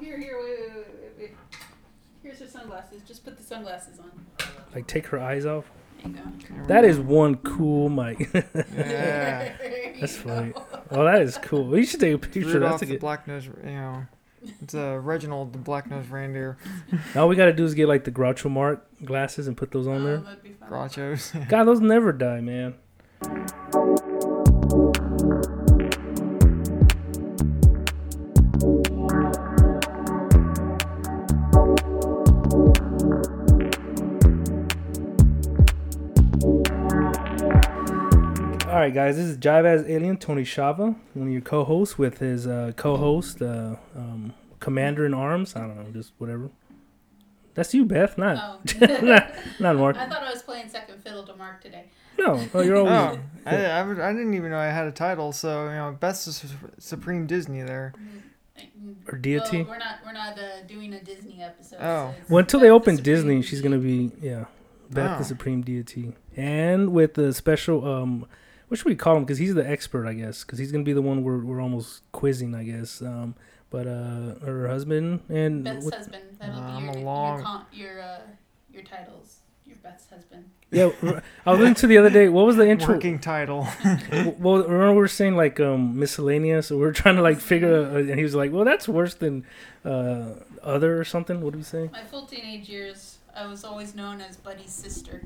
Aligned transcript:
here, 0.00 0.18
here, 0.18 0.38
wait, 0.42 0.58
wait, 0.60 0.70
wait, 0.76 0.86
wait, 1.00 1.12
wait. 1.18 1.30
Here's 2.22 2.38
her 2.40 2.46
sunglasses. 2.46 3.02
Just 3.02 3.24
put 3.24 3.36
the 3.36 3.42
sunglasses 3.42 3.98
on. 4.00 4.10
Like 4.74 4.86
take 4.86 5.06
her 5.06 5.18
eyes 5.20 5.46
off. 5.46 5.64
There 6.02 6.10
you 6.12 6.16
go. 6.16 6.22
There 6.48 6.60
we 6.62 6.66
That 6.68 6.82
go. 6.82 6.88
is 6.88 6.98
one 6.98 7.36
cool 7.36 7.88
mic. 7.88 8.18
Yeah. 8.34 9.56
There 9.58 9.94
you 9.94 10.00
That's 10.00 10.16
go. 10.18 10.28
funny. 10.28 10.52
Oh, 10.90 11.04
that 11.04 11.22
is 11.22 11.38
cool. 11.38 11.64
We 11.66 11.84
should 11.86 12.00
take 12.00 12.14
a 12.14 12.18
picture. 12.18 12.40
Rudolph 12.40 12.72
That's 12.72 12.82
a 12.82 12.86
the 12.86 12.92
good. 12.92 13.00
black 13.00 13.26
nose, 13.28 13.46
you 13.46 13.52
know. 13.70 14.06
It's 14.62 14.74
uh, 14.74 14.98
Reginald 15.02 15.52
the 15.52 15.58
black 15.58 15.90
nose 15.90 16.08
reindeer. 16.08 16.56
All 17.16 17.28
we 17.28 17.36
gotta 17.36 17.52
do 17.52 17.64
is 17.64 17.74
get 17.74 17.88
like 17.88 18.04
the 18.04 18.10
Groucho 18.10 18.50
Marx 18.50 18.80
glasses 19.04 19.46
and 19.48 19.56
put 19.56 19.70
those 19.70 19.86
on 19.86 20.00
Oh, 20.02 20.04
there. 20.04 20.16
that'd 20.18 20.42
be 20.42 20.52
fun. 20.52 20.68
Grouchos. 20.70 21.48
God, 21.48 21.64
those 21.64 21.80
never 21.80 22.12
die, 22.12 22.40
man. 22.40 22.74
Right, 38.90 39.06
guys, 39.06 39.16
this 39.16 39.26
is 39.26 39.38
Jive 39.38 39.64
as 39.64 39.88
Alien, 39.88 40.16
Tony 40.16 40.42
Shava, 40.42 40.96
one 41.14 41.26
of 41.28 41.32
your 41.32 41.40
co-hosts 41.42 41.96
with 41.98 42.18
his 42.18 42.46
uh, 42.46 42.72
co-host, 42.76 43.40
uh, 43.40 43.76
um, 43.96 44.34
Commander 44.58 45.06
in 45.06 45.14
Arms. 45.14 45.54
I 45.56 45.60
don't 45.60 45.76
know, 45.76 45.90
just 45.92 46.12
whatever. 46.18 46.50
That's 47.54 47.72
you, 47.74 47.84
Beth, 47.84 48.16
not 48.18 48.60
Oh. 48.80 48.86
not, 49.02 49.32
not 49.58 49.76
Mark. 49.76 49.96
I 49.96 50.08
thought 50.08 50.22
I 50.22 50.30
was 50.30 50.42
playing 50.42 50.68
second 50.68 51.02
fiddle 51.02 51.24
to 51.26 51.36
Mark 51.36 51.62
today. 51.62 51.86
No, 52.18 52.44
oh, 52.52 52.60
you're 52.60 52.76
always. 52.76 52.92
Oh, 52.92 53.18
I, 53.46 53.56
I, 53.66 53.80
I 53.80 54.12
didn't 54.12 54.34
even 54.34 54.50
know 54.50 54.58
I 54.58 54.66
had 54.66 54.86
a 54.86 54.92
title. 54.92 55.32
So 55.32 55.64
you 55.64 55.74
know, 55.74 55.96
best 55.98 56.28
is 56.28 56.44
Supreme 56.78 57.26
Disney 57.26 57.62
there. 57.62 57.94
Or 59.10 59.16
deity. 59.16 59.62
Well, 59.62 59.70
we're 59.70 59.78
not 59.78 59.96
we're 60.04 60.12
not 60.12 60.38
uh, 60.38 60.62
doing 60.66 60.92
a 60.92 61.02
Disney 61.02 61.42
episode. 61.42 61.78
Oh. 61.80 62.14
so 62.16 62.24
Well, 62.28 62.38
until 62.40 62.60
Beth 62.60 62.66
they 62.66 62.70
open 62.70 62.96
Supreme 62.96 63.14
Disney, 63.14 63.42
she's 63.42 63.62
gonna 63.62 63.78
be 63.78 64.12
yeah, 64.20 64.44
Beth 64.90 65.18
the 65.18 65.24
Oh. 65.24 65.28
Supreme 65.28 65.62
Deity, 65.62 66.14
and 66.36 66.92
with 66.92 67.14
the 67.14 67.32
special 67.32 67.86
um, 67.86 68.26
what 68.70 68.78
should 68.78 68.86
we 68.86 68.94
call 68.94 69.16
him? 69.16 69.24
Because 69.24 69.36
he's 69.38 69.54
the 69.54 69.68
expert, 69.68 70.06
I 70.06 70.14
guess. 70.14 70.44
Because 70.44 70.58
he's 70.58 70.72
gonna 70.72 70.84
be 70.84 70.92
the 70.94 71.02
one 71.02 71.22
we're 71.22 71.44
we're 71.44 71.60
almost 71.60 72.02
quizzing, 72.12 72.54
I 72.54 72.64
guess. 72.64 73.02
Um, 73.02 73.34
but 73.68 73.86
uh, 73.86 74.36
her 74.44 74.66
husband 74.68 75.20
and 75.28 75.62
Beth's 75.64 75.84
what- 75.84 75.94
husband. 75.94 76.24
That'll 76.40 76.56
Uh, 76.56 76.62
I'm 76.62 76.82
be 76.84 76.88
a 76.88 76.94
your 76.94 77.04
long- 77.04 77.36
your 77.36 77.44
con- 77.44 77.66
your 77.72 78.00
uh, 78.00 78.18
your 78.72 78.82
titles. 78.84 79.36
Your 79.66 79.76
Beth's 79.82 80.08
husband. 80.10 80.44
yeah, 80.72 80.90
I 81.46 81.50
was 81.50 81.58
listening 81.60 81.74
to 81.74 81.86
the 81.86 81.98
other 81.98 82.10
day. 82.10 82.28
What 82.28 82.46
was 82.46 82.56
the 82.56 82.68
intro? 82.68 82.94
Working 82.94 83.18
title. 83.20 83.66
Well, 84.38 84.62
remember 84.64 84.92
we 84.92 84.98
were 84.98 85.08
saying 85.08 85.36
like 85.36 85.60
um 85.60 85.98
miscellaneous, 85.98 86.68
so 86.68 86.78
we 86.78 86.84
are 86.86 86.92
trying 86.92 87.16
to 87.16 87.22
like 87.22 87.38
figure, 87.40 87.74
uh, 87.84 87.98
and 87.98 88.16
he 88.16 88.22
was 88.24 88.34
like, 88.34 88.50
"Well, 88.52 88.64
that's 88.64 88.88
worse 88.88 89.14
than 89.14 89.44
uh 89.84 90.34
other 90.62 90.98
or 91.00 91.04
something." 91.04 91.40
What 91.40 91.52
do 91.52 91.58
we 91.58 91.64
say? 91.64 91.88
My 91.92 92.04
full 92.04 92.26
teenage 92.26 92.68
years, 92.68 93.18
I 93.34 93.46
was 93.46 93.62
always 93.64 93.94
known 93.94 94.20
as 94.20 94.36
Buddy's 94.36 94.72
sister 94.72 95.22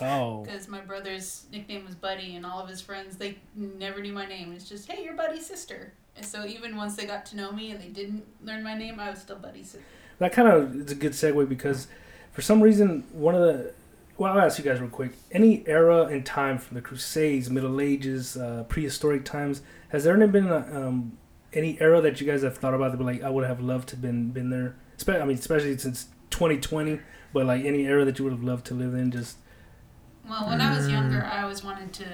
Oh, 0.00 0.42
because 0.44 0.68
my 0.68 0.80
brother's 0.80 1.46
nickname 1.52 1.84
was 1.84 1.94
Buddy, 1.94 2.36
and 2.36 2.46
all 2.46 2.60
of 2.60 2.68
his 2.68 2.80
friends 2.80 3.16
they 3.16 3.38
never 3.54 4.00
knew 4.00 4.12
my 4.12 4.26
name. 4.26 4.52
It's 4.52 4.68
just, 4.68 4.90
hey, 4.90 5.02
you're 5.04 5.14
Buddy's 5.14 5.46
sister. 5.46 5.92
And 6.16 6.24
so 6.26 6.44
even 6.46 6.76
once 6.76 6.96
they 6.96 7.04
got 7.06 7.26
to 7.26 7.36
know 7.36 7.52
me 7.52 7.70
and 7.70 7.80
they 7.80 7.88
didn't 7.88 8.24
learn 8.44 8.62
my 8.62 8.76
name, 8.76 8.98
I 9.00 9.10
was 9.10 9.20
still 9.20 9.36
Buddy's 9.36 9.70
sister. 9.70 9.86
that 10.18 10.32
kind 10.32 10.48
of 10.48 10.74
is 10.76 10.92
a 10.92 10.94
good 10.96 11.12
segue 11.12 11.48
because 11.48 11.86
for 12.32 12.42
some 12.42 12.60
reason 12.60 13.04
one 13.12 13.34
of 13.34 13.40
the 13.40 13.72
well 14.16 14.32
i'll 14.32 14.40
ask 14.40 14.58
you 14.58 14.64
guys 14.64 14.80
real 14.80 14.90
quick 14.90 15.12
any 15.30 15.62
era 15.68 16.02
and 16.06 16.26
time 16.26 16.58
from 16.58 16.74
the 16.74 16.80
crusades 16.80 17.48
middle 17.50 17.80
ages 17.80 18.36
uh, 18.36 18.64
prehistoric 18.68 19.24
times 19.24 19.62
has 19.90 20.02
there 20.04 20.14
ever 20.14 20.26
been 20.26 20.48
a, 20.48 20.56
um, 20.80 21.16
any 21.52 21.80
era 21.80 22.00
that 22.00 22.20
you 22.20 22.26
guys 22.26 22.42
have 22.42 22.58
thought 22.58 22.74
about 22.74 22.90
that 22.90 22.98
be 22.98 23.04
like 23.04 23.22
i 23.22 23.30
would 23.30 23.44
have 23.46 23.60
loved 23.60 23.88
to 23.88 23.96
been 23.96 24.30
been 24.30 24.50
there 24.50 24.74
i 25.08 25.24
mean 25.24 25.38
especially 25.38 25.76
since 25.78 26.06
2020 26.30 27.00
but 27.32 27.46
like 27.46 27.64
any 27.64 27.86
era 27.86 28.04
that 28.04 28.18
you 28.18 28.24
would 28.24 28.32
have 28.32 28.42
loved 28.44 28.66
to 28.66 28.74
live 28.74 28.94
in 28.94 29.10
just 29.12 29.36
Well, 30.28 30.48
when 30.48 30.60
I 30.60 30.74
was 30.76 30.86
Mm. 30.88 30.92
younger, 30.92 31.24
I 31.24 31.42
always 31.42 31.64
wanted 31.64 31.92
to 31.94 32.04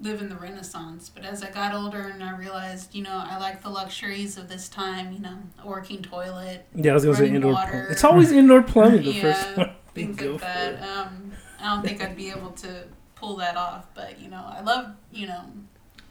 live 0.00 0.20
in 0.20 0.28
the 0.28 0.36
Renaissance. 0.36 1.08
But 1.14 1.24
as 1.24 1.42
I 1.42 1.50
got 1.50 1.74
older 1.74 2.08
and 2.08 2.22
I 2.24 2.36
realized, 2.36 2.94
you 2.94 3.02
know, 3.02 3.22
I 3.24 3.38
like 3.38 3.62
the 3.62 3.68
luxuries 3.68 4.36
of 4.36 4.48
this 4.48 4.68
time, 4.68 5.12
you 5.12 5.20
know, 5.20 5.38
a 5.62 5.66
working 5.66 6.02
toilet, 6.02 6.66
yeah 6.74 6.90
i 6.92 6.94
was 6.94 7.04
gonna 7.04 7.16
say 7.16 7.28
indoor 7.28 7.52
water. 7.54 7.70
plumbing. 7.70 7.90
it's 7.90 8.04
always 8.04 8.32
indoor 8.32 8.62
plumbing 8.62 9.04
the 9.04 9.12
first 9.20 9.46
Yeah, 9.50 9.54
one 9.64 9.70
they 9.94 10.04
things 10.06 10.20
like 10.20 10.40
that. 10.40 10.82
Um, 10.82 11.32
I 11.60 11.74
don't 11.74 11.84
think 11.84 12.02
I'd 12.02 12.16
be 12.16 12.30
able 12.30 12.50
to 12.52 12.84
pull 13.14 13.36
that 13.36 13.56
off. 13.56 13.86
But, 13.94 14.18
you 14.20 14.28
know, 14.28 14.44
I 14.48 14.60
love, 14.62 14.94
you 15.12 15.26
know, 15.28 15.42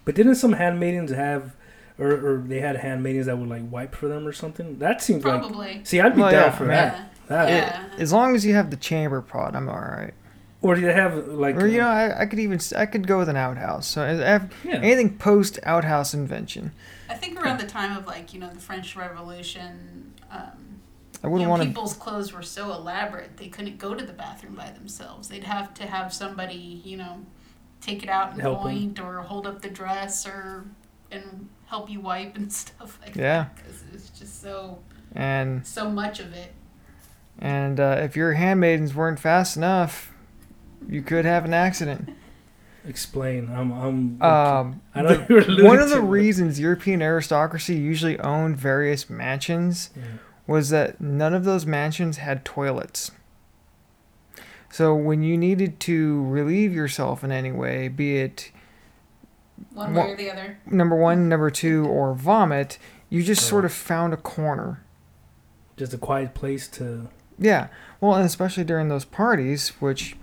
but 0.05 0.15
didn't 0.15 0.35
some 0.35 0.53
handmaidens 0.53 1.11
have 1.11 1.55
or, 1.99 2.11
or 2.13 2.37
they 2.47 2.61
had 2.61 2.77
handmaidens 2.77 3.25
that 3.27 3.37
would 3.37 3.49
like 3.49 3.63
wipe 3.69 3.93
for 3.93 4.07
them 4.07 4.25
or 4.25 4.31
something 4.31 4.79
that 4.79 5.01
seems 5.01 5.23
like 5.25 5.39
probably. 5.41 5.81
see 5.83 5.99
i'd 5.99 6.15
be 6.15 6.21
Well, 6.21 6.31
down 6.31 6.43
yeah, 6.45 6.51
for 6.51 6.65
yeah. 6.65 6.71
that 6.71 7.13
that 7.27 7.49
Yeah. 7.49 7.85
As 7.99 8.11
long 8.13 8.33
as 8.35 8.45
you 8.45 8.53
have 8.55 8.71
the 8.71 8.77
chamber 8.77 9.21
pot, 9.21 9.55
I'm 9.55 9.67
all 9.69 9.75
right. 9.79 10.13
Or 10.61 10.75
do 10.75 10.81
you 10.81 10.87
have 10.87 11.27
like 11.27 11.55
Or 11.55 11.67
you 11.67 11.81
uh, 11.81 11.83
know, 11.85 11.89
I, 11.89 12.21
I 12.21 12.25
could 12.25 12.39
even 12.39 12.57
s- 12.57 12.73
I 12.73 12.85
could 12.85 13.07
go 13.07 13.17
with 13.19 13.29
an 13.29 13.35
outhouse. 13.37 13.87
So 13.87 14.01
I- 14.03 14.35
I- 14.35 14.49
yeah 14.63 14.75
anything 14.75 15.17
post 15.17 15.59
outhouse 15.63 16.13
invention. 16.13 16.71
I 17.09 17.15
think 17.15 17.41
around 17.41 17.59
the 17.59 17.65
time 17.67 17.97
of, 17.97 18.05
like, 18.07 18.33
you 18.33 18.39
know, 18.39 18.49
the 18.49 18.59
French 18.59 18.95
Revolution, 18.95 20.13
um, 20.31 20.79
I 21.23 21.27
wouldn't 21.27 21.43
know, 21.47 21.49
want 21.49 21.63
people's 21.63 21.93
clothes 21.95 22.31
were 22.31 22.41
so 22.41 22.71
elaborate 22.71 23.35
they 23.37 23.47
couldn't 23.49 23.77
go 23.79 23.93
to 23.93 24.05
the 24.05 24.13
bathroom 24.13 24.55
by 24.55 24.69
themselves. 24.71 25.27
They'd 25.27 25.43
have 25.43 25.73
to 25.75 25.85
have 25.87 26.13
somebody, 26.13 26.81
you 26.85 26.95
know, 26.97 27.25
take 27.81 28.01
it 28.03 28.09
out 28.09 28.31
and 28.33 28.41
Help 28.41 28.59
'em. 28.59 28.63
point 28.63 28.99
or 28.99 29.17
hold 29.21 29.45
up 29.45 29.61
the 29.61 29.69
dress 29.69 30.25
or 30.25 30.65
and 31.11 31.49
help 31.65 31.89
you 31.89 31.99
wipe 31.99 32.35
and 32.37 32.51
stuff 32.63 32.97
like 33.03 33.15
Yeah. 33.15 33.23
that. 33.43 33.55
Because 33.55 33.83
it's 33.93 34.09
just 34.17 34.41
so 34.41 34.79
And 35.13 35.65
so 35.67 35.89
much 35.89 36.19
of 36.21 36.31
it. 36.33 36.53
and 37.39 37.79
uh, 37.79 37.97
if 37.99 38.15
your 38.15 38.33
handmaidens 38.33 38.95
weren't 38.95 39.19
fast 39.19 39.57
enough, 39.57 40.10
you 40.87 41.01
could 41.01 41.25
have 41.25 41.45
an 41.45 41.53
accident. 41.53 42.09
Explain. 42.87 43.49
I'm. 43.53 43.71
I'm. 43.71 44.21
Um, 44.21 44.81
I 44.95 45.01
know 45.03 45.15
the- 45.15 45.53
you 45.57 45.65
one 45.65 45.79
of 45.79 45.89
the 45.89 45.97
to 45.97 46.01
it. 46.01 46.05
reasons 46.09 46.59
European 46.59 47.01
aristocracy 47.01 47.75
usually 47.75 48.19
owned 48.19 48.57
various 48.57 49.09
mansions 49.09 49.91
Yeah. 49.95 50.03
was 50.47 50.69
that 50.71 50.99
none 50.99 51.33
of 51.35 51.43
those 51.43 51.65
mansions 51.65 52.17
had 52.17 52.43
toilets. 52.43 53.11
So 54.71 54.95
when 54.95 55.21
you 55.21 55.37
needed 55.37 55.79
to 55.81 56.25
relieve 56.25 56.73
yourself 56.73 57.23
in 57.23 57.31
any 57.31 57.51
way, 57.51 57.87
be 57.87 58.17
it 58.17 58.51
One 59.73 59.93
Wha- 59.93 60.05
way 60.05 60.11
or 60.13 60.17
the 60.17 60.31
other. 60.31 60.57
number 60.65 60.95
one, 60.95 61.29
number 61.29 61.51
two, 61.51 61.85
or 61.89 62.13
vomit, 62.13 62.77
you 63.09 63.21
just 63.21 63.43
Oh. 63.43 63.49
sort 63.49 63.65
of 63.65 63.73
found 63.73 64.13
a 64.13 64.17
corner. 64.17 64.81
Just 65.77 65.93
a 65.93 65.97
quiet 65.97 66.33
place 66.33 66.67
to. 66.69 67.09
Yeah, 67.37 67.67
well, 67.99 68.15
and 68.15 68.25
especially 68.25 68.63
during 68.63 68.87
those 68.87 69.05
parties, 69.05 69.69
which, 69.79 70.15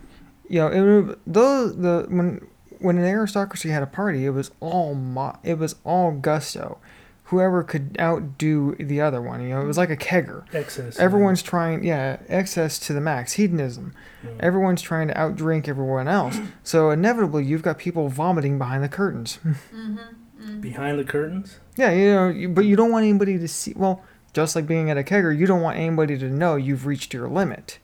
you 0.49 0.61
know, 0.61 0.69
it, 0.69 0.81
would- 0.81 1.21
those 1.27 1.77
the 1.77 2.07
when 2.09 2.47
when 2.81 2.97
an 2.99 3.05
aristocracy 3.05 3.71
had 3.71 3.83
a 3.83 3.87
party, 3.87 4.25
it 4.25 4.31
was 4.31 4.51
all 4.61 4.95
mo- 4.95 5.39
it 5.43 5.59
was 5.59 5.75
all 5.85 6.13
gusto. 6.13 6.79
Whoever 7.25 7.63
could 7.63 7.95
outdo 8.01 8.75
the 8.77 9.03
other 9.03 9.21
one, 9.21 9.43
you 9.43 9.51
know, 9.51 9.61
it 9.61 9.67
was 9.67 9.77
like 9.77 9.91
a 9.91 9.97
kegger. 9.99 10.45
Excess. 10.55 10.99
Everyone's 10.99 11.43
trying, 11.43 11.85
yeah, 11.85 12.17
excess 12.27 12.79
to 12.79 12.95
the 12.95 13.03
max, 13.03 13.35
hedonism. 13.35 13.93
Yeah. 14.25 14.31
Everyone's 14.41 14.81
trying 14.81 15.09
to 15.09 15.15
outdrink 15.15 15.69
everyone 15.69 16.09
else. 16.09 16.39
So 16.65 16.89
inevitably, 16.91 17.45
you've 17.45 17.61
got 17.61 17.77
people 17.77 18.09
vomiting 18.09 18.57
behind 18.59 18.83
the 18.83 18.89
curtains. 18.89 19.39
Mm-hmm. 19.45 19.99
mm 19.99 20.61
behind 20.63 20.99
the 20.99 21.05
curtains. 21.05 21.59
yeah, 21.77 21.91
you 21.91 22.13
know, 22.15 22.29
you, 22.29 22.49
but 22.49 22.65
you 22.65 22.77
don't 22.77 22.91
want 22.93 23.05
anybody 23.05 23.37
to 23.39 23.49
see. 23.49 23.75
Well, 23.77 24.03
just 24.33 24.57
like 24.57 24.67
being 24.67 24.89
at 24.89 24.97
a 24.97 25.03
kegger, 25.03 25.37
you 25.37 25.47
don't 25.47 25.61
want 25.61 25.77
anybody 25.77 26.17
to 26.17 26.31
know 26.31 26.55
you've 26.57 26.87
reached 26.87 27.13
your 27.13 27.29
limit, 27.29 27.79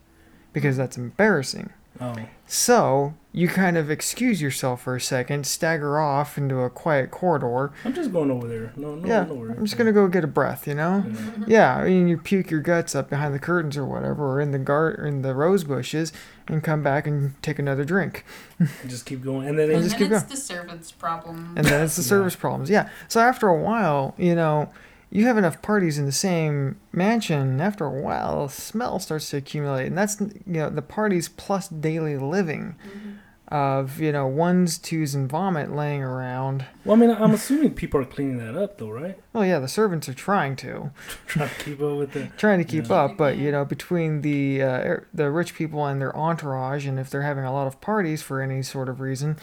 because 0.55 0.77
that's 0.79 0.97
embarrassing. 0.97 1.71
Oh. 2.00 2.16
So 2.47 3.15
you 3.32 3.49
kind 3.49 3.77
of 3.77 3.91
excuse 3.91 4.41
yourself 4.43 4.82
for 4.82 4.97
a 4.97 5.00
second, 5.00 5.47
stagger 5.47 5.99
off 6.00 6.37
into 6.37 6.59
a 6.60 6.69
quiet 6.71 7.10
corridor. 7.10 7.72
I'm 7.84 7.94
just 7.94 8.12
going 8.12 8.31
over 8.31 8.47
there. 8.47 8.72
No. 8.77 8.94
No. 8.97 9.06
yeah, 9.09 9.25
no 9.25 9.34
worries. 9.34 9.56
I'm 9.59 9.65
just 9.65 9.78
gonna 9.78 9.93
go 9.93 10.06
get 10.09 10.25
a 10.25 10.28
breath, 10.28 10.66
you 10.69 10.75
know. 10.75 11.05
Yeah. 11.06 11.12
Mm-hmm. 11.12 11.44
Yeah, 11.50 11.77
I 11.77 11.84
mean, 11.84 12.09
you 12.09 12.19
puke 12.19 12.50
your 12.50 12.60
guts 12.60 12.94
up 12.94 13.08
behind 13.11 13.35
the 13.35 13.38
curtains 13.38 13.76
or 13.76 13.85
whatever, 13.85 14.32
or 14.35 14.41
in 14.41 14.50
the 14.50 14.58
gar- 14.58 14.96
or 14.99 15.06
in 15.06 15.23
the 15.23 15.35
rose 15.35 15.64
bushes, 15.64 16.12
and 16.49 16.62
come 16.62 16.82
back 16.82 17.06
and 17.06 17.41
take 17.43 17.58
another 17.58 17.85
drink, 17.85 18.25
Just 18.87 19.06
keep 19.06 19.23
going, 19.25 19.49
and 19.49 19.58
then 19.58 19.64
And 19.64 19.70
they 19.70 19.75
And 19.76 19.85
just 19.85 19.99
then 19.99 20.08
keep 20.08 20.17
it's 20.17 20.25
the 20.25 20.37
servant's 20.37 20.93
problem. 20.93 21.55
and 21.56 21.67
then 21.67 21.82
it's 21.85 21.97
the 21.97 22.02
Yeah. 22.05 22.08
service 22.08 22.37
problems. 22.37 22.70
Yeah. 22.70 22.88
So 23.08 23.20
after 23.20 23.49
a 23.49 23.61
while, 23.61 24.14
you 24.19 24.35
know, 24.35 24.70
you 25.14 25.25
have 25.26 25.38
enough 25.38 25.62
parties 25.62 25.96
in 25.99 26.05
the 26.06 26.12
same 26.12 26.76
mansion. 26.93 27.61
After 27.61 27.87
a 27.87 27.90
while, 28.02 28.46
the 28.49 28.52
smell 28.52 28.99
starts 28.99 29.31
to 29.31 29.37
accumulate, 29.38 29.87
and 29.87 29.96
that's 29.96 30.20
you 30.20 30.34
know 30.61 30.69
the 30.69 30.82
parties 30.82 31.28
plus 31.28 31.69
daily 31.69 32.16
living 32.19 32.75
Mhm. 32.84 33.14
of 33.49 34.00
you 34.00 34.11
know 34.11 34.26
ones, 34.26 34.76
twos, 34.76 35.14
and 35.14 35.28
vomit 35.28 35.70
laying 35.75 36.02
around. 36.02 36.64
Well, 36.84 36.96
I 36.96 36.99
mean, 36.99 37.11
I'm 37.11 37.31
assuming 37.32 37.75
people 37.75 38.00
are 38.00 38.05
cleaning 38.05 38.38
that 38.38 38.56
up, 38.56 38.78
though, 38.78 38.90
right? 38.90 39.16
Well, 39.32 39.44
yeah, 39.46 39.58
the 39.61 39.69
servants 39.69 40.08
are 40.08 40.14
trying 40.14 40.56
to. 40.56 40.90
Trying 41.26 41.49
to 41.49 41.55
keep 41.64 41.81
up 41.81 41.96
with 41.96 42.12
the. 42.12 42.26
trying 42.37 42.58
to 42.58 42.64
keep 42.64 42.88
Yeah. 42.88 42.96
up, 43.05 43.16
but 43.16 43.37
you 43.38 43.50
know, 43.52 43.64
between 43.64 44.20
the 44.22 44.62
uh, 44.62 44.78
er- 44.90 45.06
the 45.14 45.31
rich 45.31 45.55
people 45.55 45.87
and 45.87 46.00
their 46.00 46.14
entourage, 46.16 46.87
and 46.87 46.99
if 46.99 47.08
they're 47.08 47.22
having 47.22 47.44
a 47.44 47.52
lot 47.52 47.66
of 47.69 47.81
parties 47.81 48.20
for 48.20 48.40
any 48.43 48.62
sort 48.62 48.88
of 48.88 49.00
reason, 49.00 49.37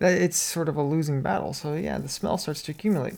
it's 0.00 0.36
sort 0.36 0.68
of 0.68 0.76
a 0.76 0.82
losing 0.82 1.22
battle. 1.22 1.52
So 1.54 1.74
yeah, 1.74 1.96
the 1.98 2.08
smell 2.08 2.36
starts 2.36 2.60
to 2.64 2.72
accumulate. 2.72 3.14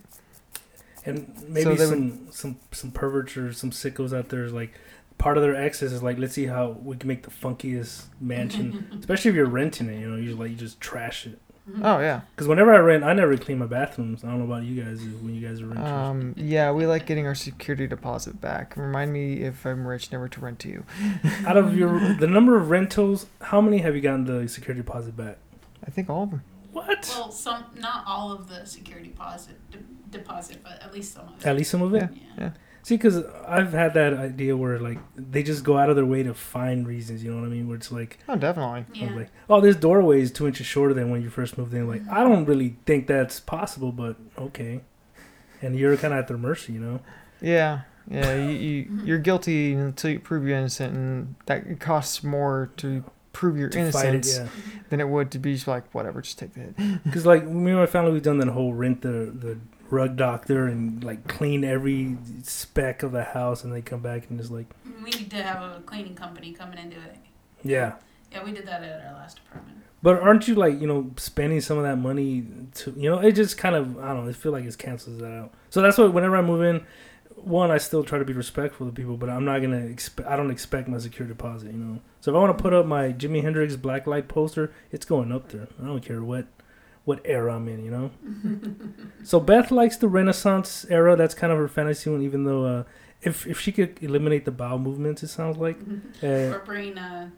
And 1.06 1.32
maybe 1.48 1.64
So 1.64 1.74
they 1.74 1.86
some 1.86 2.28
some 2.30 2.56
some 2.72 2.90
perverts 2.90 3.36
or 3.36 3.52
some 3.52 3.70
sickos 3.70 4.16
out 4.16 4.28
there 4.28 4.44
is 4.44 4.52
like 4.52 4.72
part 5.18 5.38
of 5.38 5.42
their 5.42 5.56
excess 5.56 5.92
is 5.92 6.02
like 6.02 6.18
let's 6.18 6.34
see 6.34 6.46
how 6.46 6.76
we 6.82 6.96
can 6.96 7.08
make 7.08 7.22
the 7.22 7.30
funkiest 7.30 8.06
mansion, 8.20 8.88
especially 9.00 9.30
if 9.30 9.34
you're 9.34 9.46
renting 9.46 9.88
it. 9.88 10.00
You 10.00 10.10
know, 10.10 10.16
you 10.16 10.34
like 10.34 10.50
you 10.50 10.56
just 10.56 10.80
trash 10.80 11.26
it. 11.26 11.40
Oh 11.82 11.98
yeah. 11.98 12.20
Because 12.34 12.46
whenever 12.46 12.72
I 12.72 12.78
rent, 12.78 13.02
I 13.02 13.12
never 13.12 13.36
clean 13.36 13.58
my 13.58 13.66
bathrooms. 13.66 14.22
I 14.22 14.28
don't 14.28 14.38
know 14.38 14.44
about 14.44 14.62
you 14.62 14.80
guys 14.82 15.00
when 15.00 15.34
you 15.34 15.46
guys 15.46 15.60
are 15.60 15.66
renting 15.66 15.84
Um, 15.84 16.34
yeah, 16.36 16.70
we 16.70 16.86
like 16.86 17.06
getting 17.06 17.26
our 17.26 17.34
security 17.34 17.88
deposit 17.88 18.40
back. 18.40 18.76
Remind 18.76 19.12
me 19.12 19.42
if 19.42 19.66
I'm 19.66 19.84
rich, 19.86 20.12
never 20.12 20.28
to 20.28 20.40
rent 20.40 20.60
to 20.60 20.68
you. 20.68 20.84
Out 21.46 21.56
of 21.56 21.76
your 21.76 22.14
the 22.20 22.28
number 22.28 22.56
of 22.56 22.70
rentals, 22.70 23.26
how 23.40 23.60
many 23.60 23.78
have 23.78 23.96
you 23.96 24.00
gotten 24.00 24.24
the 24.26 24.48
security 24.48 24.80
deposit 24.80 25.16
back? 25.16 25.38
I 25.84 25.90
think 25.90 26.08
all 26.08 26.22
of 26.24 26.30
them. 26.30 26.42
What? 26.72 27.12
Well, 27.16 27.32
some 27.32 27.64
not 27.74 28.04
all 28.06 28.30
of 28.30 28.48
the 28.48 28.64
security 28.64 29.08
deposit 29.08 29.56
de- 29.72 29.78
deposit, 30.10 30.58
but 30.62 30.82
at 30.82 30.92
least 30.92 31.14
some 31.14 31.28
of 31.28 31.40
it. 31.40 31.46
At 31.46 31.56
least 31.56 31.70
some 31.70 31.82
of 31.82 31.94
it. 31.94 32.08
Yeah. 32.38 32.50
See, 32.82 32.94
because 32.96 33.24
I've 33.48 33.72
had 33.72 33.94
that 33.94 34.14
idea 34.14 34.56
where 34.56 34.78
like 34.78 34.98
they 35.16 35.42
just 35.42 35.64
go 35.64 35.76
out 35.76 35.90
of 35.90 35.96
their 35.96 36.06
way 36.06 36.22
to 36.22 36.32
find 36.34 36.86
reasons. 36.86 37.24
You 37.24 37.32
know 37.32 37.40
what 37.40 37.46
I 37.46 37.50
mean? 37.50 37.66
Where 37.66 37.76
it's 37.76 37.90
like, 37.90 38.18
Oh, 38.28 38.36
definitely. 38.36 38.84
Yeah. 38.94 39.12
like, 39.14 39.30
oh, 39.50 39.60
this 39.60 39.74
doorway 39.74 40.20
is 40.20 40.30
two 40.30 40.46
inches 40.46 40.66
shorter 40.66 40.94
than 40.94 41.10
when 41.10 41.20
you 41.20 41.28
first 41.28 41.58
moved 41.58 41.74
in. 41.74 41.88
Like, 41.88 42.02
I 42.08 42.22
don't 42.22 42.44
really 42.44 42.76
think 42.86 43.08
that's 43.08 43.40
possible, 43.40 43.90
but 43.90 44.16
okay. 44.38 44.82
And 45.62 45.76
you're 45.76 45.96
kind 45.96 46.14
of 46.14 46.20
at 46.20 46.28
their 46.28 46.38
mercy, 46.38 46.74
you 46.74 46.80
know. 46.80 47.00
Yeah, 47.40 47.80
yeah. 48.08 48.34
You, 48.36 48.50
you 48.50 49.00
you're 49.04 49.18
guilty 49.18 49.72
until 49.72 50.10
you 50.12 50.20
prove 50.20 50.46
you're 50.46 50.56
innocent, 50.56 50.94
and 50.94 51.34
that 51.46 51.80
costs 51.80 52.22
more 52.22 52.70
to 52.76 53.02
prove 53.32 53.56
your 53.58 53.68
To 53.70 53.90
fight 53.90 54.04
it, 54.06 54.08
innocence 54.14 54.36
yeah. 54.38 54.44
Mm-hmm. 54.44 54.78
than 54.90 55.00
it 55.00 55.08
would 55.08 55.30
to 55.32 55.38
be 55.40 55.54
just 55.54 55.66
like 55.66 55.92
whatever, 55.92 56.22
just 56.22 56.38
take 56.38 56.54
the 56.54 56.60
hit. 56.60 56.76
Because 57.04 57.26
like 57.26 57.44
me 57.46 57.72
and 57.72 57.80
my 57.80 57.86
family, 57.86 58.12
we've 58.12 58.22
done 58.22 58.38
that 58.38 58.48
whole 58.48 58.74
rent 58.74 59.02
the 59.02 59.32
the 59.34 59.58
rug 59.90 60.16
doctor 60.16 60.66
and 60.66 61.02
like 61.04 61.26
clean 61.28 61.64
every 61.64 62.16
speck 62.42 63.02
of 63.02 63.12
the 63.12 63.24
house, 63.24 63.64
and 63.64 63.72
they 63.72 63.82
come 63.82 64.00
back 64.00 64.28
and 64.28 64.38
just 64.38 64.50
like, 64.50 64.66
We 65.02 65.10
need 65.10 65.30
to 65.30 65.42
have 65.42 65.62
a 65.62 65.80
cleaning 65.86 66.14
company 66.14 66.52
coming 66.52 66.78
and 66.78 66.90
do 66.90 66.98
it. 66.98 67.16
yeah. 67.62 67.94
Yeah, 68.32 68.44
we 68.44 68.52
did 68.52 68.66
that 68.66 68.82
at 68.82 69.06
our 69.06 69.12
last 69.14 69.38
apartment. 69.38 69.78
But 70.02 70.20
aren't 70.20 70.46
you 70.46 70.56
like 70.56 70.80
you 70.80 70.86
know 70.86 71.10
spending 71.16 71.60
some 71.60 71.78
of 71.78 71.84
that 71.84 71.96
money 71.96 72.44
to 72.74 72.92
you 72.96 73.08
know 73.08 73.18
it 73.18 73.32
just 73.32 73.56
kind 73.56 73.74
of 73.74 73.98
I 73.98 74.08
don't 74.12 74.24
know 74.24 74.30
I 74.30 74.32
feel 74.34 74.52
like 74.52 74.64
it 74.64 74.76
cancels 74.78 75.18
that 75.20 75.32
out. 75.32 75.54
So 75.70 75.80
that's 75.80 75.96
why 75.96 76.04
whenever 76.06 76.36
I 76.36 76.42
move 76.42 76.62
in, 76.62 76.84
one 77.36 77.70
I 77.70 77.78
still 77.78 78.02
try 78.04 78.18
to 78.18 78.24
be 78.24 78.32
respectful 78.32 78.86
to 78.86 78.92
people, 78.92 79.16
but 79.16 79.30
I'm 79.30 79.44
not 79.44 79.60
gonna 79.62 79.78
expect 79.86 80.28
I 80.28 80.36
don't 80.36 80.50
expect 80.50 80.88
my 80.88 80.98
security 80.98 81.32
deposit. 81.32 81.68
You 81.72 81.78
know, 81.78 82.00
so 82.20 82.30
if 82.32 82.36
I 82.36 82.40
want 82.40 82.56
to 82.58 82.62
put 82.62 82.72
up 82.74 82.84
my 82.84 83.12
Jimi 83.12 83.42
Hendrix 83.42 83.76
Black 83.76 84.06
Light 84.06 84.28
poster, 84.28 84.72
it's 84.90 85.06
going 85.06 85.32
up 85.32 85.48
there. 85.48 85.68
I 85.82 85.86
don't 85.86 86.04
care 86.04 86.22
what 86.22 86.46
what 87.06 87.20
era 87.24 87.56
I'm 87.56 87.66
in. 87.68 87.82
You 87.82 87.90
know. 87.90 88.10
so 89.24 89.40
Beth 89.40 89.70
likes 89.70 89.96
the 89.96 90.08
Renaissance 90.08 90.84
era. 90.90 91.16
That's 91.16 91.34
kind 91.34 91.50
of 91.52 91.58
her 91.58 91.68
fantasy 91.68 92.10
one, 92.10 92.20
even 92.22 92.44
though. 92.44 92.64
Uh, 92.66 92.82
if, 93.22 93.46
if 93.46 93.58
she 93.58 93.72
could 93.72 93.96
eliminate 94.02 94.44
the 94.44 94.50
bowel 94.50 94.78
movements, 94.78 95.22
it 95.22 95.28
sounds 95.28 95.56
like. 95.56 95.78
Uh, 96.22 96.26
or 96.26 96.62
bring 96.64 96.96
uh, 96.98 97.30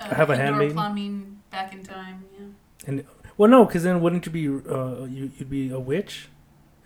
uh, 0.00 0.14
Have 0.14 0.30
a 0.30 0.32
indoor 0.32 0.36
handmaiden? 0.46 0.74
plumbing 0.74 1.40
back 1.50 1.72
in 1.74 1.82
time. 1.84 2.24
Yeah. 2.32 2.46
And 2.86 3.04
well, 3.36 3.50
no, 3.50 3.66
because 3.66 3.82
then 3.82 4.00
wouldn't 4.00 4.24
you 4.26 4.32
be 4.32 4.48
uh, 4.48 5.04
you, 5.04 5.30
you'd 5.36 5.50
be 5.50 5.70
a 5.70 5.78
witch 5.78 6.28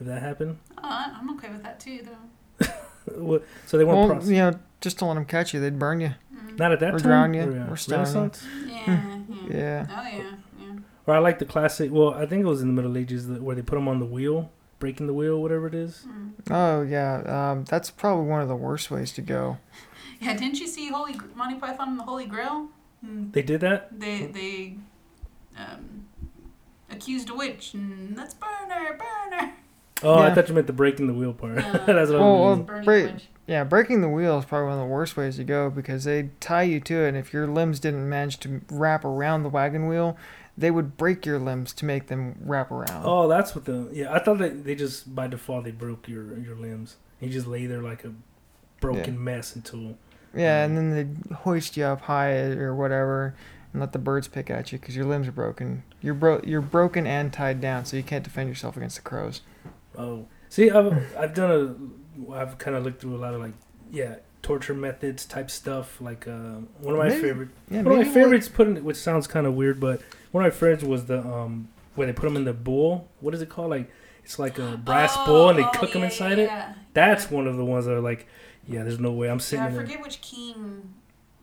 if 0.00 0.06
that 0.06 0.20
happened? 0.20 0.58
Oh, 0.76 0.80
I- 0.82 1.14
I'm 1.18 1.30
okay 1.36 1.48
with 1.50 1.62
that 1.62 1.78
too, 1.80 2.00
though. 2.04 2.66
What? 3.16 3.44
So 3.66 3.78
they 3.78 3.84
won't 3.84 3.98
Well, 3.98 4.08
process. 4.10 4.28
you 4.30 4.36
know, 4.36 4.58
just 4.80 4.98
to 4.98 5.04
let 5.06 5.14
them 5.14 5.24
catch 5.24 5.52
you, 5.54 5.60
they'd 5.60 5.76
burn 5.78 6.00
you. 6.00 6.14
Mm. 6.34 6.58
Not 6.58 6.70
at 6.72 6.80
that 6.80 6.94
Or 6.94 6.98
time. 6.98 7.08
drown 7.08 7.34
you, 7.34 7.52
yeah, 7.54 7.68
or 7.70 7.76
stone 7.76 7.98
you. 8.00 8.04
Renaissance. 8.04 8.44
Yeah, 8.66 8.74
yeah. 8.86 9.18
Yeah. 9.50 9.86
Oh 9.90 10.02
yeah, 10.02 10.16
yeah. 10.18 10.32
Or 11.06 11.14
I 11.14 11.18
like 11.18 11.38
the 11.38 11.44
classic. 11.44 11.90
Well, 11.92 12.14
I 12.14 12.26
think 12.26 12.42
it 12.44 12.48
was 12.48 12.62
in 12.62 12.68
the 12.68 12.74
Middle 12.74 12.96
Ages 12.96 13.26
that, 13.28 13.42
where 13.42 13.56
they 13.56 13.62
put 13.62 13.74
them 13.74 13.88
on 13.88 13.98
the 13.98 14.06
wheel, 14.06 14.50
breaking 14.78 15.06
the 15.08 15.14
wheel, 15.14 15.40
whatever 15.42 15.66
it 15.66 15.74
is. 15.74 16.06
Mm. 16.08 16.32
Oh 16.50 16.82
yeah. 16.82 17.50
Um, 17.50 17.64
that's 17.64 17.90
probably 17.90 18.26
one 18.26 18.40
of 18.40 18.48
the 18.48 18.56
worst 18.56 18.90
ways 18.90 19.12
to 19.14 19.22
go. 19.22 19.58
Yeah, 20.20 20.34
didn't 20.36 20.60
you 20.60 20.68
see 20.68 20.88
Holy 20.88 21.14
Gr- 21.14 21.26
Monty 21.34 21.56
Python 21.56 21.88
and 21.88 21.98
the 21.98 22.04
Holy 22.04 22.26
Grail? 22.26 22.68
Mm. 23.04 23.32
They 23.32 23.42
did 23.42 23.60
that. 23.62 23.98
They 23.98 24.26
they 24.26 24.76
um, 25.58 26.06
accused 26.88 27.28
a 27.28 27.34
witch 27.34 27.74
and 27.74 28.16
let's 28.16 28.32
burn 28.34 28.70
her, 28.70 28.96
burn 28.96 29.38
her. 29.40 29.52
Oh, 30.04 30.18
I 30.18 30.32
thought 30.32 30.48
you 30.48 30.54
meant 30.54 30.68
the 30.68 30.72
breaking 30.72 31.08
the 31.08 31.12
wheel 31.14 31.32
part. 31.32 31.56
No. 31.56 31.62
That's 31.86 32.10
what 32.10 32.20
Well, 32.20 32.22
I 32.36 32.40
well, 32.40 32.50
was. 32.50 32.58
Burning 32.60 32.84
break- 32.84 33.12
witch. 33.14 33.28
Yeah, 33.48 33.64
breaking 33.64 34.00
the 34.02 34.08
wheel 34.08 34.38
is 34.38 34.44
probably 34.44 34.66
one 34.68 34.74
of 34.78 34.80
the 34.80 34.86
worst 34.94 35.16
ways 35.16 35.34
to 35.36 35.44
go 35.44 35.68
because 35.68 36.04
they 36.04 36.30
tie 36.38 36.62
you 36.62 36.78
to 36.78 36.94
it, 37.04 37.08
and 37.08 37.16
if 37.16 37.32
your 37.32 37.48
limbs 37.48 37.80
didn't 37.80 38.08
manage 38.08 38.38
to 38.40 38.60
wrap 38.70 39.04
around 39.04 39.42
the 39.42 39.48
wagon 39.48 39.88
wheel, 39.88 40.16
they 40.56 40.70
would 40.70 40.96
break 40.96 41.24
your 41.24 41.38
limbs 41.38 41.72
to 41.74 41.84
make 41.84 42.08
them 42.08 42.36
wrap 42.44 42.70
around. 42.70 43.04
Oh, 43.06 43.26
that's 43.28 43.54
what 43.54 43.64
the 43.64 43.88
yeah. 43.92 44.12
I 44.12 44.18
thought 44.18 44.38
that 44.38 44.64
they 44.64 44.74
just 44.74 45.14
by 45.14 45.26
default 45.26 45.64
they 45.64 45.70
broke 45.70 46.08
your 46.08 46.36
your 46.38 46.54
limbs. 46.56 46.96
You 47.20 47.28
just 47.30 47.46
lay 47.46 47.66
there 47.66 47.82
like 47.82 48.04
a 48.04 48.12
broken 48.80 49.22
mess 49.22 49.54
until. 49.56 49.96
Yeah, 50.34 50.64
and 50.64 50.76
then 50.76 50.90
they 51.28 51.34
hoist 51.34 51.76
you 51.76 51.84
up 51.84 52.02
high 52.02 52.32
or 52.32 52.74
whatever, 52.74 53.34
and 53.72 53.80
let 53.80 53.92
the 53.92 53.98
birds 53.98 54.28
pick 54.28 54.50
at 54.50 54.72
you 54.72 54.78
because 54.78 54.96
your 54.96 55.04
limbs 55.04 55.28
are 55.28 55.32
broken. 55.32 55.82
You're 56.00 56.14
bro- 56.14 56.40
you're 56.42 56.62
broken 56.62 57.06
and 57.06 57.32
tied 57.32 57.60
down, 57.60 57.84
so 57.84 57.96
you 57.96 58.02
can't 58.02 58.24
defend 58.24 58.48
yourself 58.48 58.76
against 58.76 58.96
the 58.96 59.02
crows. 59.02 59.42
Oh, 59.96 60.26
see, 60.48 60.70
I've 60.70 61.16
I've 61.16 61.34
done 61.34 61.50
a. 62.28 62.32
I've 62.32 62.58
kind 62.58 62.76
of 62.76 62.84
looked 62.84 63.00
through 63.00 63.14
a 63.14 63.18
lot 63.18 63.34
of 63.34 63.40
like 63.40 63.52
yeah 63.90 64.16
torture 64.42 64.74
methods 64.74 65.24
type 65.26 65.50
stuff. 65.50 66.00
Like 66.00 66.26
uh, 66.26 66.60
one 66.80 66.94
of 66.94 66.98
my 66.98 67.08
Maybe- 67.08 67.20
favorite. 67.20 67.48
Yeah, 67.70 67.82
one 67.82 68.00
of 68.00 68.06
my 68.06 68.12
favorites 68.12 68.48
put 68.48 68.66
in, 68.68 68.82
which 68.84 68.96
sounds 68.96 69.26
kind 69.26 69.46
of 69.46 69.54
weird, 69.54 69.80
but 69.80 70.00
one 70.32 70.44
of 70.44 70.52
my 70.52 70.56
friends 70.58 70.84
was 70.84 71.06
the 71.06 71.20
um 71.20 71.68
where 71.94 72.06
they 72.06 72.12
put 72.12 72.24
them 72.24 72.36
in 72.36 72.44
the 72.44 72.52
bowl. 72.52 73.08
What 73.20 73.34
is 73.34 73.42
it 73.42 73.48
called? 73.48 73.70
Like 73.70 73.90
it's 74.24 74.38
like 74.38 74.58
a 74.58 74.76
brass 74.76 75.14
Oh, 75.16 75.26
bowl 75.26 75.48
and 75.50 75.58
they 75.58 75.62
oh, 75.64 75.70
cook 75.70 75.92
them 75.92 76.02
inside 76.02 76.38
yeah, 76.38 76.70
it. 76.72 76.76
That's 76.94 77.30
Yeah. 77.30 77.36
one 77.36 77.46
of 77.46 77.56
the 77.56 77.64
ones 77.64 77.84
that 77.86 77.92
are 77.94 78.00
like, 78.00 78.26
yeah, 78.68 78.82
there's 78.82 78.98
no 79.00 79.12
way 79.12 79.28
I'm 79.30 79.40
sitting 79.40 79.60
Yeah, 79.60 79.66
I 79.66 79.68
in 79.70 79.74
there. 79.76 79.86
forget 79.86 80.02
which 80.02 80.20
king 80.20 80.94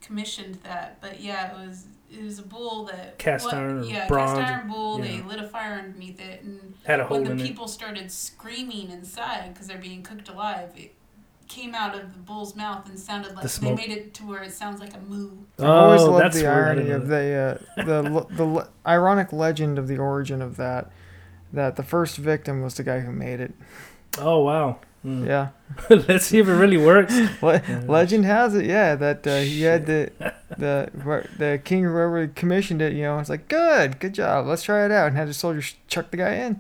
commissioned 0.02 0.56
that, 0.64 1.00
but 1.02 1.20
yeah, 1.22 1.52
it 1.62 1.68
was 1.68 1.86
it 2.12 2.24
was 2.24 2.40
a 2.40 2.44
bull 2.44 2.86
that 2.86 3.20
Cast 3.20 3.46
what- 3.46 3.54
iron 3.54 3.80
or 3.80 3.84
yeah, 3.84 4.08
bronze 4.08 4.40
cast 4.40 4.52
iron 4.54 4.68
bull. 4.68 4.98
They 4.98 5.22
lit 5.22 5.40
a 5.40 5.48
fire 5.48 5.74
underneath 5.76 6.20
it, 6.20 6.42
and 6.42 6.74
Had 6.84 7.00
a 7.00 7.06
hole 7.06 7.18
when 7.18 7.26
the 7.26 7.32
in 7.34 7.40
it. 7.42 7.44
people 7.44 7.68
started 7.68 8.12
screaming 8.12 8.90
inside 8.90 9.54
because 9.54 9.68
they're 9.68 9.78
being 9.78 10.02
cooked 10.02 10.28
alive, 10.30 10.70
it 10.76 10.96
came 11.50 11.76
out 11.76 11.94
of 11.96 12.14
the 12.14 12.20
bull's 12.20 12.56
mouth 12.56 12.88
and 12.88 12.98
sounded 12.98 13.34
like 13.34 13.42
they 13.42 13.50
smoke. 13.50 13.76
made 13.78 13.90
it 13.90 14.14
to 14.14 14.24
where 14.26 14.42
it 14.44 14.54
sounds 14.54 14.80
like 14.80 14.94
a 14.96 15.00
moo. 15.00 15.32
I've 15.60 15.66
always 15.66 16.02
Oh, 16.02 16.12
loved 16.12 16.24
that's 16.26 16.40
the 16.40 16.48
irony 16.48 16.92
of 16.92 17.08
the 17.08 17.60
uh, 17.78 17.84
the 17.84 18.02
le- 18.10 18.34
the 18.34 18.46
le- 18.46 18.70
ironic 18.88 19.34
legend 19.34 19.78
of 19.78 19.88
the 19.90 19.98
origin 19.98 20.42
of 20.42 20.56
that. 20.58 20.92
That 21.52 21.76
the 21.76 21.84
first 21.84 22.18
victim 22.18 22.62
was 22.62 22.76
the 22.76 22.84
guy 22.84 23.00
who 23.02 23.12
made 23.12 23.40
it. 23.42 23.54
Oh 24.20 24.44
wow. 24.44 24.80
Mm. 25.06 25.26
Yeah, 25.26 25.48
Let's 25.90 26.26
see 26.26 26.40
if 26.40 26.48
it 26.50 26.54
really 26.54 26.76
works. 26.78 27.14
Le- 27.42 27.62
Yeah. 27.68 27.84
legend 27.88 28.26
has 28.26 28.54
it. 28.54 28.66
Yeah, 28.66 28.96
that 28.96 29.26
uh, 29.26 29.38
he 29.40 29.62
had 29.62 29.86
the 29.86 30.12
the 30.58 30.90
wh- 31.00 31.38
the 31.40 31.60
king 31.64 31.86
or 31.86 31.92
whoever 31.94 32.28
commissioned 32.28 32.82
it. 32.82 32.94
You 32.94 33.04
know, 33.04 33.18
it's 33.20 33.30
like 33.30 33.48
good, 33.48 34.00
good 34.00 34.14
job. 34.14 34.46
Let's 34.46 34.62
try 34.64 34.84
it 34.86 34.92
out, 34.92 35.08
and 35.08 35.16
had 35.18 35.30
the 35.30 35.34
soldiers 35.34 35.76
chuck 35.88 36.12
the 36.12 36.18
guy 36.18 36.34
in. 36.36 36.60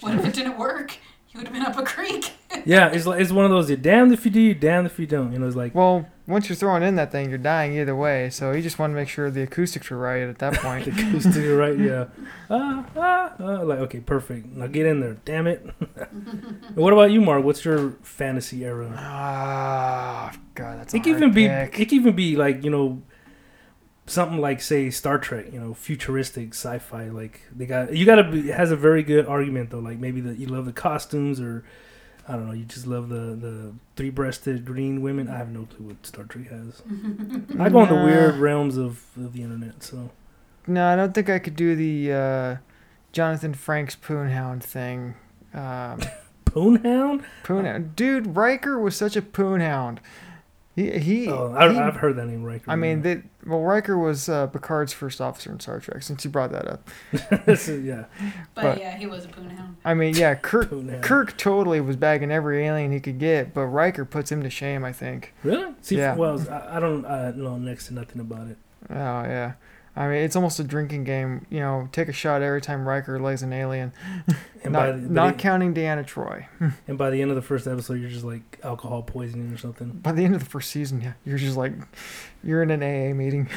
What 0.00 0.14
if 0.14 0.26
it 0.26 0.34
didn't 0.34 0.58
work? 0.58 0.98
He 1.26 1.38
would 1.38 1.46
have 1.48 1.54
been 1.54 1.64
up 1.64 1.78
a 1.78 1.82
creek. 1.84 2.32
Yeah, 2.64 2.88
it's 2.88 3.06
like 3.06 3.20
it's 3.20 3.32
one 3.32 3.44
of 3.44 3.50
those. 3.50 3.68
You're 3.68 3.76
damned 3.76 4.12
if 4.12 4.24
you 4.24 4.30
do, 4.30 4.40
you're 4.40 4.54
damned 4.54 4.86
if 4.86 4.98
you 4.98 5.06
don't. 5.06 5.32
You 5.32 5.38
know, 5.38 5.46
it's 5.46 5.56
like 5.56 5.74
Well, 5.74 6.06
once 6.26 6.48
you're 6.48 6.56
throwing 6.56 6.82
in 6.82 6.96
that 6.96 7.10
thing, 7.10 7.28
you're 7.28 7.38
dying 7.38 7.76
either 7.76 7.96
way. 7.96 8.30
So 8.30 8.52
he 8.52 8.62
just 8.62 8.78
wanted 8.78 8.94
to 8.94 9.00
make 9.00 9.08
sure 9.08 9.30
the 9.30 9.42
acoustics 9.42 9.90
were 9.90 9.98
right 9.98 10.22
at 10.22 10.38
that 10.38 10.54
point. 10.54 10.84
the 10.86 10.90
goose 10.92 11.24
to 11.24 11.42
your 11.42 11.56
right. 11.56 11.78
Yeah. 11.78 12.06
Ah, 12.48 12.86
ah, 12.96 13.34
ah. 13.38 13.62
Like 13.62 13.80
okay, 13.80 14.00
perfect. 14.00 14.46
Now 14.46 14.66
get 14.66 14.86
in 14.86 15.00
there. 15.00 15.16
Damn 15.24 15.46
it. 15.46 15.64
what 16.74 16.92
about 16.92 17.10
you, 17.10 17.20
Mark? 17.20 17.44
What's 17.44 17.64
your 17.64 17.92
fantasy 18.02 18.64
era? 18.64 18.94
Ah, 18.96 20.32
God, 20.54 20.80
that's 20.80 20.94
It 20.94 21.02
can 21.02 21.12
hard 21.12 21.22
even 21.22 21.34
be. 21.34 21.46
It 21.46 21.72
can 21.72 21.92
even 21.94 22.14
be 22.14 22.36
like 22.36 22.64
you 22.64 22.70
know, 22.70 23.02
something 24.06 24.38
like 24.38 24.60
say 24.60 24.90
Star 24.90 25.18
Trek. 25.18 25.46
You 25.52 25.60
know, 25.60 25.74
futuristic 25.74 26.50
sci-fi. 26.54 27.08
Like 27.08 27.40
they 27.54 27.66
got 27.66 27.94
you 27.96 28.06
got 28.06 28.16
to 28.16 28.52
has 28.52 28.70
a 28.70 28.76
very 28.76 29.02
good 29.02 29.26
argument 29.26 29.70
though. 29.70 29.80
Like 29.80 29.98
maybe 29.98 30.20
that 30.20 30.38
you 30.38 30.46
love 30.46 30.66
the 30.66 30.72
costumes 30.72 31.40
or. 31.40 31.64
I 32.32 32.36
don't 32.36 32.46
know. 32.46 32.52
You 32.52 32.64
just 32.64 32.86
love 32.86 33.10
the, 33.10 33.36
the 33.36 33.72
three-breasted 33.96 34.64
green 34.64 35.02
women. 35.02 35.28
I 35.28 35.36
have 35.36 35.50
no 35.50 35.66
clue 35.66 35.88
what 35.88 36.06
Star 36.06 36.24
Trek 36.24 36.48
has. 36.48 36.82
I 37.60 37.68
go 37.68 37.82
in 37.82 37.88
the 37.90 38.02
weird 38.02 38.36
realms 38.36 38.78
of, 38.78 39.04
of 39.16 39.34
the 39.34 39.42
internet. 39.42 39.82
So 39.82 40.10
No, 40.66 40.86
I 40.86 40.96
don't 40.96 41.12
think 41.12 41.28
I 41.28 41.38
could 41.38 41.56
do 41.56 41.76
the 41.76 42.12
uh, 42.12 42.56
Jonathan 43.12 43.52
Frakes 43.54 43.96
Poonhound 43.96 44.62
thing. 44.62 45.14
Um, 45.52 46.00
Poonhound. 46.46 47.24
Poonhound, 47.44 47.94
dude, 47.96 48.34
Riker 48.34 48.78
was 48.78 48.96
such 48.96 49.14
a 49.14 49.22
Poonhound. 49.22 49.98
He 50.74 50.90
he. 50.98 51.28
Oh, 51.28 51.54
I, 51.54 51.70
he- 51.70 51.78
I've 51.78 51.96
heard 51.96 52.16
that 52.16 52.26
name, 52.26 52.42
Riker. 52.44 52.70
I 52.70 52.76
mean, 52.76 52.98
yeah. 53.04 53.14
they, 53.16 53.22
well, 53.46 53.60
Riker 53.60 53.98
was 53.98 54.28
uh, 54.28 54.46
Picard's 54.46 54.92
first 54.94 55.20
officer 55.20 55.52
in 55.52 55.60
Star 55.60 55.80
Trek. 55.80 56.02
Since 56.02 56.24
you 56.24 56.30
brought 56.30 56.50
that 56.52 56.66
up, 56.66 56.88
This 57.46 57.68
is- 57.68 57.84
yeah, 57.84 58.04
But, 58.54 58.62
But- 58.62 58.78
yeah, 58.80 58.96
he 58.96 59.06
was 59.06 59.26
a 59.26 59.28
poonhound. 59.28 59.74
I 59.84 59.92
mean, 59.94 60.14
yeah, 60.14 60.34
Kirk 60.34 60.70
Kirk 61.02 61.36
totally 61.36 61.80
was 61.82 61.96
bagging 61.96 62.30
every 62.30 62.64
alien 62.66 62.90
he 62.92 63.00
could 63.00 63.18
get, 63.18 63.52
but 63.52 63.66
Riker 63.66 64.04
puts 64.06 64.32
him 64.32 64.42
to 64.44 64.48
shame. 64.50 64.82
I 64.84 64.92
think. 64.92 65.34
Really? 65.44 65.74
See, 65.82 65.98
Yeah. 65.98 66.14
well, 66.14 66.40
I, 66.50 66.76
I 66.76 66.80
don't 66.80 67.04
I 67.04 67.32
know 67.32 67.58
next 67.58 67.88
to 67.88 67.94
nothing 67.94 68.20
about 68.20 68.48
it. 68.48 68.56
Oh 68.88 68.94
yeah. 69.24 69.52
I 69.94 70.08
mean, 70.08 70.18
it's 70.18 70.36
almost 70.36 70.58
a 70.58 70.64
drinking 70.64 71.04
game. 71.04 71.46
You 71.50 71.60
know, 71.60 71.88
take 71.92 72.08
a 72.08 72.12
shot 72.12 72.40
every 72.40 72.62
time 72.62 72.88
Riker 72.88 73.20
lays 73.20 73.42
an 73.42 73.52
alien. 73.52 73.92
And 74.64 74.72
not 74.72 74.78
by 74.78 74.92
the, 74.92 74.98
not 74.98 75.38
counting 75.38 75.74
Deanna 75.74 76.06
Troi. 76.06 76.46
and 76.88 76.96
by 76.96 77.10
the 77.10 77.20
end 77.20 77.30
of 77.30 77.34
the 77.34 77.42
first 77.42 77.66
episode, 77.66 77.94
you're 77.94 78.08
just 78.08 78.24
like 78.24 78.58
alcohol 78.62 79.02
poisoning 79.02 79.52
or 79.52 79.58
something. 79.58 79.90
By 79.90 80.12
the 80.12 80.24
end 80.24 80.34
of 80.34 80.42
the 80.42 80.48
first 80.48 80.70
season, 80.70 81.00
yeah, 81.02 81.12
you're 81.24 81.36
just 81.36 81.56
like, 81.56 81.72
you're 82.42 82.62
in 82.62 82.70
an 82.70 82.82
AA 82.82 83.12
meeting. 83.14 83.48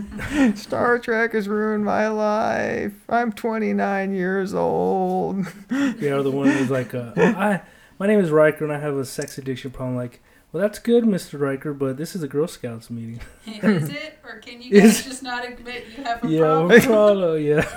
Star 0.56 0.98
Trek 0.98 1.32
has 1.32 1.48
ruined 1.48 1.84
my 1.84 2.08
life. 2.08 2.94
I'm 3.08 3.32
29 3.32 4.14
years 4.14 4.54
old. 4.54 5.46
Yeah, 5.98 6.12
or 6.12 6.22
the 6.22 6.30
one 6.30 6.48
who's 6.48 6.70
like, 6.70 6.94
uh, 6.94 7.12
I, 7.16 7.60
my 7.98 8.06
name 8.06 8.18
is 8.18 8.30
Riker 8.30 8.64
and 8.64 8.72
I 8.72 8.78
have 8.78 8.96
a 8.96 9.04
sex 9.04 9.38
addiction 9.38 9.70
problem. 9.70 9.96
Like, 9.96 10.20
well, 10.54 10.62
that's 10.62 10.78
good, 10.78 11.04
Mister 11.04 11.36
Riker, 11.36 11.74
but 11.74 11.96
this 11.96 12.14
is 12.14 12.22
a 12.22 12.28
Girl 12.28 12.46
Scouts 12.46 12.88
meeting. 12.88 13.20
Is 13.46 13.88
it, 13.90 14.18
or 14.24 14.38
can 14.38 14.62
you 14.62 14.70
Is- 14.72 14.94
guys 15.02 15.04
just 15.04 15.22
not 15.22 15.44
admit 15.46 15.84
you 15.96 16.04
have 16.04 16.22
a 16.24 16.28
yeah, 16.30 16.38
problem? 16.40 16.80
problem. 16.80 17.42
Yeah. 17.42 17.68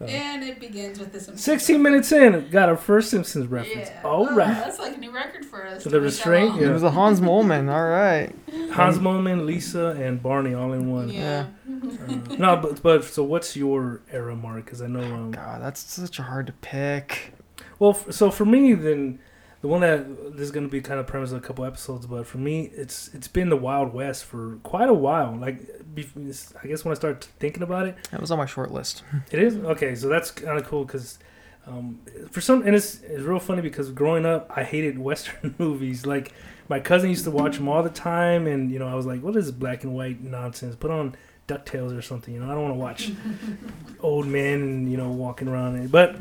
And 0.00 0.42
it 0.44 0.60
begins 0.60 0.98
with 0.98 1.12
this. 1.12 1.28
16 1.34 1.82
minutes 1.82 2.10
in, 2.12 2.48
got 2.50 2.68
our 2.68 2.76
first 2.76 3.10
Simpsons 3.10 3.46
reference. 3.48 3.88
Yeah. 3.90 4.02
All 4.04 4.28
Oh, 4.30 4.34
right. 4.34 4.54
That's 4.54 4.78
like 4.78 4.96
a 4.96 5.00
new 5.00 5.10
record 5.12 5.44
for 5.44 5.66
us. 5.66 5.82
So 5.84 5.90
the 5.90 5.96
to 5.98 6.00
make 6.02 6.12
that 6.12 6.16
restraint, 6.16 6.50
long. 6.54 6.62
It 6.62 6.72
was 6.72 6.82
a 6.82 6.90
Hans 6.90 7.20
Moleman. 7.20 7.70
All 7.70 7.88
right. 7.88 8.32
Hans 8.72 8.98
Moleman, 8.98 9.44
Lisa, 9.46 9.88
and 9.98 10.22
Barney 10.22 10.54
all 10.54 10.72
in 10.72 10.90
one. 10.90 11.10
Yeah. 11.10 11.46
Uh, 11.68 12.14
no, 12.38 12.56
but 12.56 12.82
but 12.82 13.04
so 13.04 13.22
what's 13.24 13.56
your 13.56 14.00
era, 14.10 14.34
Mark? 14.36 14.64
Because 14.64 14.80
I 14.80 14.86
know. 14.86 15.00
Um, 15.02 15.32
God, 15.32 15.60
that's 15.62 15.80
such 15.80 16.18
a 16.18 16.22
hard 16.22 16.46
to 16.46 16.52
pick. 16.54 17.34
well, 17.78 17.90
f- 17.90 18.12
so 18.12 18.30
for 18.30 18.44
me, 18.44 18.74
then 18.74 19.18
the 19.62 19.68
one 19.68 19.80
that 19.82 20.32
this 20.32 20.42
is 20.42 20.50
going 20.50 20.66
to 20.66 20.70
be 20.70 20.80
kind 20.80 20.98
of 20.98 21.06
premise 21.06 21.32
of 21.32 21.38
a 21.38 21.40
couple 21.40 21.64
episodes, 21.64 22.06
but 22.06 22.26
for 22.26 22.38
me, 22.38 22.70
it's 22.74 23.08
it's 23.14 23.28
been 23.28 23.48
the 23.50 23.56
Wild 23.56 23.92
West 23.92 24.24
for 24.24 24.56
quite 24.62 24.88
a 24.88 24.94
while. 24.94 25.36
Like, 25.36 25.60
I 25.96 26.66
guess 26.66 26.84
when 26.84 26.92
I 26.92 26.94
start 26.94 27.28
thinking 27.38 27.62
about 27.62 27.86
it, 27.86 27.96
That 28.10 28.20
was 28.20 28.30
on 28.30 28.38
my 28.38 28.46
short 28.46 28.70
list. 28.72 29.02
it 29.30 29.38
is 29.38 29.56
okay. 29.56 29.94
So 29.94 30.08
that's 30.08 30.30
kind 30.30 30.58
of 30.58 30.66
cool 30.66 30.84
because. 30.84 31.18
Um, 31.66 32.00
for 32.30 32.40
some, 32.40 32.62
and 32.66 32.74
it's, 32.74 33.00
it's 33.02 33.22
real 33.22 33.38
funny 33.38 33.60
because 33.60 33.90
growing 33.90 34.24
up, 34.24 34.50
I 34.56 34.64
hated 34.64 34.98
Western 35.10 35.54
movies. 35.58 36.06
Like 36.06 36.32
my 36.70 36.80
cousin 36.80 37.10
used 37.10 37.24
to 37.24 37.30
watch 37.30 37.56
them 37.58 37.68
all 37.68 37.82
the 37.82 37.90
time, 37.90 38.46
and 38.46 38.70
you 38.70 38.78
know, 38.78 38.88
I 38.88 38.94
was 38.94 39.04
like, 39.04 39.22
"What 39.22 39.36
is 39.36 39.44
this 39.46 39.54
black 39.54 39.84
and 39.84 39.94
white 39.94 40.22
nonsense? 40.22 40.74
Put 40.74 40.90
on 40.90 41.14
Ducktales 41.48 41.96
or 41.96 42.00
something." 42.00 42.32
You 42.32 42.40
know, 42.40 42.50
I 42.50 42.54
don't 42.54 42.62
want 42.62 42.74
to 42.74 42.80
watch 42.80 43.12
old 44.00 44.26
men, 44.26 44.90
you 44.90 44.96
know, 44.96 45.10
walking 45.10 45.48
around. 45.48 45.92
But 45.92 46.16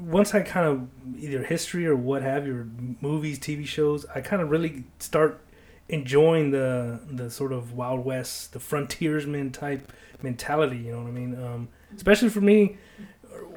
once 0.00 0.34
I 0.34 0.40
kind 0.40 0.66
of 0.66 1.22
either 1.22 1.44
history 1.44 1.86
or 1.86 1.96
what 1.96 2.22
have 2.22 2.46
you, 2.46 2.56
or 2.56 2.68
movies, 3.00 3.38
TV 3.38 3.66
shows, 3.66 4.06
I 4.14 4.20
kind 4.20 4.42
of 4.42 4.50
really 4.50 4.84
start 4.98 5.40
enjoying 5.88 6.50
the 6.50 7.00
the 7.10 7.30
sort 7.30 7.52
of 7.52 7.72
Wild 7.72 8.04
West, 8.04 8.52
the 8.52 8.60
frontiersman 8.60 9.52
type 9.52 9.92
mentality. 10.22 10.78
You 10.78 10.92
know 10.92 11.02
what 11.02 11.08
I 11.08 11.12
mean? 11.12 11.42
Um, 11.42 11.68
especially 11.94 12.28
for 12.28 12.40
me, 12.40 12.78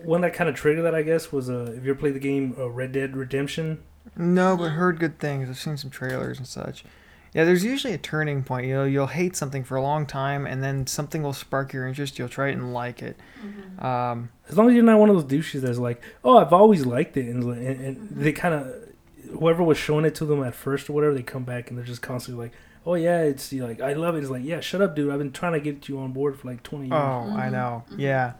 one 0.04 0.22
that 0.22 0.34
kind 0.34 0.50
of 0.50 0.56
triggered 0.56 0.86
that, 0.86 0.96
I 0.96 1.02
guess, 1.02 1.32
was 1.32 1.50
uh, 1.50 1.74
if 1.76 1.84
you 1.84 1.92
ever 1.92 2.00
played 2.00 2.16
the 2.16 2.20
game 2.20 2.56
uh, 2.58 2.70
Red 2.70 2.92
Dead 2.92 3.16
Redemption. 3.16 3.84
No, 4.16 4.58
but 4.58 4.70
heard 4.70 5.00
good 5.00 5.20
things. 5.20 5.50
I've 5.50 5.58
seen 5.58 5.78
some 5.78 5.90
trailers 5.90 6.38
and 6.38 6.48
such. 6.48 6.84
Yeah, 7.34 7.46
there's 7.46 7.64
usually 7.64 7.94
a 7.94 7.98
turning 7.98 8.44
point. 8.44 8.68
You 8.68 8.74
know, 8.76 8.84
you'll 8.84 9.08
hate 9.08 9.36
something 9.36 9.64
for 9.64 9.76
a 9.76 9.82
long 9.82 10.06
time, 10.06 10.46
and 10.46 10.64
then 10.64 10.86
something 10.86 11.24
will 11.24 11.34
spark 11.34 11.74
your 11.74 11.88
interest. 11.88 12.20
You'll 12.20 12.30
try 12.30 12.50
it 12.50 12.54
and 12.54 12.74
like 12.74 13.02
it. 13.02 13.18
Mhm. 13.44 13.84
Um, 13.84 14.30
As 14.50 14.58
long 14.58 14.70
as 14.70 14.76
you're 14.76 14.84
not 14.84 15.00
one 15.00 15.10
of 15.10 15.16
those 15.16 15.24
douches 15.26 15.62
that's 15.64 15.80
like, 15.80 16.02
"Oh, 16.24 16.38
I've 16.38 16.54
always 16.54 16.86
liked 16.86 17.18
it," 17.18 17.28
and, 17.28 17.44
and, 17.44 17.82
and 17.86 18.10
they 18.12 18.32
kind 18.34 18.54
of 18.54 18.68
whoever 19.40 19.64
was 19.64 19.78
showing 19.80 20.06
it 20.06 20.14
to 20.16 20.26
them 20.26 20.44
at 20.44 20.54
first 20.54 20.90
or 20.90 20.94
whatever, 20.94 21.14
they 21.16 21.24
come 21.24 21.44
back 21.44 21.70
and 21.70 21.78
they're 21.78 21.86
just 21.86 22.02
constantly 22.04 22.46
like, 22.46 22.54
"Oh 22.86 22.96
yeah, 22.96 23.22
it's 23.22 23.52
like 23.54 23.82
I 23.82 23.94
love 23.94 24.16
it." 24.16 24.20
It's 24.20 24.30
like, 24.30 24.44
"Yeah, 24.44 24.60
shut 24.60 24.82
up, 24.82 24.96
dude. 24.96 25.12
I've 25.12 25.20
been 25.20 25.32
trying 25.32 25.54
to 25.54 25.60
get 25.60 25.88
you 25.90 26.00
on 26.00 26.12
board 26.12 26.38
for 26.40 26.48
like 26.48 26.64
20 26.64 26.86
years." 26.86 26.94
oh, 26.94 27.34
I 27.36 27.48
Mhm, 27.48 27.52
know. 27.52 27.84
mhm. 27.92 27.96
Yeah, 28.00 28.34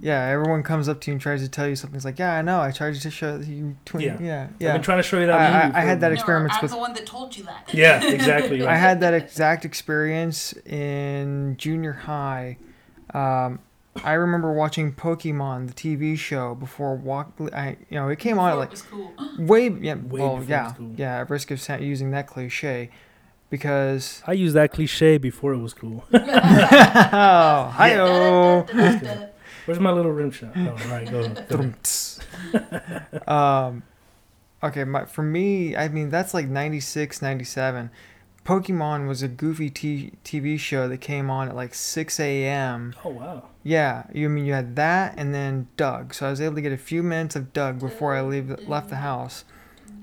yeah. 0.00 0.22
Everyone 0.26 0.62
comes 0.62 0.88
up 0.88 1.00
to 1.02 1.10
you 1.10 1.14
and 1.14 1.20
tries 1.20 1.42
to 1.42 1.48
tell 1.48 1.68
you 1.68 1.76
something. 1.76 1.96
It's 1.96 2.04
like, 2.04 2.18
yeah, 2.18 2.34
I 2.34 2.42
know. 2.42 2.60
I 2.60 2.70
tried 2.72 2.94
to 2.94 3.10
show 3.10 3.36
you. 3.38 3.76
Tw- 3.84 4.00
Yeah. 4.00 4.16
yeah, 4.20 4.46
yeah. 4.58 4.68
I've 4.68 4.74
been 4.74 4.82
trying 4.82 4.98
to 4.98 5.02
show 5.02 5.20
you 5.20 5.26
that. 5.26 5.34
I- 5.38 5.68
I- 5.70 5.78
I 5.78 5.84
had 5.84 6.00
that 6.00 6.12
No, 6.12 6.22
I'm 6.56 6.62
with- 6.62 6.70
the 6.72 6.76
one 6.78 6.92
that 6.94 7.06
told 7.06 7.36
you 7.36 7.44
that. 7.44 7.70
Yeah, 7.72 8.02
exactly. 8.04 8.66
I 8.66 8.76
had 8.76 9.00
that 9.00 9.14
exact 9.14 9.64
experience 9.64 10.52
in 10.64 11.56
junior 11.58 11.92
high. 11.92 12.58
Um, 13.14 13.60
I 14.04 14.12
remember 14.12 14.52
watching 14.52 14.92
Pokemon, 14.92 15.68
the 15.68 15.72
TV 15.72 16.18
show, 16.18 16.54
before 16.54 16.94
walk. 16.96 17.32
I 17.54 17.76
you 17.88 17.98
know 17.98 18.08
it 18.08 18.18
came 18.18 18.38
on 18.38 18.50
at 18.52 18.58
like 18.58 18.68
it 18.68 18.72
was 18.72 18.82
cool. 18.82 19.12
way 19.38 19.68
yeah 19.70 19.94
Way 19.94 20.20
well 20.20 20.36
before 20.36 20.42
it 20.42 20.48
yeah 20.50 20.64
was 20.64 20.72
cool. 20.76 20.92
yeah 20.96 21.20
at 21.20 21.30
risk 21.30 21.50
of 21.50 21.80
using 21.80 22.10
that 22.10 22.26
cliche 22.26 22.90
because 23.50 24.22
I 24.26 24.32
used 24.32 24.54
that 24.56 24.72
cliche 24.72 25.18
before 25.18 25.52
it 25.52 25.58
was 25.58 25.74
cool. 25.74 26.04
oh 26.12 26.18
hi 27.74 27.96
Where's 29.66 29.80
my 29.80 29.90
little 29.90 30.12
rim 30.12 30.30
shot? 30.30 30.52
Oh, 30.56 30.68
all 30.68 30.76
right, 30.88 31.10
go. 31.10 31.28
go 31.28 31.74
ahead. 32.52 33.28
um 33.28 33.82
okay 34.62 34.84
my, 34.84 35.04
for 35.04 35.22
me 35.22 35.74
i 35.76 35.88
mean 35.88 36.08
that's 36.10 36.32
like 36.32 36.46
96 36.48 37.20
97 37.20 37.90
pokemon 38.44 39.08
was 39.08 39.22
a 39.22 39.28
goofy 39.28 39.68
t- 39.70 40.12
tv 40.24 40.58
show 40.58 40.86
that 40.88 40.98
came 40.98 41.28
on 41.30 41.48
at 41.48 41.56
like 41.56 41.74
6 41.74 42.20
a.m 42.20 42.94
Oh 43.04 43.10
wow. 43.10 43.48
yeah 43.64 44.04
you 44.12 44.26
I 44.26 44.28
mean 44.28 44.46
you 44.46 44.52
had 44.52 44.76
that 44.76 45.14
and 45.16 45.34
then 45.34 45.66
doug 45.76 46.14
so 46.14 46.26
i 46.26 46.30
was 46.30 46.40
able 46.40 46.54
to 46.54 46.60
get 46.60 46.72
a 46.72 46.76
few 46.78 47.02
minutes 47.02 47.34
of 47.36 47.52
doug 47.52 47.80
before 47.80 48.14
i 48.14 48.20
leave 48.22 48.68
left 48.68 48.88
the 48.90 48.96
house 48.96 49.44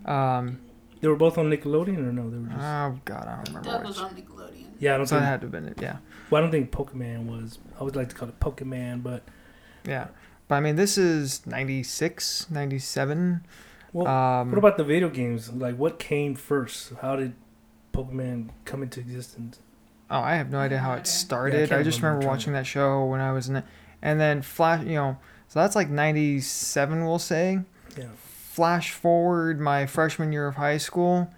um 0.06 0.60
They 1.04 1.10
were 1.10 1.18
both 1.18 1.38
on 1.38 1.50
Nickelodeon, 1.52 1.98
or 1.98 2.14
no? 2.14 2.30
They 2.30 2.38
were 2.38 2.48
just. 2.48 2.60
oh 2.60 2.98
god 3.04 3.28
i 3.28 3.36
don't 3.36 3.48
remember 3.50 3.70
Doug 3.70 3.84
was 3.86 3.98
which. 4.02 4.06
on 4.06 4.16
Nickelodeon. 4.16 4.68
yeah, 4.80 4.94
I 4.94 4.98
don't 4.98 5.06
so 5.08 5.18
it 5.18 5.20
think. 5.20 5.30
had 5.30 5.42
to 5.42 5.46
have 5.48 5.52
been 5.52 5.66
it 5.68 5.78
yeah 5.82 5.98
Well, 6.30 6.40
I 6.40 6.42
don't 6.44 6.52
think 6.52 6.72
Pokemon 6.72 7.26
was. 7.26 7.60
I 7.78 7.84
would 7.84 7.98
like 7.98 8.08
to 8.10 8.16
call 8.16 8.30
it 8.30 8.40
Pokemon, 8.40 9.04
but 9.04 9.24
yeah 9.86 10.08
but 10.48 10.56
i 10.56 10.60
mean 10.62 10.78
this 10.78 10.98
is 10.98 11.46
96 11.46 12.50
97 12.50 13.46
well, 13.92 14.08
um 14.08 14.50
what 14.50 14.58
about 14.58 14.78
the 14.78 14.84
video 14.86 15.10
games? 15.10 15.52
Like, 15.52 15.76
what 15.76 16.00
came 16.00 16.34
first? 16.36 16.94
How 17.02 17.16
did 17.18 17.34
Pokemon 17.94 18.50
come 18.66 18.82
into 18.82 19.00
existence? 19.02 19.60
Oh, 20.10 20.20
I 20.22 20.36
have 20.36 20.50
no 20.52 20.58
idea 20.60 20.80
how 20.80 20.94
it 20.94 21.06
started. 21.06 21.70
can't 21.70 21.80
I 21.80 21.84
just 21.84 22.00
remember 22.00 22.20
remember 22.20 22.34
watching 22.34 22.54
that 22.54 22.66
show 22.66 23.06
when 23.06 23.20
I 23.20 23.32
was 23.34 23.50
in 23.50 23.58
it. 23.58 23.66
And 24.02 24.20
then 24.20 24.42
Flash, 24.42 24.84
you 24.86 24.96
know, 24.96 25.18
so 25.48 25.60
that's 25.60 25.76
like 25.76 25.90
97, 25.90 27.06
we'll 27.06 27.20
say. 27.20 27.60
Yeah. 27.98 28.06
Flash 28.54 28.92
forward 28.92 29.60
my 29.60 29.88
freshman 29.88 30.32
year 30.32 30.48
of 30.48 30.56
high 30.56 30.78
school. 30.78 31.32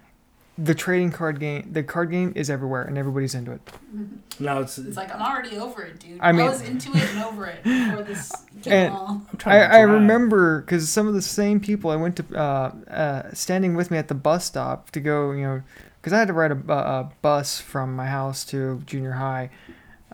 The 0.58 0.74
trading 0.74 1.12
card 1.12 1.38
game, 1.40 1.68
the 1.72 1.82
card 1.82 2.10
game 2.10 2.32
is 2.36 2.48
everywhere 2.50 2.82
and 2.82 2.96
everybody's 2.98 3.34
into 3.34 3.52
it. 3.52 3.60
Now 4.38 4.60
it's. 4.60 4.76
It's 4.76 4.98
like 4.98 5.14
I'm 5.14 5.22
already 5.22 5.56
over 5.56 5.82
it, 5.82 5.98
dude. 5.98 6.18
I 6.20 6.30
mean, 6.32 6.42
I, 6.46 6.50
was 6.50 6.60
into 6.60 6.90
it 6.94 7.08
and 7.14 7.24
over 7.24 7.46
it 7.46 7.62
before 7.64 8.02
this 8.02 8.30
came 8.62 8.72
And- 8.74 8.94
I'm 8.94 9.26
I, 9.32 9.36
to 9.38 9.48
I 9.48 9.66
drive. 9.84 9.88
remember 9.88 10.60
because 10.60 10.90
some 10.90 11.06
of 11.08 11.14
the 11.14 11.22
same 11.22 11.58
people 11.58 11.90
I 11.90 11.96
went 11.96 12.16
to, 12.16 12.38
uh, 12.38 12.74
uh, 12.90 13.32
standing 13.32 13.74
with 13.76 13.90
me 13.90 13.96
at 13.96 14.08
the 14.08 14.14
bus 14.14 14.44
stop 14.44 14.90
to 14.90 15.00
go, 15.00 15.30
you 15.32 15.40
know, 15.42 15.62
because 16.02 16.12
I 16.12 16.18
had 16.18 16.28
to 16.28 16.34
ride 16.34 16.52
a, 16.52 16.72
a 16.72 17.10
bus 17.22 17.58
from 17.62 17.96
my 17.96 18.06
house 18.08 18.44
to 18.46 18.82
junior 18.84 19.12
high. 19.12 19.48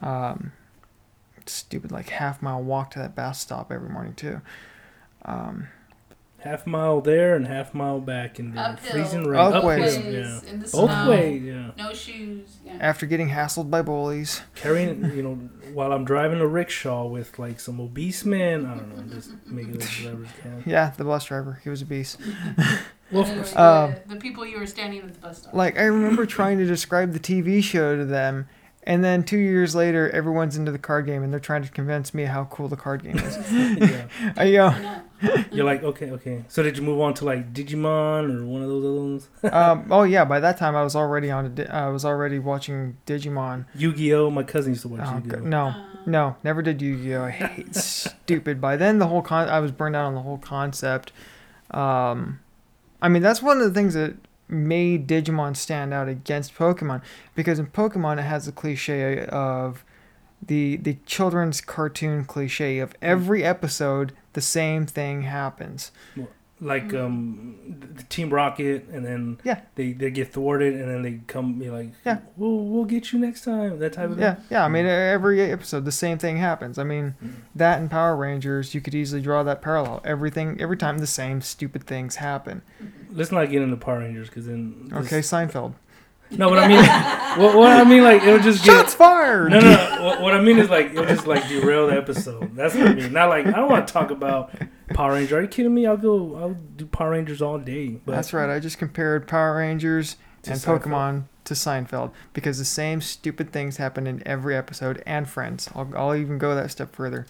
Um, 0.00 0.52
stupid, 1.46 1.90
like 1.90 2.10
half 2.10 2.40
mile 2.42 2.62
walk 2.62 2.92
to 2.92 3.00
that 3.00 3.16
bus 3.16 3.40
stop 3.40 3.72
every 3.72 3.88
morning 3.88 4.14
too. 4.14 4.40
Um, 5.24 5.66
half 6.42 6.66
mile 6.66 7.00
there 7.00 7.34
and 7.36 7.46
half 7.46 7.72
mile 7.74 8.00
back 8.00 8.38
in 8.38 8.54
the 8.54 8.60
Uphill. 8.60 8.92
freezing 8.92 9.26
rain. 9.26 9.40
Up 9.40 9.54
Uphill, 9.54 9.68
ways. 9.68 9.96
yeah. 9.98 10.40
in 10.50 10.58
the 10.60 10.68
Both 10.68 10.90
snow. 10.90 11.10
ways, 11.10 11.42
yeah. 11.42 11.70
No 11.78 11.92
shoes. 11.94 12.56
Yeah. 12.64 12.76
after 12.80 13.06
getting 13.06 13.28
hassled 13.30 13.70
by 13.70 13.82
bullies. 13.82 14.42
Carrying, 14.54 15.04
you 15.16 15.22
know, 15.22 15.34
while 15.72 15.92
I'm 15.92 16.04
driving 16.04 16.40
a 16.40 16.46
rickshaw 16.46 17.06
with 17.06 17.38
like 17.38 17.60
some 17.60 17.80
obese 17.80 18.24
man. 18.24 18.66
I 18.66 18.74
don't 18.76 18.96
know, 18.96 19.14
just 19.14 19.30
making 19.46 19.76
it 19.76 19.82
as 19.82 19.96
clever 19.96 20.22
as 20.24 20.28
I 20.38 20.42
can. 20.42 20.62
Yeah, 20.66 20.92
the 20.96 21.04
bus 21.04 21.24
driver, 21.26 21.60
he 21.62 21.70
was 21.70 21.82
a 21.82 21.86
beast. 21.86 22.18
Well, 23.12 23.26
Anyway, 23.26 23.40
f- 23.40 23.52
the, 23.52 23.60
Um, 23.62 23.94
the 24.06 24.16
people 24.16 24.46
you 24.46 24.58
were 24.58 24.66
standing 24.66 25.00
at 25.02 25.12
the 25.12 25.20
bus 25.20 25.42
stop. 25.42 25.52
Like 25.52 25.78
I 25.78 25.82
remember 25.82 26.24
trying 26.24 26.56
to 26.58 26.64
describe 26.64 27.12
the 27.12 27.18
TV 27.20 27.62
show 27.62 27.94
to 27.94 28.06
them, 28.06 28.48
and 28.84 29.04
then 29.04 29.22
two 29.22 29.36
years 29.36 29.74
later, 29.74 30.08
everyone's 30.12 30.56
into 30.56 30.72
the 30.72 30.78
card 30.78 31.04
game, 31.04 31.22
and 31.22 31.30
they're 31.30 31.38
trying 31.38 31.62
to 31.62 31.70
convince 31.70 32.14
me 32.14 32.24
how 32.24 32.44
cool 32.44 32.68
the 32.68 32.76
card 32.76 33.02
game 33.02 33.18
is. 33.18 33.52
yeah. 33.52 34.06
I, 34.34 34.44
you 34.44 34.56
know. 34.56 35.02
You're 35.52 35.64
like, 35.64 35.82
okay, 35.82 36.10
okay. 36.12 36.44
So 36.48 36.62
did 36.62 36.76
you 36.76 36.82
move 36.82 37.00
on 37.00 37.14
to 37.14 37.24
like 37.24 37.52
Digimon 37.52 38.40
or 38.40 38.44
one 38.46 38.62
of 38.62 38.68
those 38.68 38.84
other 38.84 38.94
ones? 39.00 39.28
um, 39.52 39.86
oh 39.90 40.02
yeah, 40.14 40.24
by 40.24 40.40
that 40.40 40.56
time 40.58 40.74
I 40.76 40.82
was 40.82 40.96
already 40.96 41.30
on. 41.30 41.54
Di- 41.54 41.66
I 41.66 41.88
was 41.88 42.04
already 42.04 42.38
watching 42.38 42.96
Digimon. 43.06 43.66
Yu-Gi-Oh. 43.74 44.30
My 44.30 44.42
cousin 44.42 44.72
used 44.72 44.82
to 44.82 44.88
watch 44.88 45.00
Oh, 45.04 45.14
Yu-Gi-Oh. 45.24 45.40
no, 45.40 45.74
no, 46.06 46.36
never 46.42 46.62
did 46.62 46.80
Yu-Gi-Oh. 46.82 47.22
I 47.24 47.30
hate 47.30 47.74
stupid. 47.76 48.60
By 48.60 48.76
then, 48.76 48.98
the 48.98 49.06
whole 49.06 49.22
con. 49.22 49.48
I 49.48 49.60
was 49.60 49.70
burned 49.72 49.96
out 49.96 50.06
on 50.06 50.14
the 50.14 50.22
whole 50.22 50.38
concept. 50.38 51.12
Um, 51.70 52.40
I 53.00 53.08
mean, 53.08 53.22
that's 53.22 53.42
one 53.42 53.58
of 53.58 53.64
the 53.64 53.72
things 53.72 53.94
that 53.94 54.14
made 54.48 55.06
Digimon 55.08 55.56
stand 55.56 55.94
out 55.94 56.08
against 56.08 56.54
Pokemon 56.54 57.00
because 57.34 57.58
in 57.58 57.66
Pokemon 57.66 58.18
it 58.18 58.22
has 58.22 58.44
the 58.46 58.52
cliche 58.52 59.24
of 59.26 59.82
the 60.44 60.76
the 60.76 60.98
children's 61.06 61.60
cartoon 61.60 62.24
cliche 62.24 62.78
of 62.78 62.94
every 63.00 63.44
episode 63.44 64.12
the 64.32 64.40
same 64.40 64.86
thing 64.86 65.22
happens. 65.22 65.92
like 66.60 66.94
um 66.94 67.56
the 67.96 68.04
Team 68.04 68.30
Rocket, 68.30 68.86
and 68.92 69.04
then 69.04 69.38
Yeah. 69.42 69.62
they 69.74 69.92
they 69.92 70.10
get 70.12 70.32
thwarted, 70.32 70.74
and 70.74 70.88
then 70.88 71.02
they 71.02 71.20
come 71.26 71.58
be 71.58 71.70
like, 71.70 71.90
Yeah. 72.04 72.18
we'll 72.36 72.58
we'll 72.66 72.84
get 72.84 73.12
you 73.12 73.18
next 73.18 73.42
time. 73.44 73.80
That 73.80 73.94
type 73.94 74.10
of 74.10 74.18
Yeah, 74.20 74.34
thing. 74.34 74.44
yeah. 74.50 74.64
I 74.64 74.68
mean, 74.68 74.86
every 74.86 75.40
episode, 75.42 75.84
the 75.84 75.90
same 75.90 76.18
thing 76.18 76.36
happens. 76.36 76.78
I 76.78 76.84
mean, 76.84 77.14
Mm. 77.24 77.30
that 77.56 77.80
and 77.80 77.90
Power 77.90 78.14
Rangers, 78.14 78.74
you 78.76 78.80
could 78.80 78.94
easily 78.94 79.20
draw 79.20 79.42
that 79.42 79.60
parallel. 79.60 80.02
Everything, 80.04 80.60
every 80.60 80.76
time, 80.76 80.98
the 80.98 81.06
same 81.08 81.40
stupid 81.40 81.82
things 81.84 82.16
happen. 82.16 82.62
Let's 83.12 83.32
not 83.32 83.50
get 83.50 83.60
into 83.62 83.76
Power 83.76 83.98
Rangers 83.98 84.28
because 84.28 84.46
then 84.46 84.86
this- 84.88 85.06
Okay, 85.06 85.18
Seinfeld. 85.18 85.74
No, 86.36 86.48
what 86.48 86.58
I 86.58 86.68
mean, 86.68 86.78
what, 87.42 87.56
what 87.56 87.72
I 87.72 87.84
mean, 87.84 88.02
like 88.02 88.22
it 88.22 88.32
would 88.32 88.42
just 88.42 88.64
get. 88.64 88.72
Shots 88.72 88.94
fired. 88.94 89.50
No, 89.50 89.60
no, 89.60 89.70
no. 89.70 90.04
What, 90.04 90.20
what 90.20 90.34
I 90.34 90.40
mean 90.40 90.58
is 90.58 90.70
like 90.70 90.86
it 90.86 90.94
would 90.94 91.08
just 91.08 91.26
like 91.26 91.46
derail 91.48 91.86
the 91.88 91.96
episode. 91.96 92.54
That's 92.56 92.74
what 92.74 92.88
I 92.88 92.94
mean. 92.94 93.12
Not 93.12 93.28
like 93.28 93.46
I 93.46 93.52
don't 93.52 93.70
want 93.70 93.86
to 93.86 93.92
talk 93.92 94.10
about 94.10 94.52
Power 94.94 95.12
Rangers. 95.12 95.32
Are 95.32 95.42
you 95.42 95.48
kidding 95.48 95.74
me? 95.74 95.86
I'll 95.86 95.96
go. 95.96 96.36
I'll 96.36 96.54
do 96.54 96.86
Power 96.86 97.10
Rangers 97.10 97.42
all 97.42 97.58
day. 97.58 98.00
But 98.04 98.12
That's 98.12 98.32
right. 98.32 98.48
I 98.48 98.60
just 98.60 98.78
compared 98.78 99.28
Power 99.28 99.56
Rangers 99.56 100.16
and 100.44 100.58
Seinfeld. 100.58 100.82
Pokemon 100.82 101.24
to 101.44 101.54
Seinfeld 101.54 102.12
because 102.32 102.58
the 102.58 102.64
same 102.64 103.00
stupid 103.00 103.52
things 103.52 103.76
happen 103.76 104.06
in 104.06 104.22
every 104.26 104.56
episode 104.56 105.02
and 105.06 105.28
Friends. 105.28 105.68
I'll, 105.74 105.90
I'll 105.96 106.14
even 106.14 106.38
go 106.38 106.54
that 106.54 106.70
step 106.70 106.94
further. 106.94 107.26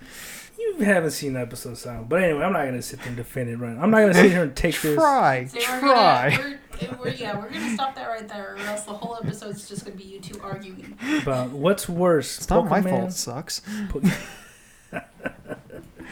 You 0.82 0.88
haven't 0.88 1.12
seen 1.12 1.34
the 1.34 1.40
episode 1.40 1.78
sound. 1.78 2.08
But 2.08 2.24
anyway, 2.24 2.42
I'm 2.42 2.52
not 2.52 2.64
gonna 2.64 2.82
sit 2.82 2.98
there 2.98 3.06
and 3.06 3.16
defend 3.16 3.48
it. 3.48 3.56
Right? 3.56 3.78
I'm 3.78 3.92
not 3.92 4.00
gonna 4.00 4.14
sit 4.14 4.32
here 4.32 4.42
and 4.42 4.56
take 4.56 4.80
this. 4.80 4.96
Try, 4.96 5.46
So 5.46 5.58
we're 5.58 5.78
try. 5.78 6.30
Gonna, 6.36 6.58
we're, 6.80 6.98
we're, 6.98 7.08
yeah, 7.10 7.38
we're 7.38 7.50
gonna 7.50 7.72
stop 7.74 7.94
that 7.94 8.08
right 8.08 8.28
there, 8.28 8.56
or 8.56 8.58
else 8.58 8.82
the 8.82 8.92
whole 8.92 9.16
episode's 9.22 9.68
just 9.68 9.84
gonna 9.84 9.96
be 9.96 10.02
you 10.02 10.18
two 10.18 10.40
arguing. 10.42 10.98
about 11.22 11.50
what's 11.50 11.88
worse. 11.88 12.36
It's 12.38 12.50
not 12.50 12.68
my 12.68 12.82
fault. 12.82 13.10
It 13.10 13.12
sucks. 13.12 13.62
Po- 13.90 14.00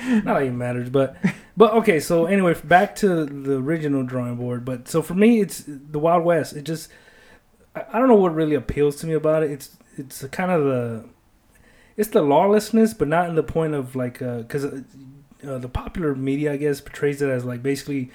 not 0.07 0.25
like 0.37 0.47
it 0.47 0.53
matters, 0.53 0.89
but 0.89 1.17
but 1.57 1.73
okay. 1.75 1.99
So 1.99 2.27
anyway, 2.27 2.55
back 2.63 2.95
to 2.97 3.25
the 3.25 3.55
original 3.57 4.05
drawing 4.05 4.37
board. 4.37 4.65
But 4.65 4.87
so 4.87 5.03
for 5.03 5.15
me, 5.15 5.41
it's 5.41 5.65
the 5.67 5.99
Wild 5.99 6.25
West. 6.25 6.55
It 6.55 6.63
just 6.63 6.91
I, 7.75 7.87
I 7.95 7.99
don't 7.99 8.07
know 8.07 8.15
what 8.15 8.37
really 8.37 8.55
appeals 8.55 8.95
to 9.01 9.09
me 9.09 9.15
about 9.15 9.43
it. 9.43 9.51
It's 9.51 9.77
it's 9.97 10.23
a 10.23 10.29
kind 10.29 10.53
of 10.53 10.63
the 10.63 11.05
it's 11.97 12.11
the 12.11 12.23
lawlessness, 12.23 12.95
but 12.95 13.09
not 13.09 13.29
in 13.29 13.35
the 13.35 13.43
point 13.43 13.75
of 13.75 13.95
like 13.97 14.19
because 14.21 14.65
uh, 14.65 14.81
uh, 15.47 15.59
the 15.59 15.69
popular 15.69 16.15
media, 16.15 16.53
I 16.53 16.57
guess, 16.57 16.81
portrays 16.81 17.23
it 17.23 17.29
as 17.31 17.45
like 17.45 17.63
basically. 17.63 18.11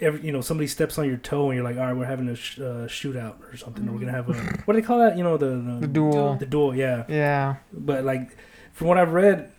Every, 0.00 0.22
you 0.22 0.32
know, 0.32 0.40
somebody 0.40 0.66
steps 0.66 0.98
on 0.98 1.06
your 1.06 1.16
toe 1.18 1.50
and 1.50 1.54
you're 1.56 1.62
like, 1.64 1.76
all 1.78 1.84
right, 1.86 1.96
we're 1.96 2.04
having 2.04 2.28
a 2.28 2.34
sh- 2.34 2.58
uh, 2.58 2.88
shootout 2.88 3.36
or 3.50 3.56
something. 3.56 3.88
Or 3.88 3.92
we're 3.92 4.00
gonna 4.00 4.10
have 4.12 4.28
a 4.28 4.32
what 4.64 4.74
do 4.74 4.80
they 4.80 4.86
call 4.86 4.98
that? 4.98 5.16
You 5.16 5.22
know, 5.22 5.36
the 5.36 5.46
The 5.50 5.78
the, 5.82 5.86
duel. 5.86 6.34
the 6.34 6.46
duel. 6.46 6.74
Yeah, 6.74 7.04
Yeah. 7.08 7.56
but 7.72 8.04
like 8.04 8.36
from 8.72 8.88
what 8.88 8.98
I've 8.98 9.12
read, 9.12 9.52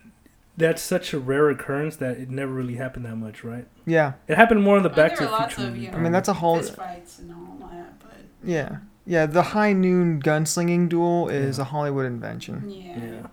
that's 0.57 0.81
such 0.81 1.13
a 1.13 1.19
rare 1.19 1.49
occurrence 1.49 1.95
that 1.97 2.17
it 2.17 2.29
never 2.29 2.51
really 2.51 2.75
happened 2.75 3.05
that 3.05 3.15
much, 3.15 3.45
right? 3.45 3.65
Yeah. 3.85 4.13
It 4.27 4.35
happened 4.35 4.61
more 4.61 4.75
in 4.75 4.83
the 4.83 4.89
Well, 4.89 4.95
Back 4.97 5.15
to 5.15 5.23
the 5.23 5.29
Future. 5.37 5.61
of, 5.61 5.67
movie. 5.69 5.85
you 5.85 5.91
I 5.91 5.99
mean, 5.99 6.11
that's 6.11 6.27
a 6.27 6.33
whole. 6.33 6.57
Fist 6.57 6.75
fights 6.75 7.19
and 7.19 7.31
all 7.31 7.69
that, 7.71 7.97
but 7.99 8.17
Yeah. 8.43 8.79
Yeah. 9.05 9.25
The 9.25 9.41
high 9.43 9.73
noon 9.73 10.21
gunslinging 10.21 10.89
duel 10.89 11.27
is 11.29 11.57
Yeah. 11.57 11.61
a 11.63 11.65
Hollywood 11.65 12.05
invention. 12.05 12.69
yeah. 12.69 12.97
Yeah. 12.99 13.27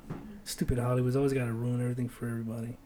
stupid 0.45 0.79
Hollywood's 0.79 1.17
always 1.17 1.33
got 1.33 1.45
to 1.47 1.53
ruin 1.53 1.81
everything 1.81 2.09
for 2.09 2.27
everybody. 2.29 2.77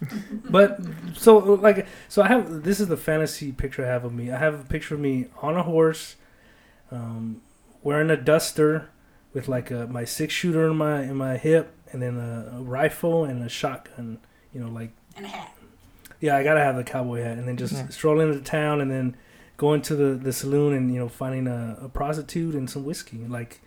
but 0.50 0.78
so 1.14 1.38
like 1.38 1.86
so 2.08 2.22
I 2.22 2.28
have 2.28 2.62
this 2.62 2.78
is 2.80 2.88
the 2.88 2.96
fantasy 2.96 3.52
picture 3.52 3.84
I 3.84 3.88
have 3.88 4.04
of 4.04 4.12
me. 4.12 4.30
I 4.30 4.38
have 4.38 4.60
a 4.60 4.64
picture 4.64 4.94
of 4.94 5.00
me 5.00 5.26
on 5.40 5.56
a 5.56 5.62
horse, 5.62 6.16
um, 6.90 7.40
wearing 7.82 8.10
a 8.10 8.16
duster 8.16 8.90
with 9.32 9.48
like 9.48 9.70
a 9.70 9.86
my 9.86 10.04
six 10.04 10.34
shooter 10.34 10.68
in 10.70 10.76
my 10.76 11.02
in 11.02 11.16
my 11.16 11.36
hip, 11.36 11.72
and 11.92 12.02
then 12.02 12.18
a, 12.18 12.58
a 12.58 12.62
rifle 12.62 13.24
and 13.24 13.42
a 13.42 13.48
shotgun. 13.48 14.18
You 14.52 14.60
know, 14.60 14.68
like 14.68 14.90
And 15.16 15.24
a 15.26 15.28
hat. 15.28 15.52
Yeah, 16.20 16.36
I 16.36 16.42
gotta 16.44 16.60
have 16.60 16.76
the 16.76 16.84
cowboy 16.84 17.22
hat, 17.22 17.38
and 17.38 17.48
then 17.48 17.56
just 17.56 17.72
Yeah. 17.72 17.88
stroll 17.88 18.20
into 18.20 18.40
town, 18.40 18.80
and 18.80 18.90
then 18.90 19.16
going 19.56 19.82
to 19.82 19.94
the, 19.96 20.14
the 20.14 20.32
saloon, 20.32 20.74
and 20.74 20.92
you 20.92 20.98
know 21.00 21.08
finding 21.08 21.46
a, 21.46 21.78
a 21.82 21.88
prostitute 21.88 22.54
and 22.54 22.68
some 22.68 22.84
whiskey. 22.84 23.18
Like, 23.26 23.60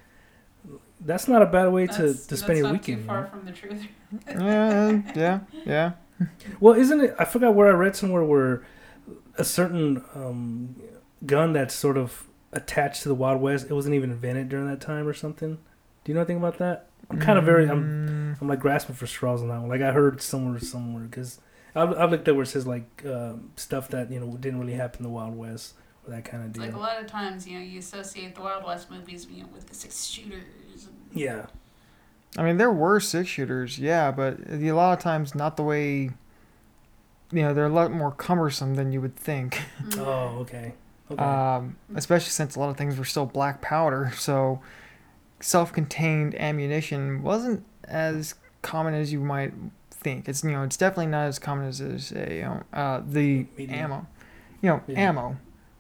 that's 1.01 1.27
not 1.27 1.41
a 1.41 1.45
bad 1.45 1.67
way 1.67 1.87
to, 1.87 1.93
That's- 1.93 2.25
to 2.27 2.37
spend 2.37 2.49
that's 2.49 2.57
your 2.59 2.67
not 2.67 2.73
weekend. 2.73 3.01
Too 3.03 3.07
far 3.07 3.23
know? 3.23 3.29
from 3.29 3.45
the 3.45 3.51
truth. 3.51 3.83
yeah. 4.27 5.01
Yeah. 5.15 5.39
Yeah. 5.65 5.91
Well, 6.59 6.73
isn't 6.73 6.99
it? 7.01 7.15
I 7.19 7.25
forgot 7.25 7.53
where 7.53 7.67
I 7.67 7.71
read 7.71 7.95
somewhere 7.95 8.23
where 8.23 8.65
a 9.37 9.43
certain 9.43 10.03
um, 10.15 10.75
gun 11.25 11.53
that's 11.53 11.75
sort 11.75 11.97
of 11.97 12.25
attached 12.53 13.03
to 13.03 13.09
the 13.09 13.15
Wild 13.15 13.39
West, 13.41 13.67
it 13.69 13.73
wasn't 13.73 13.93
even 13.95 14.09
invented 14.11 14.49
during 14.49 14.67
that 14.67 14.81
time 14.81 15.07
or 15.07 15.13
something. 15.13 15.55
Do 16.03 16.11
you 16.11 16.13
know 16.15 16.21
anything 16.21 16.37
about 16.37 16.57
that? 16.57 16.87
I'm 17.11 17.19
kind 17.19 17.37
of 17.37 17.45
very. 17.45 17.69
I'm 17.69 18.07
Mm, 18.07 18.41
I'm 18.41 18.47
like 18.47 18.59
grasping 18.59 18.95
for 18.95 19.05
straws 19.07 19.41
on 19.41 19.47
that 19.49 19.59
one. 19.59 19.69
Like 19.69 19.81
I 19.81 19.91
heard 19.91 20.21
somewhere 20.21 20.59
somewhere 20.59 21.03
because 21.03 21.39
I've, 21.75 21.93
I've 21.97 22.11
looked 22.11 22.27
at 22.27 22.35
where 22.35 22.43
it 22.43 22.47
says 22.47 22.65
like 22.67 23.03
um, 23.05 23.51
stuff 23.55 23.89
that 23.89 24.11
you 24.11 24.19
know 24.19 24.35
didn't 24.37 24.59
really 24.59 24.73
happen 24.73 24.99
in 24.99 25.03
the 25.03 25.09
Wild 25.09 25.35
West 25.37 25.75
or 25.75 25.86
that 26.07 26.25
kind 26.25 26.43
of 26.43 26.53
deal. 26.53 26.63
like 26.63 26.73
a 26.73 26.77
lot 26.79 27.01
of 27.01 27.07
times, 27.07 27.47
you 27.47 27.57
know, 27.59 27.63
you 27.65 27.79
associate 27.79 28.35
the 28.35 28.41
Wild 28.41 28.65
West 28.65 28.89
movies, 28.89 29.27
you 29.29 29.43
know, 29.43 29.49
with 29.53 29.67
the 29.67 29.75
six 29.75 30.05
shooters. 30.05 30.87
And, 30.87 30.95
yeah, 31.19 31.45
I 32.37 32.43
mean, 32.43 32.57
there 32.57 32.71
were 32.71 32.99
six 32.99 33.29
shooters, 33.29 33.79
yeah, 33.79 34.11
but 34.11 34.37
a 34.49 34.71
lot 34.71 34.93
of 34.97 34.99
times 35.03 35.35
not 35.35 35.57
the 35.57 35.63
way. 35.63 36.11
You 37.31 37.41
know, 37.41 37.53
they're 37.53 37.65
a 37.65 37.69
lot 37.69 37.91
more 37.91 38.11
cumbersome 38.11 38.75
than 38.75 38.91
you 38.93 39.01
would 39.01 39.17
think. 39.17 39.61
Mm. 39.83 39.99
Oh, 39.99 40.39
okay. 40.39 40.73
Okay. 41.11 41.21
Um, 41.23 41.75
especially 41.95 42.29
since 42.29 42.55
a 42.55 42.59
lot 42.59 42.69
of 42.69 42.77
things 42.77 42.97
were 42.97 43.05
still 43.05 43.25
black 43.25 43.61
powder, 43.61 44.11
so 44.17 44.61
self-contained 45.39 46.35
ammunition 46.35 47.21
wasn't 47.23 47.63
as 47.85 48.35
common 48.61 48.93
as 48.93 49.11
you 49.11 49.19
might 49.19 49.53
think. 49.91 50.27
It's 50.27 50.43
you 50.43 50.51
know, 50.51 50.63
it's 50.63 50.77
definitely 50.77 51.07
not 51.07 51.27
as 51.27 51.39
common 51.39 51.65
as, 51.67 51.79
as 51.81 52.11
a, 52.11 52.33
you 52.35 52.41
know, 52.43 52.63
uh, 52.73 53.01
the 53.07 53.45
Medium. 53.57 53.79
ammo. 53.79 54.07
You 54.61 54.69
know, 54.69 54.81
Yeah. 54.87 55.09
ammo, 55.09 55.37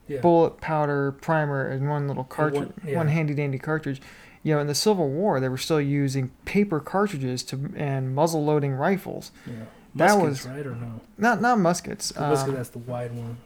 yeah. 0.07 0.19
bullet, 0.21 0.59
powder, 0.61 1.11
primer, 1.13 1.67
and 1.67 1.89
one 1.89 2.07
little 2.07 2.23
cartridge, 2.23 2.69
one- 2.69 2.73
yeah. 2.85 2.97
one 2.97 3.07
handy 3.07 3.33
dandy 3.33 3.57
cartridge. 3.59 4.01
You 4.43 4.53
know, 4.55 4.61
in 4.61 4.67
the 4.67 4.75
Civil 4.75 5.09
War, 5.09 5.39
they 5.39 5.49
were 5.49 5.57
still 5.57 5.81
using 5.81 6.31
paper 6.45 6.79
cartridges 6.79 7.43
to 7.43 7.71
and 7.75 8.15
muzzle 8.15 8.45
loading 8.45 8.73
rifles. 8.73 9.31
yeah. 9.45 9.53
that 9.95 10.17
Muskets, 10.17 10.45
was- 10.45 10.47
right 10.47 10.65
or 10.65 10.75
no? 10.75 11.01
Not 11.17 11.41
not 11.41 11.59
muskets. 11.59 12.09
The 12.09 12.21
musket 12.21 12.49
um, 12.49 12.55
that's 12.55 12.69
the 12.69 12.79
wide 12.79 13.13
one. 13.13 13.37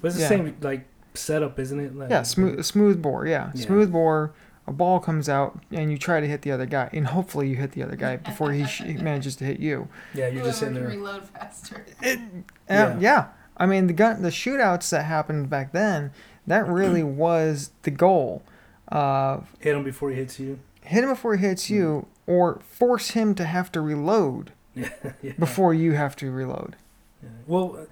But 0.00 0.08
it's 0.08 0.16
the 0.16 0.22
yeah. 0.22 0.28
same 0.28 0.56
like 0.60 0.86
setup, 1.14 1.58
isn't 1.58 1.78
it? 1.80 1.94
Like, 1.96 2.10
Yeah, 2.10 2.22
smooth 2.22 2.64
smooth 2.64 3.00
bore. 3.00 3.26
Yeah, 3.26 3.50
Yeah. 3.54 3.64
smooth 3.66 3.92
bore. 3.92 4.32
A 4.66 4.72
ball 4.72 5.00
comes 5.00 5.28
out, 5.28 5.58
and 5.72 5.90
you 5.90 5.98
try 5.98 6.20
to 6.20 6.26
hit 6.28 6.42
the 6.42 6.52
other 6.52 6.66
guy, 6.66 6.88
and 6.92 7.08
hopefully 7.08 7.48
you 7.48 7.56
hit 7.56 7.72
the 7.72 7.82
other 7.82 7.96
guy 7.96 8.14
before 8.16 8.52
he, 8.52 8.64
sh- 8.64 8.82
he 8.84 8.92
manages 9.08 9.34
to 9.36 9.44
hit 9.44 9.58
you. 9.58 9.88
Yeah, 10.14 10.28
you're 10.28 10.44
just 10.44 10.60
Whoever 10.60 10.74
sitting 10.74 10.74
can 10.74 10.82
there. 10.84 10.88
reload 11.12 11.28
faster. 11.30 11.84
Um, 12.04 12.44
Yeah. 12.70 12.98
yeah. 13.00 13.26
I 13.62 13.66
mean 13.66 13.86
the 13.86 13.92
gun, 13.92 14.22
the 14.22 14.30
shootouts 14.30 14.90
that 14.90 15.04
happened 15.04 15.48
back 15.48 15.72
then, 15.72 16.10
that 16.46 16.66
really 16.78 17.02
was 17.02 17.70
the 17.82 17.90
goal. 17.92 18.42
Uh, 18.90 19.40
Hit 19.60 19.74
him 19.76 19.84
before 19.84 20.10
he 20.10 20.16
hits 20.16 20.38
you. 20.40 20.58
hit 20.82 21.04
him 21.04 21.10
before 21.10 21.36
he 21.36 21.46
hits 21.46 21.70
you, 21.70 22.06
or 22.26 22.60
force 22.68 23.10
him 23.10 23.34
to 23.36 23.44
have 23.44 23.70
to 23.72 23.80
reload 23.80 24.52
Yeah. 24.74 24.90
yeah. 25.22 25.32
before 25.38 25.72
you 25.74 25.92
have 25.92 26.14
to 26.16 26.30
reload. 26.30 26.76
Yeah. 27.22 27.28
Well, 27.46 27.86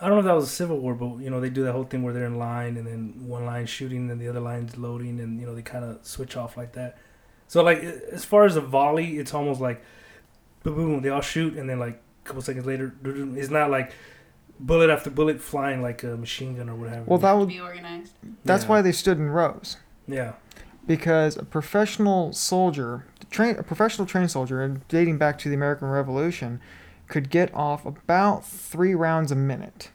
I 0.00 0.06
don't 0.06 0.14
know 0.16 0.20
if 0.20 0.24
that 0.24 0.34
was 0.34 0.44
a 0.44 0.54
Civil 0.62 0.78
War, 0.78 0.94
but 0.94 1.18
you 1.18 1.28
know 1.30 1.40
they 1.40 1.50
do 1.50 1.64
that 1.64 1.72
whole 1.72 1.84
thing 1.84 2.02
where 2.02 2.14
they're 2.14 2.24
in 2.24 2.38
line 2.38 2.76
and 2.78 2.86
then 2.86 3.14
one 3.28 3.44
line 3.44 3.66
shooting 3.66 4.10
and 4.10 4.18
the 4.20 4.28
other 4.28 4.40
line's 4.40 4.76
loading, 4.78 5.20
and 5.20 5.38
you 5.38 5.46
know 5.46 5.54
they 5.54 5.62
kind 5.62 5.84
of 5.84 5.98
switch 6.04 6.36
off 6.36 6.56
like 6.56 6.72
that. 6.72 6.96
So 7.48 7.62
like 7.62 7.80
as 8.18 8.24
far 8.24 8.44
as 8.44 8.56
a 8.56 8.60
volley, 8.62 9.18
it's 9.18 9.34
almost 9.34 9.60
like 9.60 9.82
boom, 10.62 10.74
boom, 10.76 11.02
they 11.02 11.10
all 11.10 11.20
shoot, 11.20 11.54
and 11.58 11.68
then 11.68 11.78
like 11.78 12.00
a 12.24 12.26
couple 12.26 12.40
seconds 12.42 12.64
later, 12.66 12.94
it's 13.04 13.50
not 13.50 13.70
like 13.70 13.92
bullet 14.60 14.90
after 14.90 15.10
bullet 15.10 15.40
flying 15.40 15.82
like 15.82 16.02
a 16.02 16.16
machine 16.16 16.56
gun 16.56 16.68
or 16.68 16.74
whatever. 16.74 17.02
Well, 17.06 17.18
that 17.18 17.32
To 17.32 17.38
would 17.38 17.48
be 17.48 17.60
organized. 17.60 18.12
that's 18.44 18.64
Yeah. 18.64 18.68
why 18.70 18.82
they 18.82 18.92
stood 18.92 19.18
in 19.18 19.30
rows. 19.30 19.76
yeah, 20.06 20.32
because 20.86 21.36
a 21.36 21.44
professional 21.44 22.32
soldier, 22.32 23.04
train, 23.30 23.56
a 23.58 23.62
professional 23.62 24.06
trained 24.06 24.30
soldier, 24.30 24.80
dating 24.88 25.18
back 25.18 25.38
to 25.38 25.48
the 25.48 25.54
American 25.54 25.88
Revolution, 25.88 26.60
could 27.08 27.30
get 27.30 27.52
off 27.54 27.84
about 27.86 28.44
three 28.44 28.94
rounds 28.94 29.32
a 29.32 29.36
minute. 29.36 29.90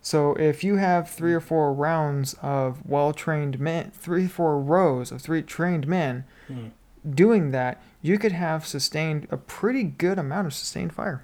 So 0.00 0.34
if 0.34 0.64
you 0.64 0.76
have 0.76 1.08
three 1.10 1.32
or 1.34 1.40
four 1.40 1.72
rounds 1.72 2.34
of 2.42 2.84
well-trained 2.88 3.60
men, 3.60 3.92
three 3.94 4.26
four 4.26 4.60
rows 4.60 5.12
of 5.12 5.20
three 5.22 5.42
trained 5.42 5.86
men 5.86 6.24
Hmm. 6.48 6.68
doing 7.08 7.50
that, 7.52 7.80
you 8.00 8.18
could 8.18 8.32
have 8.32 8.66
sustained 8.66 9.26
a 9.30 9.36
pretty 9.36 9.84
good 9.84 10.18
amount 10.18 10.46
of 10.48 10.54
sustained 10.54 10.92
fire. 10.92 11.22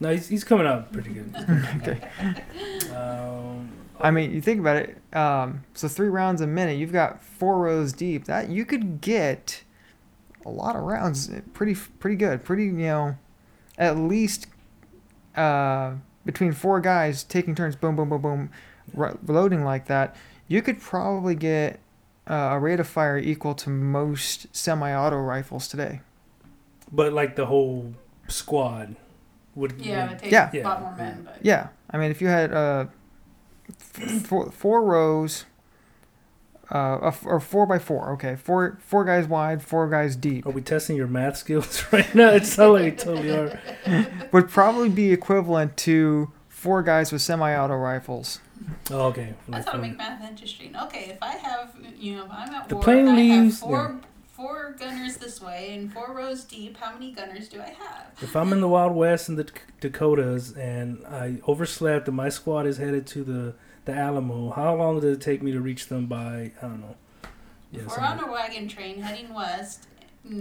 No, 0.00 0.10
he's, 0.12 0.28
he's 0.28 0.44
coming 0.44 0.66
out 0.66 0.92
pretty 0.92 1.10
good. 1.10 1.34
okay. 1.82 2.90
Um, 2.94 3.70
I 4.00 4.10
mean, 4.10 4.32
you 4.32 4.40
think 4.40 4.60
about 4.60 4.76
it. 4.76 4.98
Um, 5.16 5.64
so 5.74 5.88
three 5.88 6.08
rounds 6.08 6.40
a 6.40 6.46
minute, 6.46 6.78
you've 6.78 6.92
got 6.92 7.22
four 7.24 7.58
rows 7.58 7.92
deep. 7.92 8.26
That 8.26 8.50
you 8.50 8.64
could 8.66 9.00
get 9.00 9.62
a 10.44 10.50
lot 10.50 10.76
of 10.76 10.82
rounds, 10.82 11.30
eh, 11.30 11.40
pretty 11.54 11.74
pretty 11.74 12.16
good, 12.16 12.44
pretty 12.44 12.64
you 12.64 12.72
know, 12.72 13.16
at 13.78 13.96
least 13.96 14.46
uh, 15.34 15.94
between 16.24 16.52
four 16.52 16.80
guys 16.80 17.24
taking 17.24 17.54
turns, 17.54 17.74
boom, 17.76 17.96
boom, 17.96 18.08
boom, 18.10 18.20
boom, 18.20 18.50
ro- 18.92 19.18
loading 19.26 19.64
like 19.64 19.86
that. 19.86 20.14
You 20.48 20.62
could 20.62 20.80
probably 20.80 21.34
get 21.34 21.80
uh, 22.28 22.50
a 22.52 22.58
rate 22.58 22.80
of 22.80 22.86
fire 22.86 23.18
equal 23.18 23.54
to 23.54 23.70
most 23.70 24.54
semi-auto 24.54 25.16
rifles 25.16 25.68
today. 25.68 26.00
but 26.92 27.12
like 27.12 27.34
the 27.36 27.46
whole 27.46 27.94
squad, 28.28 28.94
would 29.56 29.72
Yeah, 29.80 30.10
it 30.12 30.18
takes 30.20 30.32
Yeah. 30.32 30.50
a 30.52 30.62
lot 30.62 30.80
more 30.82 30.94
Yeah. 30.96 31.04
men, 31.04 31.22
but 31.24 31.38
Yeah, 31.42 31.68
I 31.90 31.98
mean, 31.98 32.10
if 32.12 32.20
you 32.20 32.28
had 32.28 32.52
uh, 32.52 32.86
f- 33.68 34.22
four, 34.22 34.50
four 34.52 34.84
rows, 34.84 35.44
uh, 36.72 36.98
a 37.02 37.06
f- 37.08 37.24
or 37.26 37.38
four 37.40 37.64
by 37.66 37.78
four, 37.78 38.10
okay, 38.12 38.34
four 38.36 38.78
four 38.80 39.04
guys 39.04 39.26
wide, 39.26 39.62
four 39.62 39.88
guys 39.88 40.16
deep, 40.16 40.46
Are 40.46 40.50
we 40.50 40.60
testing 40.62 40.96
your 40.96 41.06
math 41.06 41.36
skills 41.36 41.84
right 41.92 42.12
now? 42.14 42.30
It 42.30 42.44
sounds 42.46 42.72
like 42.80 42.82
we 42.84 42.90
totally 42.92 43.30
are. 43.30 43.58
would 44.32 44.48
probably 44.48 44.88
be 44.88 45.12
equivalent 45.12 45.76
to 45.78 46.30
four 46.48 46.82
guys 46.82 47.12
with 47.12 47.22
semi-auto 47.22 47.74
rifles. 47.76 48.40
Oh, 48.90 49.02
okay. 49.08 49.34
That's 49.48 49.66
how 49.66 49.72
to 49.72 49.78
make 49.78 49.96
math 49.96 50.22
interesting. 50.28 50.74
Okay, 50.74 51.10
if 51.10 51.22
I 51.22 51.32
have, 51.36 51.76
you 51.98 52.16
know, 52.16 52.24
if 52.24 52.30
I'm 52.32 52.52
at 52.54 52.68
The 52.68 52.74
war 52.76 52.84
plane 52.84 52.98
and 53.06 53.10
I 53.10 53.14
leaves- 53.16 53.60
have 53.60 53.68
four, 53.68 54.00
four 54.36 54.76
gunners 54.78 55.16
this 55.16 55.40
way 55.40 55.74
and 55.74 55.92
four 55.92 56.12
rows 56.14 56.44
deep, 56.44 56.76
how 56.76 56.92
many 56.92 57.10
gunners 57.12 57.48
do 57.48 57.60
I 57.60 57.70
have? 57.70 58.12
If 58.20 58.36
I'm 58.36 58.52
in 58.52 58.60
the 58.60 58.68
Wild 58.68 58.94
West 58.94 59.28
in 59.28 59.36
the 59.36 59.50
Dakotas 59.80 60.52
and 60.52 61.04
I 61.06 61.40
overslept 61.48 62.06
and 62.06 62.16
my 62.16 62.28
squad 62.28 62.66
is 62.66 62.76
headed 62.76 63.06
to 63.08 63.24
the 63.24 63.54
the 63.86 63.92
Alamo, 63.94 64.50
how 64.50 64.74
long 64.74 64.98
did 65.00 65.12
it 65.12 65.20
take 65.20 65.42
me 65.42 65.52
to 65.52 65.60
reach 65.60 65.86
them 65.86 66.06
by? 66.06 66.50
I 66.60 66.62
don't 66.62 66.80
know. 66.80 66.96
Yeah, 67.70 67.82
We're 67.86 68.00
on 68.00 68.18
a 68.20 68.30
wagon 68.30 68.68
train 68.68 69.00
heading 69.00 69.32
west 69.32 69.86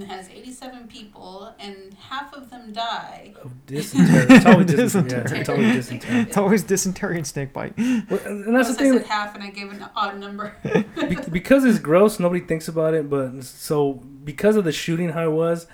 has 0.08 0.30
87 0.30 0.88
people 0.88 1.54
and 1.60 1.94
half 1.96 2.34
of 2.34 2.50
them 2.50 2.74
die. 2.74 3.34
of 3.44 3.66
dysentery. 3.66 4.26
It's 4.36 4.46
always 4.46 4.66
dysentery. 4.68 5.22
Yeah, 5.32 5.38
it's 5.40 5.50
always 5.50 5.74
dysentery. 5.76 6.20
It's 6.22 6.38
always 6.38 6.64
dysentery 6.64 7.18
and 7.18 7.28
snake 7.28 7.54
bite. 7.54 7.78
Well, 7.78 7.86
and 7.88 8.10
that's 8.10 8.24
the 8.24 8.30
Unless 8.50 8.70
I 8.70 8.74
thing. 8.74 8.94
said 8.94 9.06
half 9.08 9.36
and 9.36 9.44
I 9.44 9.50
gave 9.50 9.72
an 9.72 9.86
odd 9.96 10.20
number. 10.20 10.56
Be- 10.64 11.18
because 11.32 11.64
it's 11.66 11.80
gross, 11.80 12.20
nobody 12.20 12.42
thinks 12.46 12.68
about 12.68 12.94
it. 12.94 13.10
But 13.10 13.44
so 13.44 13.94
because 13.94 14.56
of 14.56 14.64
the 14.64 14.72
shooting 14.72 15.10
how 15.10 15.26
it 15.26 15.32
was, 15.34 15.68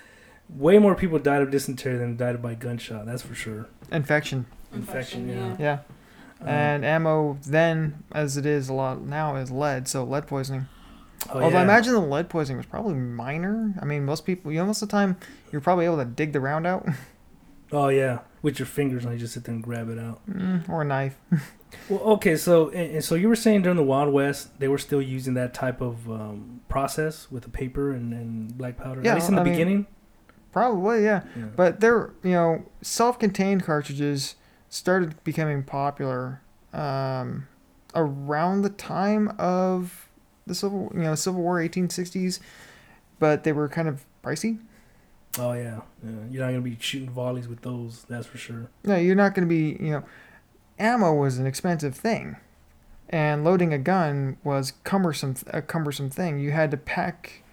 way 0.49 0.77
more 0.79 0.95
people 0.95 1.17
died 1.19 1.41
of 1.41 1.51
dysentery 1.51 1.97
than 1.97 2.17
died 2.17 2.41
by 2.41 2.53
gunshot. 2.55 3.05
That's 3.05 3.21
for 3.21 3.35
sure. 3.35 3.67
Infection. 3.91 4.45
Infection, 4.73 5.29
yeah. 5.29 5.55
Yeah. 5.59 5.79
Um, 6.41 6.47
And 6.47 6.85
ammo 6.85 7.37
then, 7.45 8.03
as 8.11 8.35
it 8.37 8.45
is 8.45 8.67
a 8.67 8.73
lot 8.73 9.01
now, 9.01 9.35
is 9.35 9.51
lead. 9.51 9.87
So 9.87 10.03
lead 10.03 10.27
poisoning. 10.27 10.67
Oh, 11.29 11.41
Although 11.41 11.57
I 11.57 11.61
imagine 11.63 11.93
the 11.93 11.99
lead 12.01 12.29
poisoning 12.29 12.57
was 12.57 12.65
probably 12.65 12.95
minor. 12.95 13.73
I 13.81 13.85
mean, 13.85 14.05
most 14.05 14.25
people, 14.25 14.51
you 14.51 14.59
know, 14.59 14.65
most 14.65 14.81
of 14.81 14.89
the 14.89 14.91
time, 14.93 15.17
you're 15.51 15.61
probably 15.61 15.85
able 15.85 15.97
to 15.97 16.05
dig 16.05 16.33
the 16.33 16.39
round 16.39 16.65
out 16.67 16.87
Oh 17.73 17.87
yeah, 17.87 18.19
with 18.41 18.59
your 18.59 18.65
fingers, 18.65 19.05
and 19.05 19.13
you 19.13 19.19
just 19.19 19.33
sit 19.33 19.45
there 19.45 19.55
and 19.55 19.63
grab 19.63 19.87
it 19.89 19.97
out. 19.97 20.19
Mm, 20.29 20.67
or 20.69 20.81
a 20.81 20.85
knife. 20.85 21.17
Well, 21.87 22.01
okay, 22.01 22.35
so 22.35 22.67
and, 22.67 22.95
and 22.95 23.03
so 23.03 23.15
you 23.15 23.29
were 23.29 23.35
saying 23.37 23.61
during 23.61 23.77
the 23.77 23.83
Wild 23.83 24.11
West 24.11 24.59
they 24.59 24.67
were 24.67 24.77
still 24.77 25.01
using 25.01 25.35
that 25.35 25.53
type 25.53 25.79
of 25.79 26.11
um, 26.11 26.59
process 26.67 27.31
with 27.31 27.43
the 27.43 27.49
paper 27.49 27.93
and, 27.93 28.11
and 28.13 28.57
black 28.57 28.75
powder. 28.75 29.01
Yeah, 29.01 29.11
At 29.11 29.15
least 29.15 29.29
in 29.29 29.35
the 29.35 29.41
I 29.41 29.43
mean- 29.45 29.53
beginning. 29.53 29.87
Probably, 30.51 31.05
yeah. 31.05 31.23
Yeah. 31.33 31.45
But 31.55 31.79
they're, 31.79 32.11
you 32.23 32.31
know, 32.33 32.65
self-contained 32.81 33.63
cartridges 33.63 34.35
started 34.67 35.23
becoming 35.23 35.63
popular 35.63 36.41
um, 36.73 37.47
around 37.95 38.63
the 38.63 38.69
time 38.69 39.33
of 39.39 40.09
the 40.51 40.55
civil, 40.55 40.91
you 40.93 41.01
know, 41.01 41.15
Civil 41.15 41.41
War, 41.41 41.59
1860s. 41.59 42.39
But 43.19 43.43
they 43.43 43.51
were 43.53 43.69
kind 43.69 43.87
of 43.87 44.03
pricey. 44.23 44.59
oh 45.39 45.53
yeah, 45.53 45.81
yeah. 46.03 46.11
You're 46.29 46.43
not 46.45 46.51
gonna 46.51 46.61
be 46.61 46.77
shooting 46.79 47.09
volleys 47.09 47.47
with 47.47 47.61
those. 47.61 48.05
That's 48.09 48.27
for 48.27 48.37
sure. 48.37 48.69
No, 48.83 48.95
you're 48.97 49.15
not 49.15 49.33
going 49.35 49.47
to 49.47 49.49
be, 49.49 49.77
you 49.83 49.91
know, 49.91 50.03
ammo 50.79 51.13
was 51.13 51.37
an 51.37 51.45
expensive 51.45 51.95
thing, 51.95 52.35
and 53.09 53.43
loading 53.43 53.73
a 53.73 53.77
gun 53.77 54.37
was 54.43 54.73
cumbersome, 54.83 55.35
a 55.47 55.61
cumbersome 55.61 56.09
thing. 56.09 56.39
You 56.39 56.51
had 56.51 56.71
to 56.71 56.77
pack, 56.77 57.43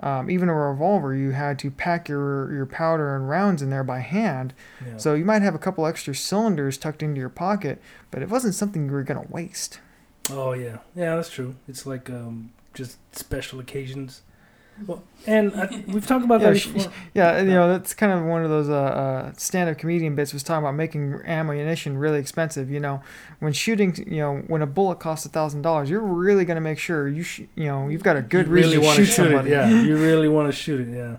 um, 0.00 0.28
even 0.30 0.48
a 0.48 0.54
revolver, 0.54 1.14
you 1.14 1.30
had 1.30 1.58
to 1.60 1.70
pack 1.70 2.08
your 2.08 2.52
your 2.52 2.66
powder 2.66 3.14
and 3.14 3.28
rounds 3.28 3.62
in 3.62 3.70
there 3.70 3.84
by 3.84 4.00
hand. 4.00 4.52
Yeah. 4.84 4.96
So 4.96 5.14
you 5.14 5.24
might 5.24 5.42
have 5.42 5.54
a 5.54 5.58
couple 5.60 5.86
extra 5.86 6.14
cylinders 6.14 6.76
tucked 6.76 7.02
into 7.04 7.20
your 7.20 7.28
pocket, 7.28 7.80
but 8.10 8.20
it 8.20 8.28
wasn't 8.28 8.56
something 8.56 8.86
you 8.86 8.92
were 8.92 9.04
going 9.04 9.24
to 9.24 9.32
waste. 9.32 9.78
Oh 10.30 10.52
yeah, 10.52 10.78
yeah, 10.94 11.16
that's 11.16 11.30
true. 11.30 11.54
It's 11.68 11.84
like 11.86 12.08
um, 12.10 12.52
just 12.72 12.96
special 13.14 13.60
occasions. 13.60 14.22
Well, 14.88 15.04
and 15.26 15.54
I, 15.54 15.84
we've 15.86 16.04
talked 16.04 16.24
about 16.24 16.40
Yeah, 16.40 16.50
that 16.50 16.58
sh- 16.58 16.66
before. 16.66 16.92
Yeah, 17.14 17.38
you 17.42 17.50
know 17.50 17.68
that's 17.68 17.94
kind 17.94 18.10
of 18.12 18.24
one 18.24 18.42
of 18.42 18.50
those 18.50 18.68
uh, 18.68 18.74
uh, 18.74 19.32
stand-up 19.36 19.78
comedian 19.78 20.16
bits 20.16 20.32
was 20.32 20.42
talking 20.42 20.64
about 20.64 20.74
making 20.74 21.20
ammunition 21.26 21.96
really 21.96 22.18
expensive. 22.18 22.70
You 22.70 22.80
know, 22.80 23.00
when 23.38 23.52
shooting, 23.52 23.94
you 24.08 24.18
know, 24.18 24.36
when 24.48 24.62
a 24.62 24.66
bullet 24.66 24.98
costs 24.98 25.26
a 25.26 25.28
thousand 25.28 25.62
dollars, 25.62 25.88
you're 25.90 26.00
really 26.00 26.44
gonna 26.44 26.60
make 26.60 26.78
sure 26.78 27.06
you 27.06 27.22
sh- 27.22 27.42
you 27.54 27.66
know 27.66 27.88
you've 27.88 28.02
got 28.02 28.16
a 28.16 28.22
good 28.22 28.46
you 28.46 28.52
reason 28.52 28.80
really 28.80 28.86
to 28.88 28.94
shoot 28.96 29.04
shoot 29.06 29.12
somebody. 29.12 29.50
it. 29.50 29.52
Yeah, 29.52 29.68
you 29.82 29.96
really 29.96 30.28
want 30.28 30.48
to 30.48 30.52
shoot 30.52 30.80
it. 30.80 30.88
Yeah. 30.88 31.16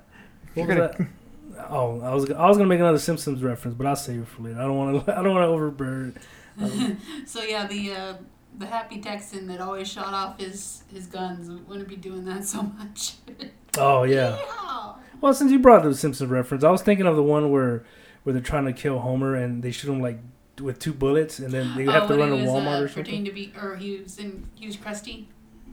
You're 0.56 0.66
What 0.66 0.68
was 0.68 0.78
gonna- 0.98 1.08
that? 1.56 1.68
Oh, 1.70 2.02
I 2.02 2.14
was 2.14 2.30
I 2.32 2.48
was 2.48 2.58
gonna 2.58 2.68
make 2.70 2.80
another 2.82 3.00
Simpsons 3.00 3.42
reference, 3.42 3.78
but 3.78 3.88
I'll 3.88 3.96
save 3.96 4.22
it 4.24 4.28
for 4.28 4.42
later. 4.44 4.60
I 4.60 4.64
don't 4.64 4.76
want 4.78 5.06
to. 5.06 5.18
I 5.18 5.24
don't 5.24 5.34
want 5.34 5.44
to 5.44 5.48
overburn. 5.48 6.16
it. 6.18 6.62
Um, 6.62 6.98
So 7.26 7.42
yeah, 7.44 7.66
the 7.68 7.92
uh, 7.94 8.14
the 8.58 8.66
happy 8.66 9.00
Texan 9.02 9.48
that 9.48 9.60
always 9.62 9.90
shot 9.92 10.14
off 10.14 10.40
his 10.40 10.84
his 10.94 11.08
guns 11.08 11.50
wouldn't 11.68 11.88
be 11.88 11.96
doing 11.96 12.26
that 12.26 12.46
so 12.46 12.64
much. 12.64 13.14
oh 13.78 14.04
yeah. 14.04 14.38
Yeehaw! 14.38 14.96
Well, 15.22 15.34
since 15.34 15.52
you 15.52 15.60
brought 15.60 15.84
the 15.84 15.94
Simpsons 15.96 16.30
reference, 16.30 16.64
I 16.64 16.70
was 16.72 16.82
thinking 16.82 17.06
of 17.06 17.16
the 17.16 17.24
one 17.24 17.52
where 17.52 17.84
where 18.24 18.34
they're 18.34 18.42
trying 18.42 18.66
to 18.66 18.74
kill 18.74 19.00
Homer 19.00 19.36
and 19.36 19.62
they 19.64 19.72
shoot 19.72 19.92
him 19.92 20.02
like 20.02 20.20
with 20.62 20.80
two 20.80 20.94
bullets, 20.94 21.40
and 21.40 21.52
then 21.52 21.76
they 21.76 21.84
have 21.86 22.04
Oh, 22.04 22.08
to 22.08 22.18
run 22.18 22.30
to 22.30 22.36
was, 22.38 22.46
Walmart 22.46 22.80
uh, 22.80 22.84
or 22.84 22.88
something. 22.88 23.26
To 23.26 23.32
be, 23.32 23.52
or 23.62 23.76
he 23.76 24.00
was 24.02 24.18
in, 24.18 24.48
he 24.56 24.66
was 24.68 24.78
Krusty. 24.78 25.26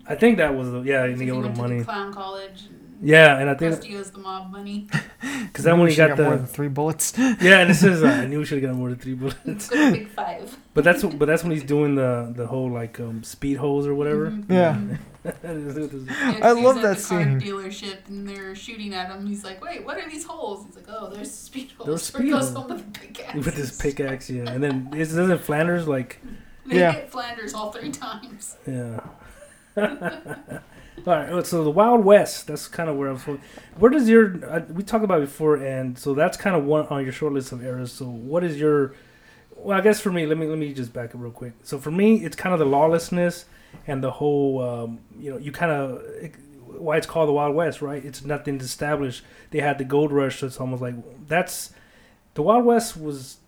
I 0.09 0.17
think 0.17 0.39
that 0.39 0.55
was 0.57 0.71
the 0.73 0.81
yeah, 0.81 1.03
So 1.05 1.13
they 1.13 1.19
he 1.19 1.25
get 1.27 1.37
went 1.37 1.55
to 1.55 1.61
money. 1.63 1.85
clown 1.85 2.13
college. 2.13 2.65
And 2.69 2.82
Yeah, 3.05 3.39
and 3.39 3.51
I 3.51 3.55
think 3.55 3.75
Krusty 3.75 3.99
owes 3.99 4.11
the 4.13 4.19
mob 4.19 4.51
money. 4.53 4.87
because 5.47 5.65
then 5.65 5.79
when 5.81 5.89
he 5.89 5.95
Should've 5.95 6.17
got 6.17 6.19
got 6.19 6.25
more 6.25 6.33
the 6.37 6.43
than 6.45 6.47
three 6.47 6.69
bullets. 6.69 7.13
yeah, 7.19 7.59
and 7.61 7.71
it 7.71 7.75
says 7.75 8.03
uh, 8.03 8.07
I 8.23 8.27
knew 8.27 8.39
we 8.39 8.45
should 8.45 8.59
have 8.59 8.63
gotten 8.63 8.79
more 8.79 8.91
than 8.91 8.99
three 8.99 9.15
bullets. 9.15 9.69
Big 9.69 10.09
Five. 10.09 10.57
But 10.75 10.85
that's 10.85 11.03
but 11.03 11.27
that's 11.27 11.43
when 11.43 11.51
he's 11.53 11.65
doing 11.65 11.97
the 11.97 12.33
the 12.35 12.47
whole 12.47 12.71
like 12.71 13.01
um, 13.01 13.23
speed 13.25 13.57
hose 13.57 13.87
or 13.87 13.95
whatever. 13.95 14.31
Mhm. 14.31 14.45
Yeah. 14.51 14.79
Yeah, 15.25 15.33
Yeah, 15.45 15.87
'cause 15.89 16.43
I 16.43 16.55
he's 16.55 16.65
love 16.65 16.77
at 16.79 16.83
that 16.83 16.99
the 16.99 17.05
car 17.09 17.23
scene. 17.25 17.41
Dealership 17.41 18.09
and 18.09 18.29
they're 18.29 18.55
shooting 18.55 18.93
at 18.95 19.09
him. 19.11 19.27
He's 19.27 19.45
like, 19.45 19.63
"Wait, 19.63 19.85
what 19.85 19.97
are 19.99 20.09
these 20.09 20.25
holes?" 20.25 20.67
He's 20.67 20.77
like, 20.77 20.87
"Oh, 20.89 21.11
there's 21.15 21.31
speed 21.31 21.71
holes." 21.77 21.87
Those 21.87 22.07
he 22.11 22.19
speed 22.19 22.31
goes 22.31 22.51
holes. 22.51 22.55
home 22.55 22.69
with 22.71 22.81
a 22.81 22.91
pickaxe. 23.01 23.35
with 23.47 23.55
his 23.55 23.77
pickaxe, 23.81 24.31
yeah, 24.31 24.49
and 24.51 24.63
then 24.63 24.91
is, 24.97 25.15
doesn't 25.15 25.39
Flanders 25.39 25.87
like 25.89 26.21
They 26.67 26.79
Yeah. 26.79 26.93
hit 26.93 27.11
Flanders 27.11 27.53
all 27.55 27.71
three 27.73 27.91
times. 27.91 28.57
yeah. 28.67 29.01
All 31.05 31.15
right, 31.15 31.47
so 31.47 31.65
the 31.65 31.71
Wild 31.71 32.05
West. 32.05 32.47
That's 32.47 32.69
kind 32.69 32.89
of 32.89 32.97
where 32.97 33.09
I'm. 33.09 33.17
From. 33.17 33.41
Where 33.77 33.91
does 33.91 34.09
your 34.09 34.45
uh, 34.49 34.61
we 34.71 34.85
talked 34.85 35.05
about 35.05 35.19
it 35.19 35.23
before, 35.23 35.57
and 35.57 35.99
so 35.99 36.15
that's 36.15 36.37
kind 36.37 36.55
of 36.55 36.65
one 36.65 36.87
on 36.89 37.03
your 37.03 37.13
short 37.13 37.33
list 37.33 37.51
of 37.51 37.65
eras. 37.65 37.91
So 37.91 38.05
what 38.05 38.45
is 38.45 38.61
your? 38.61 38.95
Well, 39.57 39.77
I 39.77 39.81
guess 39.81 40.01
for 40.01 40.13
me, 40.13 40.27
let 40.27 40.39
me 40.39 40.47
let 40.47 40.59
me 40.59 40.73
just 40.73 40.93
back 40.93 41.13
up 41.13 41.21
real 41.21 41.33
quick. 41.33 41.55
So 41.65 41.79
for 41.79 41.91
me, 41.91 42.25
it's 42.25 42.37
kind 42.37 42.53
of 42.53 42.61
the 42.61 42.67
lawlessness 42.67 43.47
and 43.89 44.03
the 44.03 44.13
whole. 44.13 44.63
Um, 44.63 45.01
you 45.19 45.33
know, 45.33 45.39
you 45.39 45.51
kind 45.51 45.73
of 45.73 46.03
why 46.67 46.99
it's 46.99 47.07
called 47.07 47.29
the 47.29 47.33
Wild 47.33 47.57
West, 47.57 47.83
right? 47.83 48.05
It's 48.05 48.25
nothing 48.25 48.61
established. 48.61 49.25
They 49.51 49.59
had 49.59 49.79
the 49.79 49.85
gold 49.85 50.13
rush, 50.13 50.39
so 50.39 50.47
it's 50.47 50.61
almost 50.61 50.83
like 50.83 50.95
that's 51.27 51.73
the 52.35 52.43
Wild 52.43 52.65
West 52.65 52.97
was 52.97 53.39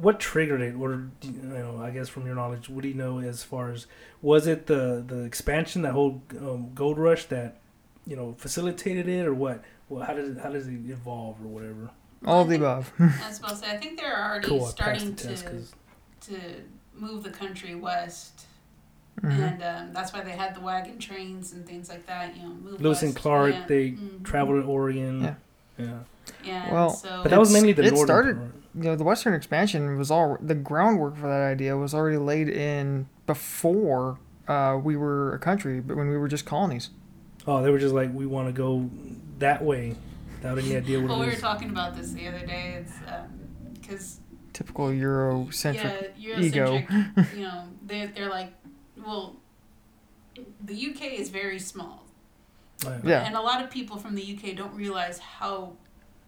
what 0.00 0.20
triggered 0.20 0.60
it, 0.60 0.74
or 0.76 1.08
do 1.20 1.28
you 1.28 1.34
you 1.34 1.48
know, 1.48 1.80
I 1.82 1.90
guess 1.90 2.08
from 2.08 2.24
your 2.26 2.34
knowledge, 2.34 2.68
what 2.68 2.82
do 2.82 2.88
you 2.88 2.94
know 2.94 3.18
as 3.18 3.42
far 3.42 3.70
as 3.72 3.86
was 4.22 4.46
it 4.46 4.66
the 4.66 5.02
the 5.06 5.24
expansion, 5.24 5.82
that 5.82 5.92
whole 5.92 6.22
um, 6.40 6.70
gold 6.74 6.98
rush 6.98 7.24
that 7.26 7.60
you 8.06 8.14
know 8.16 8.34
facilitated 8.38 9.08
it, 9.08 9.26
or 9.26 9.34
what? 9.34 9.62
Well, 9.88 10.04
how 10.04 10.12
did 10.14 10.36
it, 10.36 10.38
how 10.42 10.50
does 10.50 10.66
it 10.68 10.74
evolve, 10.88 11.36
or 11.42 11.48
whatever? 11.48 11.90
All 12.26 12.42
of 12.42 12.48
the 12.48 12.56
above. 12.56 12.92
I 12.98 13.04
was 13.06 13.14
supposed 13.36 13.62
to 13.62 13.68
say, 13.68 13.74
I 13.74 13.78
think 13.78 13.98
they're 13.98 14.24
already 14.24 14.46
Cool, 14.48 14.66
starting 14.66 15.10
the 15.10 15.16
to 15.22 15.28
test 15.28 15.46
'cause- 15.46 15.72
to 16.22 16.38
move 16.94 17.22
the 17.22 17.30
country 17.30 17.74
west, 17.76 18.46
Mhm. 19.22 19.30
and 19.52 19.62
um, 19.62 19.92
that's 19.92 20.12
why 20.12 20.20
they 20.22 20.32
had 20.32 20.54
the 20.54 20.60
wagon 20.60 20.98
trains 20.98 21.52
and 21.52 21.64
things 21.66 21.88
like 21.88 22.06
that. 22.06 22.36
You 22.36 22.42
know, 22.42 22.48
move 22.54 22.80
Lewis 22.80 23.02
and. 23.02 23.14
Clark, 23.16 23.54
Yeah. 23.54 23.66
they 23.66 23.90
Mhm. 23.92 24.22
traveled 24.24 24.62
to 24.62 24.68
Oregon. 24.68 25.22
Yeah. 25.22 25.34
Yeah. 25.78 25.98
Yeah. 26.44 26.72
Well, 26.72 26.90
so 26.90 27.20
But 27.22 27.30
that 27.30 27.38
was 27.38 27.52
mainly 27.52 27.72
the 27.72 27.82
it 27.82 27.90
northern 27.94 28.06
started- 28.06 28.36
part. 28.38 28.52
you 28.74 28.82
know, 28.84 28.96
the 28.96 29.04
Western 29.04 29.34
expansion 29.34 29.96
was 29.98 30.10
all 30.10 30.36
the 30.40 30.54
groundwork 30.54 31.16
for 31.16 31.26
that 31.28 31.42
idea 31.42 31.76
was 31.76 31.94
already 31.94 32.18
laid 32.18 32.48
in 32.48 33.08
before 33.26 34.18
uh, 34.46 34.78
we 34.82 34.96
were 34.96 35.34
a 35.34 35.38
country, 35.38 35.80
but 35.80 35.96
when 35.96 36.08
we 36.08 36.16
were 36.16 36.28
just 36.28 36.44
colonies. 36.46 36.90
Oh, 37.46 37.62
they 37.62 37.70
were 37.70 37.78
just 37.78 37.94
like, 37.94 38.12
we 38.12 38.26
want 38.26 38.48
to 38.48 38.52
go 38.52 38.90
that 39.38 39.62
way, 39.64 39.94
without 40.36 40.58
any 40.58 40.76
idea 40.76 41.00
what 41.00 41.08
Well, 41.10 41.22
it 41.22 41.26
we 41.26 41.32
were 41.32 41.38
talking 41.40 41.70
about 41.70 41.96
this 41.96 42.12
the 42.12 42.26
other 42.28 42.44
day. 42.46 42.82
It's 42.84 42.92
because 43.80 44.20
Typical 44.52 44.88
Eurocentric. 44.88 46.10
yeah, 46.18 46.36
Eurocentric 46.36 46.44
ego. 46.44 47.26
You 47.36 47.42
know, 47.42 47.64
they 47.86 48.06
they're 48.06 48.28
like, 48.30 48.52
well, 49.04 49.36
the 50.64 50.74
UK 50.90 51.12
is 51.18 51.28
very 51.30 51.58
small. 51.58 52.04
Oh, 52.86 52.96
Yeah. 53.04 53.24
And 53.24 53.36
a 53.36 53.40
lot 53.40 53.62
of 53.62 53.70
people 53.70 53.96
from 53.96 54.14
the 54.14 54.22
UK 54.36 54.56
don't 54.56 54.74
realize 54.74 55.18
how 55.18 55.72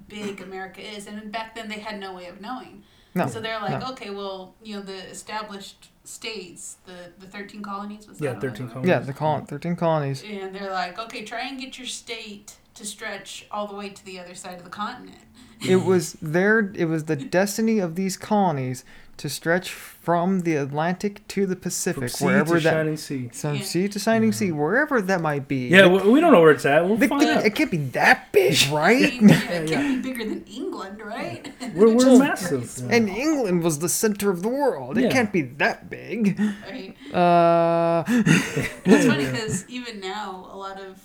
big 0.08 0.40
America 0.40 0.80
is. 0.80 1.06
And 1.06 1.30
back 1.30 1.54
then, 1.54 1.68
they 1.68 1.80
had 1.80 1.98
no 2.00 2.14
way 2.14 2.26
of 2.26 2.40
knowing. 2.40 2.82
No. 3.14 3.26
So 3.26 3.40
they're 3.40 3.60
like, 3.60 3.80
no. 3.80 3.90
okay, 3.92 4.10
well, 4.10 4.54
you 4.62 4.76
know, 4.76 4.82
the 4.82 5.08
established 5.10 5.88
states, 6.04 6.76
the, 6.86 7.12
the 7.18 7.26
13 7.26 7.62
colonies, 7.62 8.06
was 8.06 8.20
Yeah, 8.20 8.32
that 8.34 8.40
13 8.40 8.68
colonies. 8.68 8.88
Yeah, 8.88 8.98
the 9.00 9.12
colon, 9.12 9.46
13 9.46 9.76
colonies. 9.76 10.22
And 10.22 10.54
they're 10.54 10.70
like, 10.70 10.98
okay, 10.98 11.24
try 11.24 11.40
and 11.40 11.58
get 11.60 11.78
your 11.78 11.86
state 11.86 12.56
to 12.74 12.84
stretch 12.84 13.46
all 13.50 13.66
the 13.66 13.74
way 13.74 13.88
to 13.88 14.04
the 14.04 14.18
other 14.20 14.34
side 14.34 14.58
of 14.58 14.64
the 14.64 14.70
continent. 14.70 15.18
It 15.68 15.84
was 15.84 16.14
their 16.22 16.72
it 16.74 16.86
was 16.86 17.04
the 17.04 17.16
destiny 17.16 17.78
of 17.78 17.94
these 17.94 18.16
colonies 18.16 18.84
to 19.18 19.28
stretch 19.28 19.70
from 19.70 20.40
the 20.40 20.56
Atlantic 20.56 21.28
to 21.28 21.44
the 21.44 21.54
From 21.54 21.60
Pacific, 21.60 22.08
sea 22.08 22.24
wherever 22.24 22.56
to 22.56 22.64
that 22.64 22.70
shining 22.72 22.96
sea. 22.96 23.28
from 23.28 23.56
Yeah. 23.56 23.62
sea 23.62 23.86
to 23.88 23.98
shining 23.98 24.32
sea, 24.32 24.50
wherever 24.50 25.02
that 25.02 25.20
might 25.20 25.46
be. 25.46 25.68
Yeah, 25.68 25.82
They- 25.82 25.88
we, 25.88 26.10
we 26.12 26.20
don't 26.20 26.32
know 26.32 26.40
where 26.40 26.52
it's 26.52 26.64
at. 26.64 26.86
We'll 26.86 26.96
they- 26.96 27.06
find 27.06 27.20
they- 27.20 27.34
out. 27.34 27.44
it 27.44 27.54
can't 27.54 27.70
be 27.70 27.76
that 27.92 28.32
big, 28.32 28.56
right? 28.72 29.12
yeah, 29.20 29.50
it 29.50 29.68
can't 29.68 30.02
be 30.02 30.10
bigger 30.10 30.24
than 30.26 30.42
England, 30.46 31.02
right? 31.04 31.52
We're, 31.74 31.94
we're 31.94 32.18
massive. 32.28 32.72
yeah. 32.78 32.96
and 32.96 33.10
England 33.10 33.62
was 33.62 33.80
the 33.80 33.90
center 33.90 34.30
of 34.30 34.40
the 34.40 34.48
world. 34.48 34.96
It 34.96 35.10
can't 35.12 35.30
be 35.30 35.42
that 35.42 35.90
big. 35.90 36.40
right. 36.66 36.96
Uh, 37.14 38.04
It's 38.08 39.06
funny 39.06 39.26
because 39.26 39.68
even 39.68 40.00
now, 40.00 40.48
a 40.50 40.56
lot 40.56 40.80
of 40.80 40.98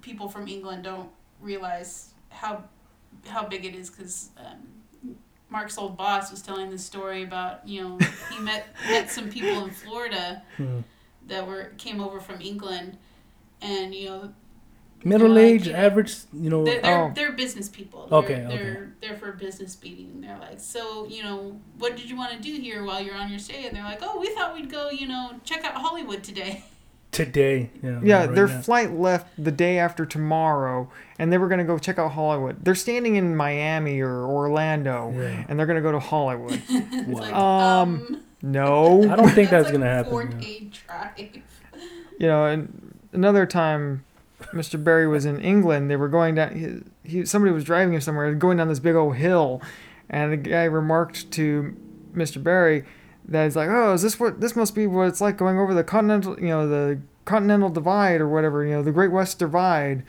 people 0.00 0.30
from 0.30 0.48
England 0.48 0.84
don't 0.84 1.10
realize 1.42 2.14
how 2.30 2.64
how 3.26 3.46
big 3.46 3.64
it 3.64 3.74
is. 3.74 3.90
Because 3.90 4.30
um, 4.38 5.14
Mark's 5.48 5.78
old 5.78 5.96
boss 5.96 6.30
was 6.30 6.42
telling 6.42 6.70
this 6.70 6.84
story 6.84 7.22
about 7.22 7.66
you 7.66 7.82
know 7.82 7.98
he 8.30 8.38
met 8.42 8.66
met 8.88 9.10
some 9.10 9.28
people 9.30 9.64
in 9.64 9.70
Florida 9.70 10.42
Hmm. 10.56 10.80
that 11.26 11.46
were 11.46 11.72
came 11.78 12.00
over 12.00 12.20
from 12.20 12.40
England, 12.40 12.96
and 13.60 13.94
you 13.94 14.08
know 14.08 14.34
Middle 15.02 15.38
age, 15.38 15.66
you 15.66 15.72
know, 15.72 15.78
average, 15.78 16.14
you 16.30 16.50
know. 16.50 16.62
they're 16.62 16.82
they're, 16.82 17.04
Oh. 17.04 17.12
they're 17.14 17.32
business 17.32 17.70
people. 17.70 18.06
They're, 18.08 18.18
Okay, 18.18 18.46
they're 18.48 18.92
they're 19.00 19.16
for 19.16 19.32
business 19.32 19.78
meeting. 19.82 20.10
And 20.14 20.24
they're 20.24 20.38
like, 20.38 20.60
so 20.60 21.06
you 21.06 21.22
know, 21.22 21.58
what 21.78 21.96
did 21.96 22.10
you 22.10 22.16
want 22.18 22.32
to 22.32 22.38
do 22.38 22.60
here 22.60 22.84
while 22.84 23.00
you're 23.00 23.14
on 23.14 23.30
your 23.30 23.38
stay? 23.38 23.66
And 23.66 23.74
they're 23.74 23.82
like, 23.82 24.00
oh, 24.02 24.20
we 24.20 24.28
thought 24.34 24.54
we'd 24.54 24.70
go, 24.70 24.90
you 24.90 25.08
know, 25.08 25.32
check 25.42 25.64
out 25.64 25.72
Hollywood 25.74 26.22
today. 26.22 26.64
Today, 27.12 27.70
yeah. 27.82 28.00
yeah, 28.04 28.18
right 28.26 28.34
their 28.36 28.46
now. 28.46 28.60
flight 28.60 28.92
left 28.92 29.26
the 29.36 29.50
day 29.50 29.78
after 29.80 30.06
tomorrow, 30.06 30.88
and 31.18 31.32
they 31.32 31.38
were 31.38 31.48
gonna 31.48 31.64
go 31.64 31.76
check 31.76 31.98
out 31.98 32.12
Hollywood. 32.12 32.64
They're 32.64 32.76
standing 32.76 33.16
in 33.16 33.34
Miami 33.34 34.00
or 34.00 34.24
Orlando, 34.24 35.12
Yeah. 35.16 35.44
and 35.48 35.58
they're 35.58 35.66
gonna 35.66 35.80
go 35.80 35.90
to 35.90 35.98
Hollywood. 35.98 36.62
It's 36.70 37.08
Wow. 37.08 37.20
like, 37.20 37.34
Um, 37.34 38.20
No, 38.42 39.10
I 39.10 39.16
don't 39.16 39.28
think 39.30 39.50
that's 39.50 39.64
like 39.64 39.72
gonna 39.72 39.86
happen. 39.86 40.10
Four 40.10 40.24
day 40.24 40.68
drive. 40.86 41.42
you 42.18 42.26
know, 42.28 42.46
and 42.46 42.94
another 43.12 43.44
time, 43.44 44.04
Mr. 44.54 44.82
Barry 44.82 45.08
was 45.08 45.24
in 45.26 45.40
England. 45.40 45.90
They 45.90 45.96
were 45.96 46.08
going 46.08 46.36
down. 46.36 46.82
He, 47.04 47.18
he 47.18 47.24
somebody 47.26 47.52
was 47.52 47.64
driving 47.64 47.92
him 47.92 48.00
somewhere, 48.00 48.32
going 48.34 48.56
down 48.58 48.68
this 48.68 48.78
big 48.78 48.94
old 48.94 49.16
hill, 49.16 49.60
and 50.08 50.32
the 50.32 50.36
guy 50.36 50.64
remarked 50.64 51.30
to 51.32 51.74
Mr. 52.14 52.42
Barry 52.42 52.84
that 53.30 53.44
he's 53.44 53.56
like, 53.56 53.68
"Oh, 53.70 53.94
is 53.94 54.02
this 54.02 54.20
what 54.20 54.40
this 54.40 54.54
must 54.54 54.74
be 54.74 54.86
what 54.86 55.08
it's 55.08 55.20
like 55.20 55.36
going 55.36 55.58
over 55.58 55.72
the 55.72 55.84
continental, 55.84 56.38
you 56.38 56.48
know, 56.48 56.68
the 56.68 57.00
continental 57.24 57.70
divide 57.70 58.20
or 58.20 58.28
whatever, 58.28 58.64
you 58.64 58.72
know, 58.72 58.82
the 58.82 58.92
Great 58.92 59.12
West 59.12 59.38
Divide." 59.38 60.02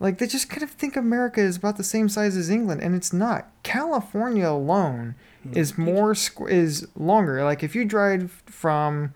Like 0.00 0.18
they 0.18 0.26
just 0.26 0.50
kind 0.50 0.64
of 0.64 0.70
think 0.70 0.96
America 0.96 1.40
is 1.40 1.56
about 1.56 1.76
the 1.76 1.84
same 1.84 2.08
size 2.08 2.36
as 2.36 2.50
England, 2.50 2.82
and 2.82 2.94
it's 2.94 3.12
not. 3.12 3.48
California 3.62 4.48
alone 4.48 5.14
is 5.52 5.78
more 5.78 6.14
is 6.48 6.88
longer. 6.96 7.44
Like 7.44 7.62
if 7.62 7.74
you 7.74 7.84
drive 7.84 8.42
from 8.46 9.14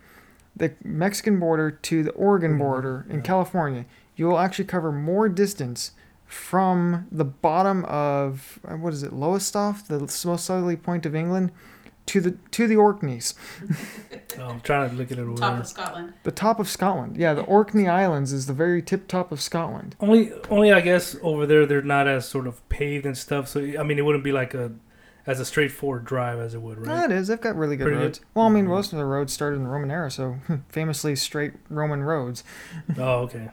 the 0.55 0.73
Mexican 0.83 1.39
border 1.39 1.71
to 1.71 2.03
the 2.03 2.11
Oregon 2.11 2.57
border 2.57 3.05
in 3.09 3.21
California, 3.21 3.85
you 4.15 4.27
will 4.27 4.39
actually 4.39 4.65
cover 4.65 4.91
more 4.91 5.29
distance 5.29 5.91
from 6.25 7.07
the 7.11 7.23
bottom 7.23 7.85
of 7.85 8.59
uh, 8.67 8.73
what 8.73 8.93
is 8.93 9.03
it, 9.03 9.13
Lowestoft, 9.13 9.87
the 9.87 9.99
most 9.99 10.45
southerly 10.45 10.75
point 10.75 11.05
of 11.05 11.15
England, 11.15 11.51
to 12.07 12.19
the 12.21 12.31
to 12.51 12.67
the 12.67 12.75
Orkneys, 12.75 13.33
Oh, 14.39 14.43
I'm 14.49 14.61
trying 14.61 14.89
to 14.89 14.95
look 14.95 15.11
at 15.11 15.17
it 15.17 15.21
over 15.21 15.37
Top 15.37 15.51
there. 15.53 15.61
of 15.61 15.67
Scotland. 15.67 16.13
the 16.23 16.31
top 16.31 16.59
of 16.59 16.67
Scotland. 16.69 17.17
Yeah, 17.17 17.33
the 17.33 17.43
Orkney 17.43 17.87
Islands 17.87 18.33
is 18.33 18.45
the 18.47 18.53
very 18.53 18.81
tip 18.81 19.07
top 19.07 19.31
of 19.31 19.41
Scotland. 19.41 19.95
Only, 19.99 20.31
only 20.49 20.71
I 20.71 20.81
guess 20.81 21.15
over 21.21 21.45
there 21.45 21.65
they're 21.65 21.81
not 21.81 22.07
as 22.07 22.27
sort 22.27 22.47
of 22.47 22.67
paved 22.69 23.05
and 23.05 23.17
stuff. 23.17 23.47
So 23.47 23.59
I 23.79 23.83
mean, 23.83 23.97
it 23.97 24.03
wouldn't 24.05 24.23
be 24.23 24.31
like 24.31 24.53
a 24.53 24.71
as 25.25 25.39
a 25.41 25.45
straightforward 25.45 26.05
drive 26.05 26.39
as 26.39 26.53
it 26.53 26.61
would, 26.61 26.79
Yeah, 26.85 27.01
right? 27.01 27.11
it 27.11 27.15
is. 27.17 27.27
They've 27.27 27.41
got 27.41 27.55
really 27.57 27.75
good 27.75 27.83
Pretty 27.85 27.97
good. 27.97 28.03
roads. 28.05 28.21
Well, 28.33 28.45
I 28.45 28.49
mean, 28.49 28.65
Mhm. 28.65 28.69
most 28.69 28.93
of 28.93 28.99
the 28.99 29.05
roads 29.05 29.33
started 29.33 29.57
in 29.57 29.63
the 29.65 29.69
Roman 29.69 29.91
era, 29.91 30.09
so 30.09 30.37
famously 30.69 31.15
straight 31.17 31.53
Roman 31.69 32.01
roads. 32.03 32.43
Oh, 32.97 33.21
okay. 33.23 33.49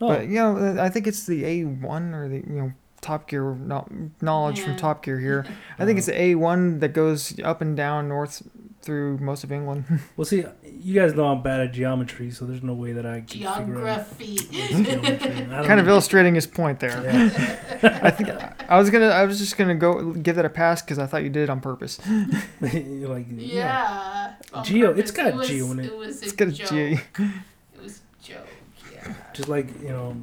Oh, 0.00 0.08
But 0.08 0.26
you 0.26 0.34
know, 0.34 0.76
I 0.80 0.88
think 0.88 1.06
it's 1.06 1.24
the 1.26 1.44
A 1.44 1.64
one 1.64 2.12
or 2.14 2.28
the 2.28 2.36
you 2.38 2.44
know 2.60 2.72
Top 3.06 3.28
Gear 3.28 3.54
no- 3.54 3.86
knowledge 4.20 4.60
from 4.60 4.74
Top 4.76 5.04
Gear 5.04 5.20
here. 5.20 5.46
I 5.78 5.84
think 5.84 5.96
it's 5.96 6.08
uh, 6.08 6.12
A 6.14 6.34
one 6.34 6.80
that 6.80 6.88
goes 6.88 7.38
up 7.40 7.60
and 7.60 7.76
down 7.76 8.08
north 8.08 8.42
through 8.82 9.18
most 9.18 9.44
of 9.44 9.52
England. 9.52 9.84
well, 10.16 10.24
see, 10.24 10.44
you 10.64 10.92
guys 11.00 11.14
know 11.14 11.26
I'm 11.26 11.40
bad 11.40 11.60
at 11.60 11.72
geometry, 11.72 12.32
so 12.32 12.44
there's 12.46 12.64
no 12.64 12.74
way 12.74 12.92
that 12.94 13.06
I 13.06 13.20
can 13.20 13.28
figure 13.28 13.48
out 13.48 13.58
Geography. 13.66 14.36
geometry. 14.50 15.30
I 15.30 15.56
don't 15.56 15.66
kind 15.66 15.78
of 15.78 15.86
illustrating 15.86 16.34
his 16.34 16.48
point 16.48 16.80
there. 16.80 17.00
Yeah. 17.00 18.00
I 18.02 18.10
think 18.10 18.30
I 18.68 18.76
was 18.76 18.90
gonna 18.90 19.08
I 19.10 19.24
was 19.24 19.38
just 19.38 19.56
gonna 19.56 19.76
go 19.76 20.12
give 20.14 20.34
that 20.34 20.44
a 20.44 20.50
pass 20.50 20.82
because 20.82 20.98
I 20.98 21.06
thought 21.06 21.22
you 21.22 21.30
did 21.30 21.44
it 21.44 21.50
on 21.50 21.60
purpose. 21.60 22.00
Like, 22.60 22.72
yeah. 22.72 23.22
yeah. 23.38 24.34
on 24.52 24.64
Geo- 24.64 24.90
it's 24.94 25.12
purpose. 25.12 25.32
got 25.32 25.34
was, 25.34 25.48
geo 25.48 25.70
in 25.70 25.78
it. 25.78 25.86
It 25.86 25.96
was 25.96 26.22
a 26.22 26.24
It's 26.24 26.32
got 26.32 26.48
a 26.48 26.52
joke. 26.52 26.68
G. 26.70 26.98
It 27.18 27.82
was 27.82 27.98
a 27.98 28.24
joke. 28.24 28.46
Yeah. 28.92 29.14
Just 29.36 29.48
like 29.48 29.68
you 29.82 29.88
know 29.88 30.16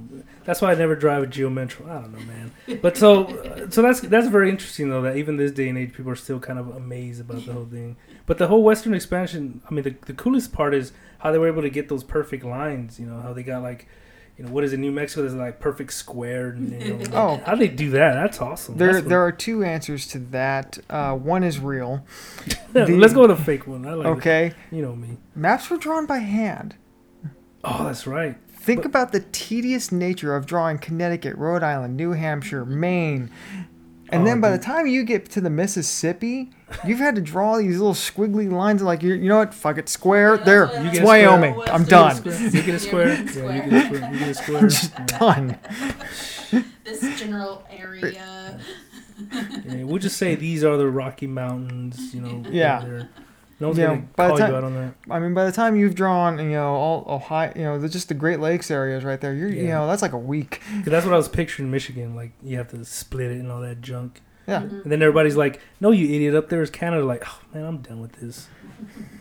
that's 0.43 0.61
why 0.61 0.71
i 0.71 0.75
never 0.75 0.95
drive 0.95 1.23
a 1.23 1.27
Geo 1.27 1.47
geometry 1.49 1.85
i 1.89 1.93
don't 2.01 2.11
know 2.11 2.19
man 2.25 2.51
but 2.81 2.97
so 2.97 3.27
so 3.69 3.81
that's 3.81 3.99
that's 4.01 4.27
very 4.27 4.49
interesting 4.49 4.89
though 4.89 5.01
that 5.01 5.15
even 5.17 5.37
this 5.37 5.51
day 5.51 5.69
and 5.69 5.77
age 5.77 5.93
people 5.93 6.11
are 6.11 6.15
still 6.15 6.39
kind 6.39 6.57
of 6.59 6.75
amazed 6.75 7.21
about 7.21 7.45
the 7.45 7.53
whole 7.53 7.65
thing 7.65 7.95
but 8.25 8.37
the 8.37 8.47
whole 8.47 8.63
western 8.63 8.93
expansion 8.93 9.61
i 9.69 9.73
mean 9.73 9.83
the, 9.83 9.95
the 10.07 10.13
coolest 10.13 10.51
part 10.53 10.73
is 10.73 10.91
how 11.19 11.31
they 11.31 11.37
were 11.37 11.47
able 11.47 11.61
to 11.61 11.69
get 11.69 11.89
those 11.89 12.03
perfect 12.03 12.43
lines 12.43 12.99
you 12.99 13.05
know 13.05 13.19
how 13.21 13.31
they 13.33 13.43
got 13.43 13.61
like 13.61 13.87
you 14.37 14.43
know 14.43 14.49
what 14.51 14.63
is 14.63 14.73
it 14.73 14.77
new 14.77 14.91
mexico 14.91 15.21
there's 15.21 15.35
like 15.35 15.59
perfect 15.59 15.93
square 15.93 16.49
and 16.49 16.81
you 16.81 16.93
know 16.97 17.05
Oh. 17.13 17.41
how 17.45 17.53
they 17.55 17.67
do 17.67 17.91
that 17.91 18.13
that's 18.15 18.41
awesome 18.41 18.77
There 18.77 18.93
That's 18.93 19.05
there 19.07 19.21
are 19.21 19.31
two 19.31 19.63
answers 19.63 20.07
to 20.07 20.19
that. 20.31 20.79
Uh, 20.89 21.13
one 21.15 21.43
is 21.43 21.59
real. 21.59 22.03
the- 22.73 22.87
let's 22.87 23.13
go 23.13 23.21
with 23.21 23.31
a 23.31 23.35
fake 23.35 23.67
one 23.67 23.85
i 23.85 23.93
like 23.93 24.07
okay 24.07 24.45
Okay, 24.47 24.55
you 24.71 24.81
know 24.81 24.95
me 24.95 25.17
maps 25.35 25.69
were 25.69 25.77
drawn 25.77 26.07
by 26.07 26.17
hand. 26.17 26.73
oh 27.63 27.83
that's 27.85 28.07
right 28.07 28.35
Think 28.63 28.79
But- 28.83 28.85
about 28.87 29.11
the 29.11 29.19
tedious 29.33 29.91
nature 29.91 30.35
of 30.35 30.45
drawing 30.45 30.77
Connecticut, 30.77 31.35
Rhode 31.37 31.63
Island, 31.63 31.97
New 31.97 32.11
Hampshire, 32.13 32.63
Maine. 32.65 33.29
And 34.09 34.21
Oh, 34.21 34.25
then 34.25 34.39
by 34.41 34.51
dude. 34.51 34.61
the 34.61 34.63
time 34.63 34.87
you 34.87 35.03
get 35.03 35.29
to 35.31 35.41
the 35.41 35.49
Mississippi, 35.49 36.51
you've 36.85 36.99
had 36.99 37.15
to 37.15 37.21
draw 37.21 37.57
these 37.57 37.77
little 37.79 37.93
squiggly 37.95 38.49
lines 38.49 38.81
like 38.81 39.01
you 39.03 39.15
you 39.15 39.27
know 39.27 39.37
what? 39.39 39.53
Fuck 39.53 39.77
it, 39.79 39.89
square 39.89 40.35
Yeah, 40.35 40.43
there. 40.43 40.65
You 40.65 40.71
It's 40.71 40.83
get 40.83 40.93
a 40.93 40.95
square. 40.97 41.29
Wyoming. 41.29 41.61
I'm 41.67 41.83
done. 41.83 42.15
you 42.23 42.61
get 42.63 42.69
a 42.75 42.79
square 42.79 43.07
Yeah, 43.09 43.33
yeah 43.35 43.63
you 43.63 43.69
get 43.69 43.73
a 43.73 43.85
square 43.85 44.11
you 44.13 44.19
get 44.19 44.29
a 44.29 44.69
square 44.69 44.69
Yeah. 44.99 45.17
Done. 45.19 45.57
This 46.85 47.19
general 47.19 47.63
area. 47.69 48.59
Yeah, 49.65 49.83
we'll 49.83 49.99
just 49.99 50.17
say 50.17 50.35
these 50.35 50.63
are 50.63 50.75
the 50.75 50.87
Rocky 50.87 51.27
Mountains, 51.27 52.13
you 52.15 52.21
know. 52.21 52.43
Yeah. 52.49 53.03
Over 53.63 53.75
there. 53.75 53.87
No 53.87 53.93
one's 53.93 53.97
Yeah, 53.97 54.01
gonna 54.01 54.07
by 54.15 54.23
the 54.25 54.29
call 54.29 54.37
time- 54.37 54.49
you 54.51 54.55
out 54.57 54.63
on 54.63 54.73
that. 54.75 54.93
I 55.09 55.19
mean, 55.19 55.33
by 55.33 55.45
the 55.45 55.51
time 55.51 55.75
you've 55.75 55.95
drawn, 55.95 56.37
you 56.39 56.49
know, 56.51 56.73
all 56.73 57.05
Ohio, 57.07 57.51
you 57.55 57.63
know, 57.63 57.79
the, 57.79 57.89
just 57.89 58.07
the 58.09 58.13
Great 58.13 58.39
Lakes 58.39 58.69
areas 58.71 59.03
right 59.03 59.19
there, 59.21 59.33
you're, 59.33 59.49
you 59.49 59.67
know, 59.67 59.87
that's 59.87 60.01
like 60.01 60.13
a 60.13 60.17
week. 60.17 60.61
'Cause 60.83 60.85
that's 60.85 61.05
what 61.05 61.13
I 61.13 61.17
was 61.17 61.27
picturing 61.29 61.71
Michigan. 61.71 62.15
Like 62.15 62.31
you 62.43 62.57
have 62.57 62.69
to 62.69 62.83
split 62.85 63.31
it 63.31 63.39
and 63.39 63.51
all 63.51 63.61
that 63.61 63.81
junk. 63.81 64.21
Yeah. 64.47 64.61
Mhm. 64.63 64.83
And 64.83 64.91
then 64.91 65.01
everybody's 65.01 65.37
like, 65.37 65.61
"No, 65.79 65.91
you 65.91 66.05
idiot! 66.13 66.35
Up 66.35 66.49
there 66.49 66.61
is 66.61 66.69
Canada." 66.69 67.05
Like, 67.05 67.23
oh 67.25 67.39
man, 67.53 67.63
I'm 67.63 67.77
done 67.77 68.01
with 68.01 68.11
this. 68.19 68.47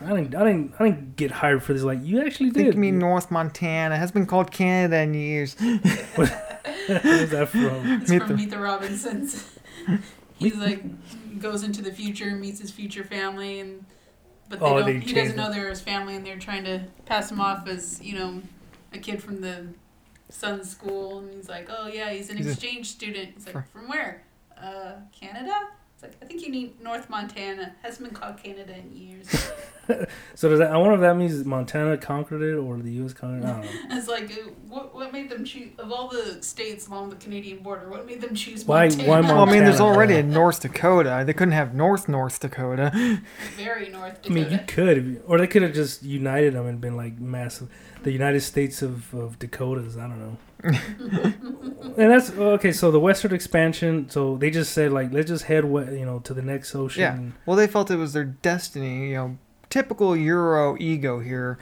I 0.05 0.09
didn't, 0.17 0.35
I 0.35 0.43
didn't, 0.45 0.75
I 0.81 0.85
didn't 0.87 1.15
get 1.15 1.31
hired 1.31 1.63
for 1.63 1.73
this. 1.73 1.85
Like, 1.85 2.01
you 2.03 2.21
actually 2.27 2.49
I 2.51 2.53
think 2.55 2.75
did. 2.75 2.85
you 2.85 2.91
North 2.91 3.31
Montana. 3.31 3.97
Has 3.97 4.11
been 4.11 4.27
called 4.27 4.51
Canada 4.51 4.99
in 5.03 5.15
years. 5.15 5.55
Where's 6.17 7.31
that 7.31 7.49
from? 7.51 7.87
It's 8.03 8.11
Meet 8.11 8.19
from 8.23 8.29
the- 8.31 8.35
Meet 8.35 8.51
the 8.51 8.59
Robinsons. 8.59 9.59
He's 10.39 10.57
like 10.57 10.83
goes 11.41 11.63
into 11.63 11.83
the 11.83 11.93
future, 11.93 12.33
meets 12.33 12.61
his 12.61 12.71
future 12.73 13.05
family, 13.05 13.61
and 13.61 13.85
but 14.53 14.61
they 14.61 14.67
Oh, 14.67 14.79
don't. 14.81 15.01
he 15.01 15.13
doesn't 15.15 15.35
know 15.37 15.51
they're 15.51 15.69
his 15.71 15.81
family, 15.81 16.15
and 16.15 16.25
they're 16.27 16.39
trying 16.39 16.65
to 16.65 16.85
pass 17.07 17.31
him 17.31 17.41
off 17.41 17.67
as 17.67 18.01
you 18.03 18.15
know 18.19 18.43
a 18.93 18.99
kid 18.99 19.23
from 19.23 19.41
the 19.41 19.67
son's 20.29 20.71
school, 20.71 21.19
and 21.21 21.35
he's 21.35 21.49
like, 21.49 21.69
oh 21.71 21.87
yeah, 21.89 22.11
he's 22.13 22.29
an 22.31 22.37
He's 22.37 22.47
a- 22.47 22.51
exchange 22.51 22.91
student. 22.91 23.31
He's 23.35 23.47
like, 23.47 23.55
Fr- 23.55 23.79
from 23.79 23.89
where? 23.89 24.23
Uh, 24.61 24.93
Canada. 25.19 25.69
It's 26.03 26.15
like 26.15 26.23
I 26.23 26.27
think 26.27 26.43
you 26.45 26.51
need 26.51 26.81
North 26.81 27.09
Montana. 27.09 27.75
Hasn't 27.83 28.09
been 28.09 28.19
called 28.19 28.37
Canada 28.43 28.75
in 28.77 28.95
years. 28.97 29.29
So 30.37 30.49
does 30.49 30.61
that? 30.61 30.71
I 30.71 30.77
wonder 30.77 30.95
if 30.95 31.01
that 31.01 31.17
means 31.17 31.45
Montana 31.45 31.99
conquered 31.99 32.41
it 32.41 32.55
or 32.57 32.79
the 32.79 32.93
U.S. 32.93 33.13
conquered. 33.13 33.43
it. 33.43 33.47
I 33.47 33.53
don't 33.53 33.65
know. 33.65 33.71
It's 33.99 34.07
like 34.09 34.31
uh, 34.31 34.51
what 34.69 34.95
what 34.95 35.13
made 35.13 35.29
them 35.29 35.45
choose 35.45 35.71
of 35.77 35.91
all 35.91 36.09
the 36.09 36.41
states 36.41 36.87
along 36.87 37.11
the 37.11 37.17
Canadian 37.17 37.59
border? 37.65 37.91
What 37.91 38.07
made 38.07 38.21
them 38.21 38.35
choose 38.35 38.65
Why- 38.65 38.87
Montana? 38.89 39.09
why 39.09 39.21
Well, 39.21 39.41
I 39.41 39.53
mean, 39.53 39.65
there's 39.65 39.81
already 39.81 40.15
a 40.15 40.23
North 40.41 40.61
Dakota. 40.61 41.25
They 41.27 41.33
couldn't 41.33 41.53
have 41.53 41.75
North 41.75 42.09
North 42.09 42.39
Dakota. 42.39 43.21
Very 43.57 43.89
North 43.89 44.23
Dakota. 44.23 44.31
I 44.31 44.33
mean, 44.45 44.53
you 44.53 44.61
could, 44.69 45.23
or 45.27 45.39
they 45.39 45.49
could 45.49 45.63
have 45.63 45.75
just 45.75 46.05
united 46.05 46.55
them 46.55 46.67
and 46.67 46.81
been 46.81 46.97
like 46.97 47.19
massive. 47.21 47.69
The 48.05 48.13
United 48.13 48.41
States 48.43 48.83
of, 48.83 49.13
of 49.13 49.41
Dakotas. 49.41 49.97
I 49.99 50.03
don't 50.03 50.21
know. 50.21 50.37
and 50.65 51.97
that's 51.97 52.31
okay. 52.31 52.73
So 52.73 52.91
the 52.91 53.01
Western 53.01 53.33
expansion. 53.35 54.09
So 54.11 54.37
they 54.37 54.51
just 54.51 54.73
said 54.73 54.93
like, 54.93 55.13
let's 55.13 55.29
just 55.29 55.45
head, 55.45 55.65
we- 55.65 55.99
you 55.99 56.07
know, 56.07 56.21
to 56.21 56.35
the 56.35 56.43
next 56.43 56.75
ocean. 56.75 57.01
Yeah. 57.03 57.19
Well, 57.47 57.57
they 57.57 57.67
felt 57.67 57.91
it 57.91 57.97
was 57.97 58.13
their 58.13 58.25
destiny. 58.25 59.11
You 59.11 59.15
know, 59.17 59.39
typical 59.71 60.17
Euro 60.17 60.77
ego 60.79 61.21
here. 61.21 61.59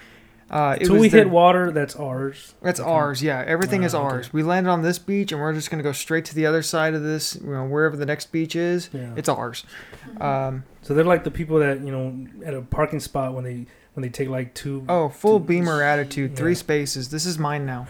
Uh, 0.51 0.75
it 0.77 0.83
Until 0.83 0.99
we 1.01 1.09
their- 1.09 1.21
hit 1.25 1.31
water, 1.31 1.71
that's 1.71 1.95
ours. 1.95 2.55
That's 2.61 2.81
Okay. 2.81 2.91
ours, 2.91 3.23
yeah. 3.23 3.45
Everything 3.47 3.85
is 3.85 3.95
Wow, 3.95 4.07
okay. 4.07 4.15
ours. 4.17 4.33
We 4.33 4.43
landed 4.43 4.69
on 4.69 4.83
this 4.83 4.99
beach, 4.99 5.31
and 5.31 5.41
we're 5.41 5.53
just 5.53 5.71
gonna 5.71 5.85
go 5.85 5.93
straight 5.93 6.25
to 6.25 6.35
the 6.35 6.45
other 6.45 6.61
side 6.63 6.93
of 6.95 7.05
this, 7.05 7.37
you 7.41 7.53
know, 7.53 7.65
wherever 7.67 7.97
the 7.97 8.05
next 8.05 8.33
beach 8.33 8.57
is. 8.57 8.91
Yeah. 8.93 9.13
It's 9.17 9.29
ours. 9.29 9.65
Um, 10.21 10.65
So 10.83 10.93
they're 10.93 11.05
like 11.05 11.23
the 11.23 11.31
people 11.31 11.61
that 11.61 11.81
you 11.83 11.93
know 11.93 12.27
at 12.45 12.53
a 12.53 12.63
parking 12.63 12.99
spot 13.01 13.33
when 13.33 13.45
they 13.45 13.67
when 14.01 14.09
they 14.09 14.13
take 14.13 14.29
like 14.29 14.55
two 14.55 14.85
oh, 14.89 15.09
full 15.11 15.39
Dude, 15.39 15.49
beamer 15.49 15.83
attitude. 15.83 16.37
Three 16.37 16.53
yeah. 16.53 16.59
spaces. 16.59 17.11
This 17.11 17.27
is 17.27 17.39
mine 17.39 17.67
now. 17.67 17.87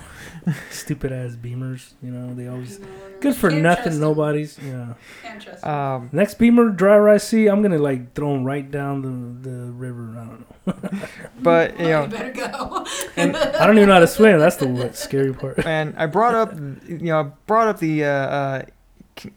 stupid 0.70 1.12
ass 1.12 1.36
beamers. 1.36 1.92
You 2.02 2.10
know 2.10 2.34
they 2.34 2.48
always 2.48 2.80
good 3.20 3.36
for 3.36 3.50
can't 3.50 3.62
nothing. 3.62 3.82
trust 3.84 3.96
'em. 3.96 4.00
Nobody's. 4.00 4.58
Yeah. 4.58 4.94
Can't 5.22 5.40
trust 5.42 5.64
'em. 5.64 5.70
Um, 5.70 6.08
Next 6.12 6.34
beamer 6.38 6.70
driver 6.70 7.08
I 7.08 7.18
see, 7.18 7.46
I'm 7.46 7.62
gonna 7.62 7.78
like 7.78 8.14
throw 8.14 8.34
him 8.34 8.44
right 8.44 8.68
down 8.70 9.02
the 9.42 9.48
the 9.50 9.72
river. 9.72 10.16
I 10.18 10.24
don't 10.24 10.40
know. 10.40 10.98
but 11.42 11.78
you 11.78 11.86
Well, 11.86 12.06
know, 12.08 12.16
better 12.16 12.32
go. 12.32 12.86
and 13.16 13.36
I 13.36 13.66
don't 13.66 13.76
even 13.76 13.88
know 13.88 13.94
how 13.94 14.00
to 14.00 14.06
swim. 14.06 14.38
That's 14.38 14.56
the 14.56 14.66
what, 14.66 14.96
scary 14.96 15.32
part. 15.32 15.64
and 15.66 15.94
I 15.96 16.06
brought 16.06 16.34
up, 16.34 16.52
you 16.88 16.98
know, 16.98 17.20
I 17.20 17.22
brought 17.46 17.68
up 17.68 17.78
the 17.78 18.04
uh, 18.04 18.08
uh, 18.08 18.62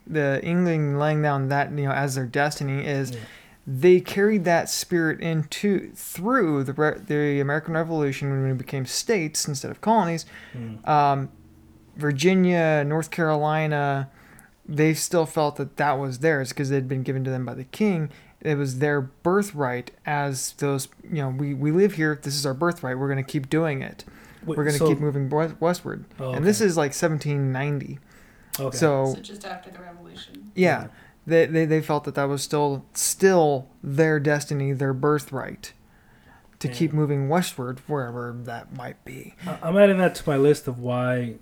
the 0.06 0.40
England 0.42 0.98
laying 0.98 1.20
down 1.22 1.48
that 1.48 1.70
you 1.70 1.84
know 1.84 1.92
as 1.92 2.14
their 2.14 2.26
destiny 2.26 2.84
is 2.86 3.10
Yeah. 3.12 3.18
They 3.66 4.00
carried 4.00 4.44
that 4.44 4.68
spirit 4.68 5.20
into 5.20 5.90
through 5.94 6.64
the 6.64 6.72
re- 6.74 6.98
the 6.98 7.40
American 7.40 7.74
Revolution 7.74 8.30
when 8.30 8.46
we 8.46 8.52
became 8.54 8.84
states 8.86 9.48
instead 9.48 9.70
of 9.70 9.80
colonies. 9.80 10.26
Mm. 10.54 10.86
Um, 10.86 11.30
Virginia, 11.96 12.84
North 12.84 13.10
Carolina, 13.10 14.10
they 14.66 14.94
still 14.94 15.26
felt 15.26 15.56
that 15.56 15.76
that 15.76 15.92
was 15.92 16.18
theirs 16.18 16.50
because 16.50 16.70
it 16.70 16.74
had 16.74 16.88
been 16.88 17.02
given 17.02 17.24
to 17.24 17.30
them 17.30 17.44
by 17.46 17.54
the 17.54 17.64
king. 17.64 18.10
It 18.40 18.56
was 18.56 18.78
their 18.78 19.00
birthright 19.00 19.92
as 20.04 20.52
those, 20.58 20.88
you 21.02 21.22
know, 21.22 21.28
we, 21.30 21.54
we 21.54 21.70
live 21.70 21.94
here. 21.94 22.18
This 22.20 22.34
is 22.34 22.44
our 22.44 22.52
birthright. 22.54 22.98
We're 22.98 23.08
going 23.10 23.24
to 23.24 23.30
keep 23.30 23.48
doing 23.48 23.80
it. 23.82 24.04
Wait, 24.44 24.58
We're 24.58 24.64
going 24.64 24.74
to 24.74 24.78
so- 24.78 24.88
keep 24.88 24.98
moving 25.00 25.30
westward. 25.60 26.04
Oh, 26.20 26.32
And 26.32 26.44
this 26.44 26.60
is 26.60 26.76
like 26.76 26.90
1790. 26.90 27.98
Okay. 28.60 28.76
So, 28.76 29.14
so 29.14 29.20
just 29.20 29.44
after 29.46 29.70
the 29.70 29.78
revolution. 29.80 30.52
yeah, 30.54 30.88
they, 31.26 31.46
they, 31.46 31.64
they 31.64 31.80
felt 31.80 32.04
that 32.04 32.14
that 32.16 32.24
was 32.28 32.42
still 32.42 32.84
still 32.92 33.68
their 33.82 34.20
destiny, 34.20 34.72
their 34.72 34.92
birthright 34.92 35.72
to 36.60 36.68
Yeah. 36.68 36.74
keep 36.74 36.92
moving 36.92 37.28
westward 37.28 37.80
wherever 37.86 38.34
that 38.44 38.76
might 38.76 39.04
be. 39.04 39.34
I'm 39.62 39.76
adding 39.76 39.98
that 39.98 40.14
to 40.16 40.28
my 40.28 40.36
list 40.36 40.66
of 40.68 40.78
why, 40.78 41.36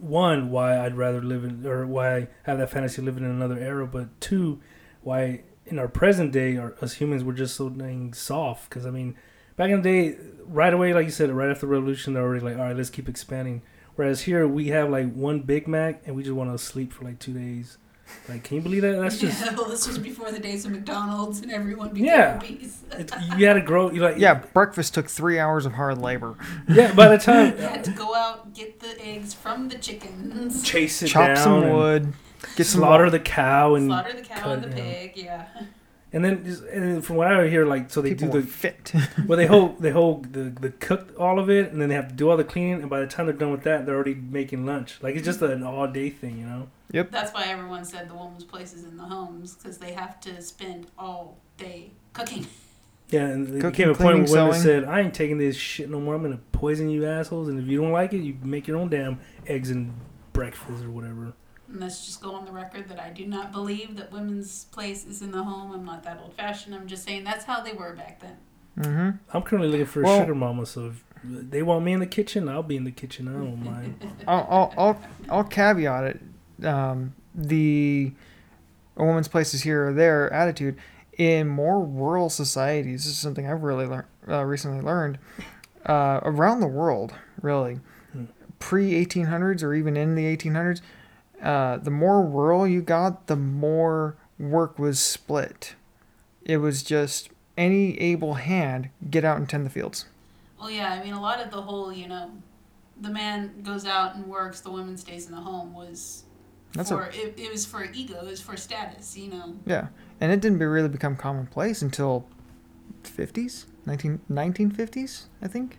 one, 0.00 0.50
why 0.50 0.78
I'd 0.84 0.96
rather 0.96 1.20
live 1.22 1.44
in, 1.44 1.66
or 1.66 1.86
why 1.86 2.16
I 2.16 2.28
have 2.44 2.58
that 2.58 2.70
fantasy 2.70 3.02
living 3.02 3.24
in 3.24 3.30
another 3.30 3.58
era, 3.58 3.86
but 3.86 4.18
two, 4.20 4.60
why 5.02 5.42
in 5.66 5.78
our 5.78 5.88
present 5.88 6.32
day, 6.32 6.56
our, 6.56 6.74
us 6.82 6.94
humans, 6.94 7.22
we're 7.22 7.32
just 7.32 7.54
so 7.56 7.68
dang 7.68 8.12
soft. 8.12 8.68
Because, 8.68 8.86
I 8.86 8.90
mean, 8.90 9.14
back 9.56 9.70
in 9.70 9.82
the 9.82 9.88
day, 10.12 10.16
right 10.46 10.72
away, 10.74 10.92
like 10.94 11.04
you 11.04 11.12
said, 11.12 11.30
right 11.30 11.48
after 11.50 11.60
the 11.66 11.66
revolution, 11.68 12.14
they're 12.14 12.22
already 12.24 12.44
like, 12.44 12.56
all 12.56 12.64
right, 12.64 12.76
let's 12.76 12.90
keep 12.90 13.08
expanding. 13.08 13.62
Whereas 13.94 14.22
here, 14.22 14.48
we 14.48 14.68
have 14.68 14.90
like 14.90 15.12
one 15.12 15.40
Big 15.40 15.68
Mac 15.68 16.02
and 16.06 16.16
we 16.16 16.22
just 16.22 16.34
want 16.34 16.50
to 16.50 16.58
sleep 16.58 16.92
for 16.92 17.04
like 17.04 17.18
two 17.18 17.34
days. 17.34 17.78
Like, 18.28 18.44
can 18.44 18.56
you 18.56 18.62
believe 18.62 18.82
that? 18.82 18.98
That's 19.00 19.18
just. 19.18 19.44
Yeah, 19.44 19.54
well, 19.56 19.68
this 19.68 19.86
was 19.88 19.98
before 19.98 20.30
the 20.30 20.38
days 20.38 20.64
of 20.64 20.72
McDonald's 20.72 21.40
and 21.40 21.50
everyone 21.50 21.88
became 21.90 22.06
Yeah. 22.06 22.36
obese. 22.36 22.82
It's, 22.92 23.12
you 23.36 23.46
had 23.46 23.54
to 23.54 23.60
grow. 23.60 23.90
You 23.90 24.02
like 24.02 24.18
Yeah, 24.18 24.34
breakfast 24.34 24.94
took 24.94 25.08
three 25.08 25.38
hours 25.38 25.66
of 25.66 25.72
hard 25.72 25.98
labor. 25.98 26.36
yeah. 26.68 26.92
By 26.94 27.08
the 27.08 27.18
time 27.18 27.56
You 27.58 27.62
had 27.62 27.84
to 27.84 27.90
go 27.92 28.14
out 28.14 28.54
get 28.54 28.78
the 28.80 28.94
eggs 29.04 29.34
from 29.34 29.68
the 29.68 29.76
chickens, 29.78 30.62
chase 30.62 31.02
it 31.02 31.08
Chop 31.08 31.26
down 31.28 31.36
some 31.36 31.70
wood, 31.72 32.12
get 32.56 32.64
slaughter 32.66 33.04
wa- 33.04 33.10
the 33.10 33.18
cow 33.20 33.74
and 33.74 33.86
slaughter 33.86 34.12
the 34.12 34.22
cow 34.22 34.50
and 34.52 34.62
cut, 34.62 34.70
the 34.70 34.76
yeah. 34.76 34.82
pig. 34.92 35.12
Yeah. 35.16 35.44
and 36.12 36.24
then 36.24 36.44
just, 36.44 36.62
and 36.64 37.04
from 37.04 37.16
what 37.16 37.26
I 37.28 37.48
hear, 37.48 37.64
like 37.66 37.90
so 37.90 38.00
they 38.00 38.10
People 38.10 38.28
do 38.32 38.40
the 38.42 38.46
fit. 38.46 38.92
well 39.26 39.36
they 39.36 39.46
hold 39.46 39.80
they 39.82 39.90
hold 39.90 40.32
the 40.32 40.44
the 40.60 40.70
cook 40.70 41.14
all 41.18 41.38
of 41.38 41.50
it 41.50 41.72
and 41.72 41.80
then 41.80 41.88
they 41.88 41.94
have 41.96 42.08
to 42.08 42.14
do 42.14 42.30
all 42.30 42.36
the 42.36 42.44
cleaning 42.44 42.74
and 42.80 42.90
by 42.90 43.00
the 43.00 43.06
time 43.06 43.26
they're 43.26 43.34
done 43.34 43.50
with 43.52 43.62
that 43.64 43.86
they're 43.86 43.94
already 43.96 44.14
making 44.14 44.66
lunch. 44.66 44.98
Like 45.02 45.16
it's 45.16 45.24
just 45.24 45.42
an 45.42 45.62
all 45.64 45.86
day 45.88 46.10
thing, 46.10 46.38
you 46.38 46.46
know. 46.46 46.68
That's 46.92 47.32
why 47.32 47.44
everyone 47.46 47.84
said 47.84 48.08
the 48.08 48.14
woman's 48.14 48.44
place 48.44 48.72
is 48.72 48.84
in 48.84 48.96
the 48.96 49.04
homes 49.04 49.54
because 49.54 49.78
they 49.78 49.92
have 49.92 50.20
to 50.20 50.40
spend 50.42 50.88
all 50.98 51.38
day 51.56 51.90
cooking. 52.12 52.46
Yeah, 53.12 53.26
and 53.26 53.44
there 53.48 53.60
Cooking, 53.60 53.88
became 53.88 53.88
a 53.88 53.94
point 53.94 54.28
cleaning, 54.28 54.30
where 54.30 54.44
women 54.44 54.60
sewing. 54.60 54.82
said, 54.82 54.84
"I 54.84 55.00
ain't 55.00 55.14
taking 55.14 55.38
this 55.38 55.56
shit 55.56 55.90
no 55.90 55.98
more. 55.98 56.14
I'm 56.14 56.22
gonna 56.22 56.38
poison 56.52 56.88
you 56.88 57.04
assholes, 57.06 57.48
and 57.48 57.58
if 57.58 57.66
you 57.66 57.80
don't 57.82 57.90
like 57.90 58.12
it, 58.12 58.18
you 58.18 58.36
make 58.40 58.68
your 58.68 58.76
own 58.76 58.88
damn 58.88 59.18
eggs 59.48 59.68
and 59.70 59.92
breakfast 60.32 60.84
or 60.84 60.90
whatever." 60.90 61.32
And 61.66 61.80
let's 61.80 62.06
just 62.06 62.22
go 62.22 62.36
on 62.36 62.44
the 62.44 62.52
record 62.52 62.88
that 62.88 63.00
I 63.00 63.10
do 63.10 63.26
not 63.26 63.50
believe 63.50 63.96
that 63.96 64.12
women's 64.12 64.66
place 64.66 65.04
is 65.04 65.22
in 65.22 65.32
the 65.32 65.42
home. 65.42 65.72
I'm 65.72 65.84
not 65.84 66.04
that 66.04 66.20
old 66.22 66.34
fashioned. 66.34 66.72
I'm 66.72 66.86
just 66.86 67.02
saying 67.04 67.24
that's 67.24 67.44
how 67.44 67.60
they 67.60 67.72
were 67.72 67.94
back 67.94 68.20
then. 68.20 68.36
Mm-hmm. 68.78 69.16
I'm 69.36 69.42
currently 69.42 69.68
looking 69.72 69.86
for 69.86 70.02
a 70.02 70.04
Well- 70.04 70.20
sugar 70.20 70.34
mama, 70.36 70.64
so 70.64 70.86
if 70.86 71.04
they 71.24 71.64
want 71.64 71.84
me 71.84 71.92
in 71.94 71.98
the 71.98 72.06
kitchen, 72.06 72.48
I'll 72.48 72.62
be 72.62 72.76
in 72.76 72.84
the 72.84 72.92
kitchen. 72.92 73.26
I 73.26 73.32
don't 73.32 73.64
mind. 73.64 74.14
I'll, 74.28 74.46
I'll, 74.48 74.74
I'll, 74.78 75.02
I'll 75.38 75.44
caveat 75.44 76.04
it. 76.04 76.20
Um, 76.64 77.14
the 77.34 78.12
a 78.96 79.04
woman's 79.04 79.28
place 79.28 79.54
is 79.54 79.62
here 79.62 79.88
or 79.88 79.92
there 79.92 80.32
attitude 80.32 80.76
in 81.16 81.48
more 81.48 81.82
rural 81.84 82.28
societies. 82.30 83.04
This 83.04 83.12
is 83.12 83.18
something 83.18 83.48
I've 83.48 83.62
really 83.62 83.86
learned 83.86 84.06
uh, 84.28 84.44
recently 84.44 84.80
learned 84.80 85.18
uh, 85.86 86.20
around 86.22 86.60
the 86.60 86.66
world. 86.66 87.14
Really, 87.40 87.78
Hmm. 88.12 88.24
pre 88.58 88.92
1800s 89.04 89.62
or 89.62 89.72
even 89.74 89.96
in 89.96 90.14
the 90.14 90.24
1800s, 90.36 90.80
uh, 91.42 91.78
the 91.78 91.90
more 91.90 92.22
rural 92.22 92.66
you 92.66 92.82
got, 92.82 93.26
the 93.28 93.36
more 93.36 94.16
work 94.38 94.78
was 94.78 94.98
split. 95.00 95.74
It 96.44 96.58
was 96.58 96.82
just 96.82 97.30
any 97.56 97.98
able 98.00 98.34
hand 98.34 98.90
get 99.10 99.24
out 99.24 99.36
and 99.38 99.48
tend 99.48 99.64
the 99.64 99.70
fields. 99.70 100.06
Well, 100.58 100.70
yeah, 100.70 100.92
I 100.92 101.02
mean, 101.02 101.14
a 101.14 101.20
lot 101.20 101.40
of 101.40 101.50
the 101.50 101.62
whole, 101.62 101.90
you 101.92 102.08
know, 102.08 102.30
the 103.00 103.08
man 103.10 103.62
goes 103.62 103.86
out 103.86 104.14
and 104.14 104.26
works, 104.26 104.60
the 104.60 104.70
woman 104.70 104.96
stays 104.98 105.26
in 105.26 105.32
the 105.32 105.40
home 105.40 105.72
was 105.72 106.24
That's 106.72 106.90
a 106.90 106.98
it, 107.12 107.34
it 107.38 107.50
was 107.50 107.66
for 107.66 107.84
ego, 107.92 108.18
it 108.20 108.26
was 108.26 108.40
for 108.40 108.56
status, 108.56 109.16
you 109.16 109.30
know. 109.30 109.56
Yeah, 109.66 109.88
and 110.20 110.30
it 110.32 110.40
didn't 110.40 110.58
be 110.58 110.64
really 110.66 110.88
become 110.88 111.16
commonplace 111.16 111.82
until 111.82 112.26
50s, 113.04 113.66
19, 113.86 114.20
1950s, 114.30 115.24
I 115.42 115.48
think. 115.48 115.78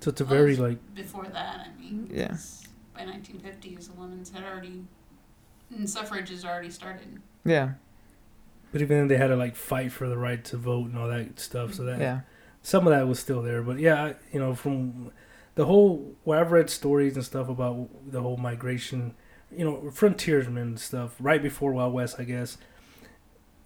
So 0.00 0.10
it's 0.10 0.20
a 0.20 0.24
very 0.24 0.56
like 0.56 0.78
Before 0.94 1.24
that, 1.26 1.66
I 1.68 1.80
mean, 1.80 2.08
Yeah. 2.12 2.28
'cause 2.28 2.64
by 2.94 3.04
1950s, 3.04 3.88
the 3.88 3.94
women's 4.00 4.30
had 4.30 4.44
already, 4.44 4.84
and 5.70 5.88
suffrage 5.88 6.28
has 6.30 6.44
already 6.44 6.70
started. 6.70 7.20
Yeah, 7.44 7.72
But 8.70 8.80
even 8.80 8.96
then, 8.98 9.08
they 9.08 9.16
had 9.18 9.26
to 9.28 9.36
like 9.36 9.54
fight 9.56 9.92
for 9.92 10.08
the 10.08 10.16
right 10.16 10.42
to 10.44 10.56
vote 10.56 10.86
and 10.90 10.96
all 10.96 11.08
that 11.08 11.38
stuff. 11.40 11.74
So 11.74 11.82
that 11.84 12.00
yeah, 12.00 12.20
some 12.62 12.86
of 12.86 12.92
that 12.92 13.06
was 13.08 13.18
still 13.18 13.42
there. 13.42 13.62
But 13.62 13.78
yeah, 13.80 14.02
I- 14.04 14.14
you 14.32 14.38
know, 14.40 14.54
from 14.54 15.10
the 15.56 15.66
whole 15.66 16.14
where 16.24 16.40
I've 16.40 16.52
read 16.52 16.70
stories 16.70 17.16
and 17.16 17.24
stuff 17.24 17.48
about 17.50 17.88
the 18.10 18.22
whole 18.22 18.36
migration, 18.38 19.14
you 19.56 19.64
know, 19.64 19.90
frontiersmen 19.90 20.76
stuff 20.76 21.14
right 21.20 21.42
before 21.42 21.72
Wild 21.72 21.92
West, 21.92 22.16
I 22.18 22.24
guess. 22.24 22.58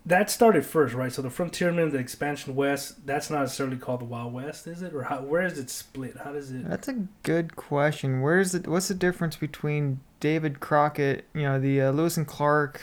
That 0.04 0.30
started 0.30 0.64
first, 0.64 0.94
right? 0.94 1.12
So 1.12 1.20
the 1.20 1.30
frontiersmen, 1.30 1.90
the 1.90 1.98
expansion 1.98 2.54
west, 2.54 3.04
that's 3.06 3.28
not 3.28 3.40
necessarily 3.40 3.76
called 3.76 4.00
the 4.02 4.04
Wild 4.04 4.32
West, 4.32 4.68
is 4.68 4.80
it? 4.82 4.94
Or 4.94 5.02
how, 5.02 5.22
where 5.22 5.42
is 5.42 5.58
it 5.58 5.68
split? 5.68 6.16
How 6.22 6.30
does 6.32 6.52
it? 6.52 6.68
that's 6.68 6.86
a 6.86 7.06
good 7.24 7.56
question. 7.56 8.20
Where's 8.20 8.52
the 8.52 8.70
what's 8.70 8.86
the 8.86 8.94
difference 8.94 9.34
between 9.34 9.98
David 10.20 10.60
Crockett, 10.60 11.24
you 11.34 11.42
know, 11.42 11.58
the 11.58 11.80
uh, 11.82 11.90
Lewis 11.90 12.16
and 12.16 12.26
Clark? 12.26 12.80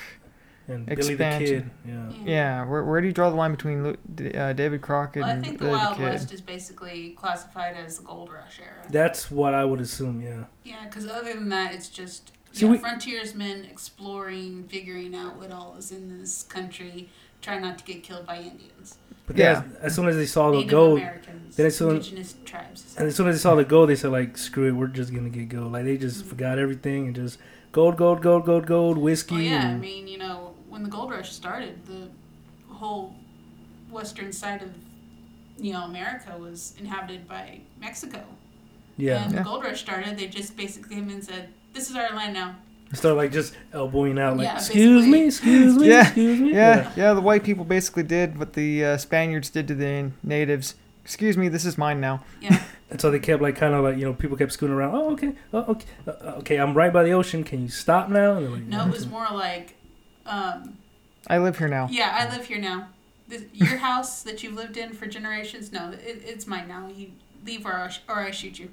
And 0.68 0.86
Billy 0.86 1.16
the 1.16 1.24
Kid, 1.24 1.42
expansion. 1.42 1.72
yeah. 1.86 2.12
Yeah, 2.26 2.66
where, 2.66 2.84
where 2.86 3.02
do 3.02 3.08
you 3.08 3.12
draw 3.14 3.30
the 3.30 3.36
line 3.36 3.52
between 3.52 3.86
uh, 3.86 4.54
David 4.54 4.82
Crockett 4.82 5.22
Well, 5.24 5.30
I 5.32 5.34
and 5.34 5.46
think 5.46 5.60
the 5.60 5.68
Wild 5.68 5.98
Kid? 5.98 6.04
West 6.04 6.32
is 6.34 6.40
basically 6.40 7.12
classified 7.12 7.76
as 7.76 7.98
the 7.98 8.04
gold 8.04 8.32
rush 8.32 8.60
era. 8.62 8.86
That's 8.90 9.30
what 9.30 9.54
I 9.54 9.66
would 9.66 9.82
assume, 9.82 10.22
yeah. 10.22 10.46
Yeah, 10.64 10.86
because 10.86 11.06
other 11.08 11.34
than 11.34 11.50
that, 11.50 11.74
it's 11.74 11.90
just 11.90 12.32
See, 12.54 12.66
yeah, 12.66 12.72
we- 12.72 12.78
frontiersmen 12.78 13.66
exploring, 13.66 14.64
figuring 14.70 15.16
out 15.16 15.38
what 15.38 15.52
all 15.52 15.76
is 15.78 15.92
in 15.92 16.20
this 16.20 16.44
country, 16.44 17.10
trying 17.42 17.62
not 17.62 17.78
to 17.80 17.84
get 17.84 18.04
killed 18.04 18.26
by 18.26 18.38
Indians, 18.38 18.98
But 19.26 19.38
Yeah. 19.38 19.64
yeah, 19.64 19.78
as 19.82 19.96
soon 19.96 20.08
as 20.10 20.18
they 20.18 20.26
saw 20.26 20.52
the 20.52 20.58
Native 20.58 20.72
gold, 20.72 21.00
Americans, 21.00 21.56
then 21.56 21.66
it's 21.66 21.78
soon- 21.78 21.96
indigenous 21.96 22.36
tribes. 22.44 22.94
And 22.98 23.08
as 23.08 23.16
soon 23.16 23.28
as 23.30 23.36
they 23.38 23.40
saw 23.40 23.56
the 23.56 23.64
gold, 23.64 23.88
they 23.90 23.96
said 23.96 24.12
like, 24.12 24.38
"Screw 24.38 24.68
it, 24.68 24.72
we're 24.74 24.88
just 24.88 25.14
gonna 25.14 25.30
get 25.30 25.48
gold." 25.48 25.72
Like 25.72 25.86
they 25.86 25.98
just 25.98 26.20
mm-hmm. 26.20 26.30
forgot 26.30 26.60
everything 26.60 27.08
and 27.08 27.16
just 27.16 27.40
gold, 27.72 27.96
gold, 27.96 28.22
gold, 28.22 28.46
gold, 28.46 28.66
gold, 28.68 28.98
whiskey. 28.98 29.36
Well, 29.36 29.44
Oh, 29.46 29.48
yeah, 29.48 29.68
I 29.70 29.78
mean, 29.78 30.10
you 30.10 30.18
know, 30.18 30.56
when 30.70 30.84
the 30.84 30.90
gold 30.90 31.10
rush 31.12 31.32
started, 31.32 31.86
the 31.86 32.10
whole 32.68 33.16
western 33.90 34.34
side 34.34 34.62
of 34.62 34.72
you 35.58 35.72
know 35.72 35.84
America 35.86 36.36
was 36.38 36.74
inhabited 36.78 37.26
by 37.28 37.62
Mexico. 37.80 38.24
yeah. 38.98 39.24
And 39.24 39.32
Yeah. 39.32 39.38
the 39.40 39.44
gold 39.46 39.64
rush 39.64 39.80
started, 39.82 40.18
they 40.18 40.28
just 40.28 40.58
basically 40.58 40.96
came 40.96 41.10
and 41.10 41.24
said, 41.24 41.50
"This 41.74 41.90
is 41.90 41.96
our 41.96 42.10
land 42.16 42.34
now." 42.34 42.56
Start 42.94 43.16
like 43.16 43.32
just 43.32 43.56
elbowing 43.74 44.20
out, 44.20 44.38
like, 44.38 44.46
Yeah, 44.46 44.58
"Excuse 44.58 45.08
me, 45.08 45.26
excuse 45.26 45.76
me, 45.78 45.88
Yeah, 45.90 46.02
excuse 46.04 46.40
me." 46.40 46.54
Yeah, 46.54 46.76
yeah, 46.76 46.92
yeah, 46.96 47.14
the 47.14 47.22
white 47.22 47.44
people 47.44 47.66
basically 47.66 48.04
did 48.04 48.38
what 48.38 48.54
the 48.54 48.86
uh, 48.86 48.98
Spaniards 48.98 49.50
did 49.50 49.68
to 49.70 49.74
the 49.76 50.12
natives. 50.22 50.76
Excuse 51.04 51.36
me, 51.36 51.50
this 51.50 51.66
is 51.66 51.76
mine 51.78 52.00
now. 52.00 52.24
Yeah, 52.40 52.64
And 52.92 53.02
so 53.02 53.10
they 53.10 53.18
kept 53.20 53.42
like 53.42 53.56
kind 53.56 53.74
of 53.74 53.84
like 53.84 53.98
you 53.98 54.06
know 54.06 54.14
people 54.14 54.38
kept 54.38 54.52
scooting 54.52 54.76
around. 54.76 54.94
Oh, 54.94 55.12
okay, 55.14 55.34
oh, 55.52 55.60
okay, 55.70 55.86
uh, 56.08 56.12
uh, 56.12 56.36
okay. 56.40 56.58
I'm 56.58 56.76
right 56.76 56.94
by 56.94 57.02
the 57.04 57.12
ocean. 57.12 57.44
Can 57.44 57.64
you 57.64 57.70
stop 57.70 58.10
now? 58.10 58.38
And 58.38 58.52
like, 58.54 58.64
no, 58.64 58.86
it 58.86 58.92
was 58.92 59.08
more 59.08 59.28
like, 59.32 59.74
um, 60.28 60.78
I 61.28 61.40
live 61.40 61.58
here 61.58 61.68
now. 61.68 61.88
yeah, 61.92 62.16
I 62.16 62.36
live 62.36 62.46
here 62.46 62.60
now. 62.60 62.90
This, 63.28 63.44
your 63.54 63.78
house 63.78 64.22
that 64.24 64.44
you've 64.44 64.54
lived 64.54 64.78
in 64.78 64.94
for 64.94 65.08
generations, 65.08 65.72
no, 65.72 65.92
it, 65.92 66.22
it's 66.26 66.46
mine 66.46 66.68
now. 66.68 66.88
You 66.96 67.12
leave 67.44 67.66
or 67.66 67.74
I, 67.74 67.88
sh- 67.90 68.02
or 68.08 68.20
I 68.20 68.30
shoot 68.32 68.60
you. 68.60 68.70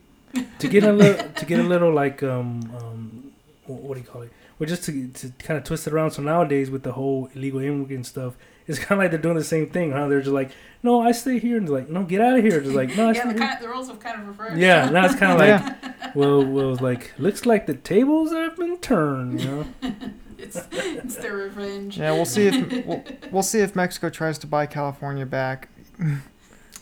To 0.58 0.68
get 0.68 0.84
a 0.84 0.92
little 0.92 1.28
to 1.30 1.44
get 1.46 1.60
a 1.60 1.62
little 1.62 1.92
like 1.92 2.22
um 2.22 2.60
um 2.78 3.32
what 3.66 3.94
do 3.94 4.00
you 4.00 4.06
call 4.06 4.22
it? 4.22 4.32
Well, 4.58 4.68
just 4.68 4.84
to 4.84 5.08
to 5.08 5.30
kind 5.38 5.56
of 5.58 5.64
twist 5.64 5.86
it 5.86 5.92
around. 5.92 6.10
So 6.12 6.22
nowadays 6.22 6.70
with 6.70 6.82
the 6.82 6.92
whole 6.92 7.28
illegal 7.34 7.60
immigrant 7.60 8.06
stuff, 8.06 8.36
it's 8.66 8.78
kind 8.78 8.92
of 9.00 9.04
like 9.04 9.10
they're 9.10 9.20
doing 9.20 9.36
the 9.36 9.44
same 9.44 9.70
thing, 9.70 9.92
huh? 9.92 10.08
They're 10.08 10.20
just 10.20 10.32
like, 10.32 10.50
no, 10.82 11.00
I 11.00 11.12
stay 11.12 11.38
here, 11.38 11.56
and 11.56 11.66
they're 11.66 11.76
like, 11.76 11.88
no, 11.88 12.02
get 12.04 12.20
out 12.20 12.36
of 12.38 12.44
here. 12.44 12.60
Just 12.60 12.74
like, 12.74 12.94
no, 12.96 13.08
I 13.08 13.12
yeah, 13.12 13.20
stay 13.20 13.32
the, 13.32 13.38
here. 13.38 13.38
kind 13.38 13.54
of, 13.56 13.62
the 13.62 13.68
roles 13.68 13.88
have 13.88 14.00
kind 14.00 14.20
of 14.20 14.26
reversed. 14.28 14.56
Yeah, 14.56 14.90
now 14.90 15.04
it's 15.06 15.14
kind 15.14 15.32
of 15.32 15.38
like, 15.44 15.48
Yeah. 15.92 16.12
well, 16.14 16.44
well, 16.44 16.74
like 16.76 17.12
looks 17.18 17.46
like 17.46 17.66
the 17.66 17.74
tables 17.74 18.32
have 18.32 18.56
been 18.56 18.78
turned. 18.78 19.40
You 19.40 19.46
know, 19.46 19.66
it's 20.38 20.60
it's 20.72 21.16
their 21.16 21.36
revenge. 21.36 21.98
Yeah, 21.98 22.12
we'll 22.12 22.24
see 22.26 22.48
if 22.48 22.86
we'll, 22.86 23.04
we'll 23.30 23.42
see 23.42 23.60
if 23.60 23.74
Mexico 23.76 24.10
tries 24.10 24.36
to 24.38 24.46
buy 24.46 24.66
California 24.66 25.24
back. 25.26 25.68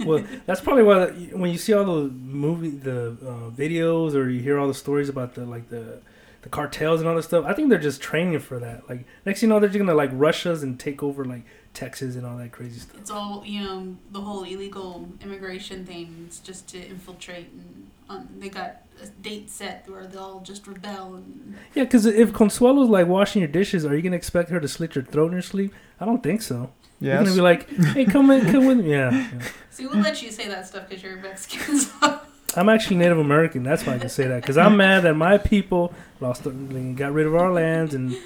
Well, 0.05 0.25
that's 0.47 0.61
probably 0.61 0.83
why 0.83 1.07
when 1.33 1.51
you 1.51 1.59
see 1.59 1.73
all 1.73 1.85
the 1.85 2.09
movie, 2.11 2.71
the 2.71 3.11
uh, 3.11 3.51
videos, 3.51 4.15
or 4.15 4.29
you 4.29 4.41
hear 4.41 4.59
all 4.59 4.69
the 4.69 4.75
stories 4.75 5.09
about 5.09 5.35
the 5.35 5.45
like 5.45 5.69
the 5.69 6.01
the 6.43 6.49
cartels 6.49 7.01
and 7.01 7.09
all 7.09 7.17
this 7.17 7.27
stuff. 7.27 7.45
I 7.45 7.53
think 7.53 7.69
they're 7.69 7.79
just 7.79 8.01
training 8.01 8.39
for 8.41 8.59
that. 8.59 8.89
Like 8.89 9.07
next, 9.27 9.41
thing 9.41 9.49
you 9.49 9.55
know, 9.55 9.61
they're 9.61 9.69
just 9.69 9.79
gonna 9.79 9.95
like 9.95 10.11
rush 10.13 10.47
us 10.47 10.63
and 10.63 10.79
take 10.79 11.03
over 11.03 11.25
like 11.25 11.43
Texas 11.75 12.15
and 12.17 12.25
all 12.25 12.37
that 12.39 12.53
crazy 12.53 12.81
stuff. 12.81 12.97
It's 12.99 13.11
all 13.11 13.45
you 13.45 13.63
know. 13.63 13.97
The 14.13 14.21
whole 14.21 14.45
illegal 14.45 15.09
immigration 15.23 15.85
thing. 15.85 16.25
It's 16.27 16.39
just 16.39 16.69
to 16.69 16.79
infiltrate, 16.79 17.51
and 17.53 17.91
um, 18.09 18.29
they 18.39 18.49
got 18.49 18.83
a 19.03 19.07
date 19.07 19.51
set 19.51 19.89
where 19.89 20.07
they'll 20.07 20.41
just 20.41 20.67
rebel. 20.67 21.17
And 21.17 21.57
Yeah, 21.75 21.85
because 21.85 22.07
if 22.07 22.33
Consuelo's 22.33 22.89
like 22.89 23.07
washing 23.07 23.41
your 23.43 23.51
dishes, 23.51 23.85
are 23.85 23.95
you 23.95 24.03
gonna 24.03 24.17
expect 24.17 24.51
her 24.51 24.61
to 24.61 24.69
slit 24.69 24.95
your 24.95 25.05
throat 25.05 25.29
in 25.29 25.35
her 25.35 25.43
sleep? 25.43 25.75
I 26.01 26.05
don't 26.05 26.23
think 26.23 26.43
so. 26.43 26.71
You're 27.01 27.19
gonna 27.19 27.35
be 27.35 27.41
like, 27.41 27.69
hey, 27.69 28.05
come 28.05 28.31
in, 28.31 28.51
come 28.51 28.67
with 28.67 28.79
me. 28.79 28.91
Yeah, 28.91 29.11
yeah. 29.13 29.43
see, 29.71 29.87
we'll 29.87 29.99
let 29.99 30.21
you 30.23 30.31
say 30.31 30.49
that 30.49 30.67
stuff 30.67 30.89
because 30.89 31.03
you're 31.03 31.17
Mexican. 31.17 31.79
So. 31.79 32.21
I'm 32.57 32.69
actually 32.69 32.97
Native 32.97 33.19
American. 33.19 33.63
That's 33.63 33.87
why 33.87 33.95
I 33.95 33.99
can 33.99 34.09
say 34.09 34.27
that. 34.27 34.41
Because 34.41 34.57
I'm 34.57 34.77
mad 34.77 35.05
that 35.05 35.15
my 35.15 35.39
people 35.39 35.93
lost, 36.21 36.45
got 36.45 37.13
rid 37.13 37.27
of 37.27 37.35
our 37.35 37.53
lands, 37.53 37.95
and 37.95 38.17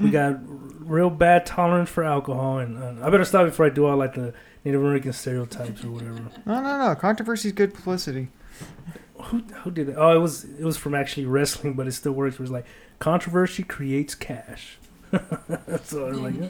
we 0.00 0.10
got 0.10 0.38
real 0.80 1.10
bad 1.10 1.46
tolerance 1.46 1.88
for 1.90 2.04
alcohol. 2.04 2.58
And 2.58 2.78
uh, 2.78 3.04
I 3.04 3.10
better 3.10 3.24
stop 3.24 3.46
before 3.46 3.66
I 3.66 3.70
do 3.70 3.86
all 3.86 3.96
like 3.96 4.14
the 4.14 4.34
Native 4.64 4.80
American 4.80 5.12
stereotypes 5.12 5.82
or 5.82 5.90
whatever. 5.90 6.20
No, 6.46 6.60
no, 6.60 6.86
no. 6.86 6.94
Controversy 6.94 7.48
is 7.48 7.54
good 7.54 7.74
publicity. 7.74 8.28
Who 9.24 9.38
who 9.38 9.70
did 9.70 9.88
that? 9.88 9.96
Oh, 9.96 10.14
it 10.14 10.20
was 10.20 10.44
it 10.44 10.64
was 10.64 10.76
from 10.76 10.94
actually 10.94 11.26
wrestling, 11.26 11.74
but 11.74 11.86
it 11.86 11.92
still 11.92 12.12
works. 12.12 12.34
It 12.34 12.40
was 12.40 12.50
like 12.50 12.66
controversy 12.98 13.62
creates 13.62 14.14
cash. 14.14 14.78
so 15.82 16.06
I 16.06 16.10
was 16.10 16.20
like, 16.20 16.38
yeah. 16.38 16.48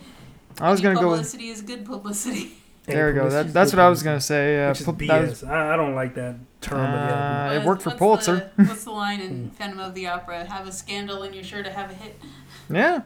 I 0.58 0.70
was 0.70 0.80
gonna 0.80 0.94
go 0.94 1.08
with. 1.10 1.18
Publicity 1.18 1.48
is 1.48 1.62
good 1.62 1.84
publicity. 1.84 2.52
There 2.86 3.06
we 3.08 3.12
go. 3.12 3.20
Publicity 3.24 3.52
That, 3.52 3.66
is 3.66 3.72
what 3.74 3.80
I 3.80 3.88
was 3.88 4.02
gonna 4.02 4.20
say. 4.20 4.64
Uh, 4.64 4.68
Which 4.70 4.80
is 4.80 4.86
pu- 4.86 4.92
BS. 4.94 5.06
that 5.08 5.20
was- 5.28 5.44
I, 5.44 5.74
I 5.74 5.76
don't 5.76 5.94
like 5.94 6.14
that 6.14 6.36
term. 6.60 6.80
but. 6.90 7.12
Uh, 7.12 7.60
it 7.60 7.64
worked 7.64 7.82
for 7.82 7.90
what's 7.90 7.98
Pulitzer. 7.98 8.50
The, 8.56 8.64
what's 8.68 8.84
the 8.84 8.90
line 8.90 9.20
in. 9.20 9.50
Phantom 9.50 9.78
of 9.78 9.94
the 9.94 10.08
Opera? 10.08 10.44
Have 10.46 10.66
a 10.66 10.72
scandal 10.72 11.22
and 11.22 11.32
you're 11.34 11.44
sure 11.44 11.62
to 11.62 11.70
have 11.70 11.90
a 11.90 11.94
hit. 11.94 12.20
yeah. 12.68 13.02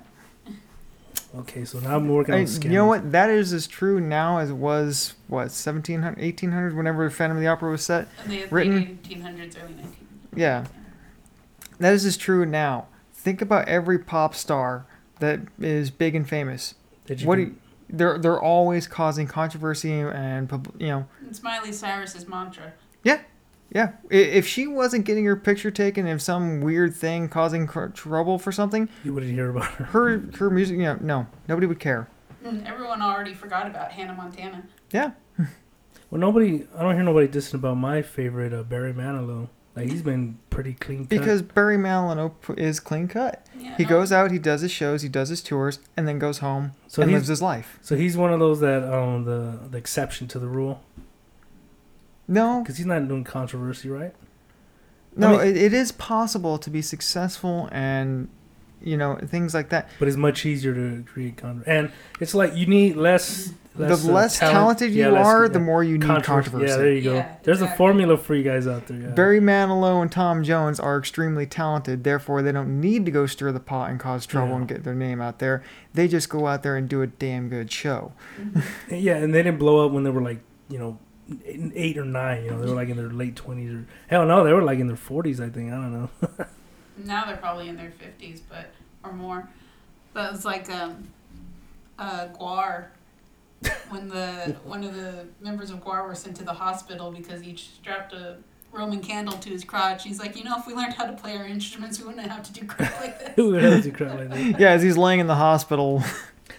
okay, 1.41 1.65
so 1.67 1.81
now 1.81 1.97
I'm 1.97 2.09
working 2.09 2.35
I- 2.35 2.43
on 2.45 2.63
you 2.63 2.71
know 2.71 2.87
what? 2.87 3.13
That 3.13 3.29
is 3.29 3.53
as 3.53 3.67
true 3.67 4.01
now 4.01 4.39
as 4.39 4.51
it 4.51 4.55
was 4.55 5.15
what 5.27 5.51
1700, 5.51 6.17
1800, 6.19 6.75
whenever 6.77 7.11
Phantom 7.11 7.37
of 7.37 7.43
the 7.43 7.49
Opera 7.49 7.71
was 7.71 7.83
set. 7.85 8.09
And 8.23 8.33
they 8.33 8.45
Written- 8.47 8.99
1800s, 9.05 9.57
early 9.63 9.75
1900s. 9.75 9.87
Yeah. 10.35 10.65
That 11.79 11.93
is 11.93 12.07
as 12.07 12.17
true 12.17 12.47
now. 12.47 12.87
Think 13.13 13.43
about 13.43 13.69
every 13.69 13.99
pop 13.99 14.35
star 14.35 14.87
that 15.19 15.41
is 15.61 15.91
big 15.91 16.15
and 16.15 16.27
famous. 16.29 16.75
Did 17.07 17.21
you 17.21 17.29
What 17.29 17.37
do 17.37 17.43
you, 17.43 17.57
they're 17.91 18.19
they're 18.19 18.41
always 18.41 18.87
causing 18.87 19.27
controversy 19.27 19.93
and 19.93 20.51
you 20.79 20.89
know 20.89 21.07
It's 21.29 21.43
Miley 21.43 21.73
Cyrus's 21.73 22.27
mantra. 22.27 22.73
yeah 23.03 23.21
yeah. 23.73 23.93
if 24.11 24.47
she 24.47 24.67
wasn't 24.67 25.05
getting 25.05 25.25
her 25.25 25.37
picture 25.37 25.71
taken 25.71 26.07
of 26.07 26.23
some 26.23 26.61
weird 26.61 26.95
thing 26.95 27.29
causing 27.29 27.67
cr- 27.67 27.87
trouble 27.89 28.39
for 28.39 28.53
something 28.53 28.89
you 29.05 29.13
wouldn't 29.13 29.33
hear 29.33 29.51
about 29.51 29.65
her. 29.75 29.85
her 29.87 30.23
her 30.39 30.51
music 30.51 30.77
you 30.77 30.83
know 30.85 30.99
no 31.01 31.27
nobody 31.49 31.67
would 31.67 31.81
care 31.81 32.09
Mm, 32.45 32.67
Everyone 32.69 33.01
already 33.01 33.33
forgot 33.33 33.67
about 33.67 33.91
Hannah 33.93 34.13
Montana. 34.15 34.65
yeah 34.91 35.13
Well, 36.11 36.21
nobody. 36.21 36.67
I 36.77 36.83
don't 36.83 36.95
hear 36.95 37.03
nobody 37.03 37.27
dissing 37.27 37.55
about 37.55 37.77
my 37.79 38.03
favorite 38.03 38.53
uh, 38.53 38.63
Barry 38.63 38.93
Manilow. 38.93 39.49
Like 39.77 39.89
he's 39.91 40.03
been 40.03 40.39
pretty 40.51 40.75
clean. 40.75 41.01
Cut. 41.01 41.09
because 41.09 41.43
Barry 41.43 41.77
Manilow 41.77 42.33
is 42.57 42.79
clean 42.79 43.09
cut 43.09 43.45
Yeah, 43.59 43.77
he 43.77 43.83
no, 43.83 43.89
goes 43.89 44.13
out 44.13 44.31
he 44.31 44.39
does 44.39 44.61
his 44.61 44.71
shows 44.71 45.03
he 45.03 45.09
does 45.09 45.31
his 45.31 45.43
tours 45.43 45.81
and 45.97 46.07
then 46.07 46.19
goes 46.21 46.39
home 46.39 46.73
so 46.87 47.03
and 47.03 47.11
lives 47.11 47.27
his 47.27 47.43
life 47.43 47.79
so 47.83 47.97
he's 47.97 48.17
one 48.17 48.33
of 48.33 48.39
those 48.39 48.61
that 48.61 48.85
um 48.85 49.25
the 49.25 49.59
the 49.71 49.77
exception 49.77 50.29
to 50.29 50.39
the 50.39 50.47
rule 50.47 50.81
no 52.29 52.61
because 52.63 52.77
he's 52.77 52.87
not 52.87 53.07
doing 53.09 53.25
controversy, 53.25 53.89
right? 53.89 54.15
no 55.17 55.33
mean- 55.33 55.41
it, 55.41 55.57
it 55.57 55.73
is 55.75 55.93
possible 55.93 56.57
to 56.59 56.71
be 56.71 56.81
successful 56.83 57.69
and 57.73 58.29
you 58.83 58.97
know 58.97 59.17
things 59.27 59.55
like 59.55 59.71
that 59.71 59.89
But 59.99 60.09
it's 60.09 60.17
much 60.17 60.45
easier 60.47 60.75
to 60.75 61.03
create 61.05 61.37
controversy, 61.37 61.71
and 61.71 61.91
it's 62.21 62.35
like 62.35 62.55
you 62.55 62.67
need 62.67 62.97
less. 62.97 63.53
Less 63.77 64.03
the 64.05 64.11
uh, 64.11 64.15
less 64.15 64.39
talent- 64.39 64.55
talented 64.57 64.93
you 64.93 65.03
yeah, 65.03 65.09
less- 65.09 65.27
are 65.27 65.43
yeah, 65.43 65.49
the 65.49 65.59
more 65.59 65.83
you 65.83 65.99
need 65.99 66.07
controversy. 66.07 66.51
controversy 66.51 66.71
Yeah, 66.73 66.77
there 66.79 66.93
you 66.93 67.03
go. 67.03 67.15
Yeah, 67.15 67.37
There's 67.43 67.61
a 67.61 67.69
formula 67.77 68.17
for 68.17 68.35
you 68.37 68.45
guys 68.45 68.67
out 68.69 68.87
there. 68.87 68.99
Yeah. 68.99 69.07
Barry 69.09 69.41
Manilow 69.41 70.01
and 70.01 70.13
Tom 70.13 70.45
Jones 70.45 70.79
are 70.79 70.97
extremely 70.99 71.45
talented, 71.47 72.05
therefore 72.05 72.43
they 72.43 72.53
don't 72.53 72.81
need 72.81 73.05
to 73.07 73.11
go 73.11 73.27
stir 73.27 73.51
the 73.51 73.59
pot 73.61 73.91
and 73.91 73.99
cause 73.99 74.27
trouble 74.27 74.51
Yeah. 74.53 74.57
and 74.59 74.69
get 74.69 74.85
their 74.85 74.95
name 74.95 75.21
out 75.21 75.41
there. 75.41 75.65
They 75.93 76.07
just 76.07 76.29
go 76.29 76.47
out 76.47 76.63
there 76.63 76.77
and 76.77 76.89
do 76.89 77.03
a 77.03 77.07
damn 77.09 77.49
good 77.49 77.73
show. 77.73 78.13
Yeah, 78.91 79.17
and 79.17 79.35
they 79.35 79.43
didn't 79.43 79.59
blow 79.59 79.85
up 79.85 79.93
when 79.93 80.05
they 80.05 80.11
were 80.11 80.23
like, 80.23 80.39
you 80.69 80.79
know, 80.79 80.99
eight 81.45 81.73
eight 81.75 81.99
or 81.99 82.05
nine. 82.05 82.45
You 82.45 82.51
know, 82.53 82.61
they 82.63 82.69
were 82.71 82.77
like 82.77 82.89
in 82.91 82.97
their 82.97 83.11
late 83.11 83.35
twenties 83.35 83.73
or 83.73 83.87
hell 84.07 84.25
no, 84.27 84.45
they 84.45 84.53
were 84.53 84.63
like 84.63 84.79
in 84.79 84.87
their 84.87 84.97
forties. 84.97 85.41
I 85.41 85.49
think 85.49 85.73
I 85.73 85.77
don't 85.77 85.93
know. 85.93 86.11
Now 86.97 87.25
they're 87.25 87.37
probably 87.39 87.69
in 87.69 87.77
their 87.77 87.91
50s, 88.01 88.41
but 88.49 88.71
or 89.03 89.13
more. 89.13 89.49
But 90.13 90.33
it's 90.33 90.45
like 90.45 90.71
um, 90.71 91.09
uh, 91.99 92.29
Gwar. 92.29 92.85
When 93.91 94.09
the 94.09 94.57
one 94.65 94.85
of 94.85 94.95
the 94.95 95.27
members 95.41 95.71
of 95.71 95.83
Gwar 95.85 96.07
were 96.07 96.15
sent 96.15 96.37
to 96.37 96.45
the 96.45 96.53
hospital 96.53 97.11
because 97.13 97.41
he 97.41 97.57
strapped 97.57 98.13
a 98.13 98.39
Roman 98.73 99.01
candle 99.01 99.39
to 99.39 99.49
his 99.49 99.65
crotch. 99.65 100.03
He's 100.05 100.19
like, 100.19 100.37
you 100.37 100.43
know, 100.45 100.57
if 100.59 100.67
we 100.67 100.75
learned 100.75 100.95
how 100.95 101.07
to 101.07 101.13
play 101.13 101.37
our 101.37 101.47
instruments, 101.47 102.01
we 102.01 102.07
wouldn't 102.07 102.27
have 102.27 102.43
to 102.43 102.53
do 102.53 102.67
crap 102.67 103.01
like 103.01 103.19
this. 103.21 103.31
Who 103.37 103.53
wouldn't 103.53 103.73
have 103.73 103.83
to 103.85 103.91
do 103.91 103.97
crap 103.97 104.19
like 104.19 104.31
that? 104.31 104.61
Yeah, 104.61 104.71
as 104.71 104.83
he's 104.83 104.97
laying 104.97 105.21
in 105.21 105.27
the 105.27 105.37
hospital. 105.37 106.03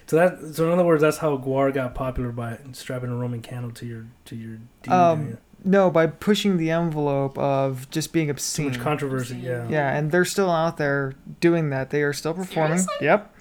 So 0.08 0.16
that 0.18 0.54
so 0.56 0.66
in 0.66 0.72
other 0.72 0.86
words, 0.86 1.02
that's 1.02 1.18
how 1.18 1.36
Gwar 1.38 1.74
got 1.74 1.96
popular 1.96 2.32
by 2.32 2.60
strapping 2.74 3.10
a 3.10 3.16
Roman 3.16 3.42
candle 3.42 3.72
to 3.72 3.86
your 3.86 4.06
to 4.26 4.36
your. 4.36 4.58
Um, 4.88 5.30
yeah. 5.30 5.36
No, 5.68 5.90
by 5.90 6.06
pushing 6.06 6.58
the 6.58 6.70
envelope 6.70 7.38
of 7.40 7.90
just 7.90 8.14
being 8.14 8.28
Too 8.28 8.32
obscene. 8.32 8.68
much 8.68 8.80
controversy. 8.80 9.38
Yeah. 9.38 9.68
Yeah, 9.68 9.98
and 9.98 10.12
they're 10.12 10.24
still 10.24 10.52
out 10.52 10.78
there 10.78 11.16
doing 11.40 11.72
that. 11.72 11.90
They 11.90 12.04
are 12.04 12.14
still 12.14 12.36
performing. 12.36 12.78
Seriously? 12.78 13.06
Yep. 13.08 13.35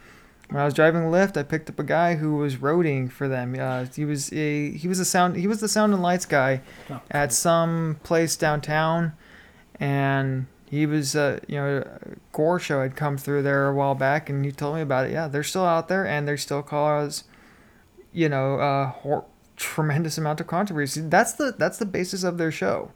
When 0.50 0.60
I 0.60 0.64
was 0.64 0.74
driving 0.74 1.02
Lyft, 1.02 1.36
I 1.36 1.42
picked 1.42 1.70
up 1.70 1.78
a 1.78 1.84
guy 1.84 2.16
who 2.16 2.36
was 2.36 2.56
roading 2.56 3.10
for 3.10 3.28
them. 3.28 3.56
Uh, 3.58 3.86
he 3.94 4.04
was 4.04 4.32
a 4.32 4.70
he 4.72 4.86
was 4.88 4.98
a 5.00 5.04
sound 5.04 5.36
he 5.36 5.46
was 5.46 5.60
the 5.60 5.68
sound 5.68 5.92
and 5.94 6.02
lights 6.02 6.26
guy 6.26 6.60
Oh, 6.90 7.00
at 7.10 7.32
some 7.32 7.98
place 8.02 8.36
downtown, 8.36 9.14
and 9.80 10.46
he 10.68 10.86
was 10.86 11.16
uh, 11.16 11.40
you 11.48 11.56
know 11.56 11.78
a 11.78 12.36
Gwar 12.36 12.60
show 12.60 12.82
had 12.82 12.94
come 12.96 13.16
through 13.16 13.42
there 13.42 13.68
a 13.68 13.74
while 13.74 13.94
back, 13.94 14.28
and 14.28 14.44
he 14.44 14.52
told 14.52 14.76
me 14.76 14.82
about 14.82 15.06
it. 15.06 15.12
Yeah, 15.12 15.28
they're 15.28 15.42
still 15.42 15.64
out 15.64 15.88
there, 15.88 16.06
and 16.06 16.28
they 16.28 16.36
still 16.36 16.62
cause, 16.62 17.24
you 18.12 18.28
know, 18.28 18.56
uh, 18.58 18.86
hor- 18.90 19.24
tremendous 19.56 20.18
amount 20.18 20.40
of 20.40 20.46
controversy. 20.46 21.00
That's 21.00 21.32
the 21.32 21.54
that's 21.56 21.78
the 21.78 21.86
basis 21.86 22.22
of 22.22 22.38
their 22.38 22.52
show. 22.52 22.92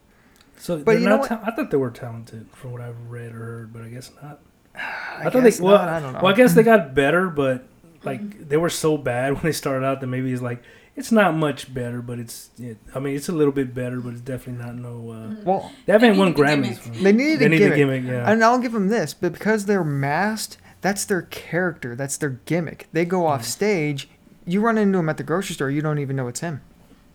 So 0.58 0.76
But 0.78 0.86
they're 0.92 1.00
you 1.00 1.08
know 1.08 1.18
what? 1.18 1.28
ta- 1.28 1.40
I 1.44 1.52
thought 1.52 1.70
they 1.70 1.76
were 1.76 1.90
talented 1.90 2.48
from 2.52 2.72
what 2.72 2.80
I've 2.82 3.00
read 3.08 3.32
or 3.32 3.38
heard, 3.38 3.72
but 3.72 3.82
I 3.82 3.88
guess 3.88 4.10
not. 4.22 4.40
I, 4.78 5.24
thought 5.24 5.42
guess 5.42 5.58
they 5.58 5.64
well, 5.64 5.78
not, 5.78 5.88
I 5.88 6.00
don't 6.00 6.12
know. 6.14 6.20
well 6.22 6.32
I 6.32 6.36
guess 6.36 6.54
they 6.54 6.62
got 6.62 6.94
better, 7.02 7.28
but 7.28 7.64
like 8.04 8.48
they 8.48 8.56
were 8.56 8.70
so 8.70 8.96
bad 8.96 9.32
when 9.34 9.42
they 9.42 9.52
started 9.52 9.84
out 9.84 10.00
that 10.00 10.06
maybe 10.06 10.32
it's 10.32 10.42
like 10.42 10.62
it's 10.96 11.12
not 11.12 11.34
much 11.34 11.72
better, 11.72 12.02
but 12.02 12.18
it's 12.18 12.50
it, 12.58 12.76
I 12.94 12.98
mean 12.98 13.14
it's 13.16 13.28
a 13.28 13.32
little 13.32 13.52
bit 13.52 13.74
better, 13.74 14.00
but 14.00 14.10
it's 14.12 14.20
definitely 14.20 14.64
not 14.64 14.74
no. 14.76 15.10
Uh, 15.10 15.14
mm. 15.30 15.44
well, 15.44 15.72
they 15.86 15.92
haven't 15.92 16.12
They 16.12 16.18
won 16.18 16.28
need 16.28 16.36
the 16.36 16.42
Grammys. 16.42 17.02
they 17.02 17.12
needed 17.12 17.38
They 17.40 17.46
a 17.46 17.48
need 17.48 17.58
gimmick. 17.58 17.70
the 17.72 17.76
gimmick, 17.76 18.04
yeah. 18.04 18.30
And 18.30 18.42
I'll 18.42 18.58
give 18.58 18.72
them 18.72 18.88
this, 18.88 19.14
but 19.14 19.32
because 19.32 19.66
they're 19.66 19.84
masked, 19.84 20.58
that's 20.80 21.04
their 21.04 21.22
character, 21.22 21.94
that's 21.96 22.16
their 22.16 22.40
gimmick. 22.46 22.88
They 22.92 23.04
go 23.04 23.26
off 23.26 23.40
Yeah. 23.40 23.46
stage, 23.46 24.08
you 24.44 24.60
run 24.60 24.78
into 24.78 24.98
them 24.98 25.08
at 25.08 25.16
the 25.18 25.22
grocery 25.24 25.54
store, 25.54 25.70
you 25.70 25.82
don't 25.82 25.98
even 25.98 26.16
know 26.16 26.26
it's 26.28 26.40
him. 26.40 26.62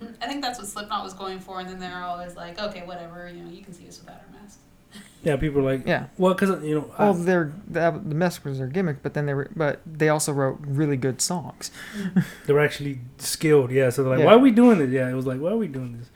Mm, 0.01 0.13
I 0.21 0.27
think 0.27 0.41
that's 0.41 0.59
what 0.59 0.67
Slipknot 0.67 1.03
was 1.03 1.13
going 1.13 1.39
for, 1.39 1.59
and 1.59 1.67
then 1.69 1.79
they're 1.79 2.03
always 2.03 2.35
like, 2.35 2.59
okay, 2.61 2.83
whatever, 2.85 3.29
you 3.33 3.41
know, 3.43 3.49
you 3.51 3.63
can 3.63 3.73
see 3.73 3.87
us 3.87 3.99
without 3.99 4.17
our 4.17 4.41
masks. 4.41 4.59
Yeah, 5.23 5.37
people 5.37 5.59
are 5.61 5.71
like, 5.77 5.87
Yeah. 5.87 6.07
well, 6.17 6.33
because 6.33 6.61
you 6.63 6.75
know, 6.75 6.91
I- 6.97 7.03
Well, 7.05 7.13
they're 7.13 7.53
that, 7.69 8.09
the 8.09 8.15
mask 8.15 8.43
was 8.43 8.57
their 8.57 8.67
gimmick, 8.67 9.01
but 9.01 9.13
then 9.13 9.25
they 9.25 9.33
were, 9.33 9.49
but 9.55 9.79
they 9.85 10.09
also 10.09 10.33
wrote 10.33 10.59
really 10.65 10.97
good 10.97 11.21
songs. 11.21 11.71
they 12.45 12.51
were 12.53 12.59
actually 12.59 12.99
skilled. 13.19 13.71
Yeah, 13.71 13.89
so 13.89 14.03
they're 14.03 14.11
like, 14.11 14.19
Yeah. 14.19 14.25
why 14.25 14.33
are 14.33 14.39
we 14.39 14.51
doing 14.51 14.79
this? 14.79 14.89
Yeah, 14.89 15.09
it 15.09 15.13
was 15.13 15.25
like, 15.25 15.39
why 15.39 15.51
are 15.51 15.57
we 15.57 15.67
doing 15.69 15.97
this? 15.97 16.09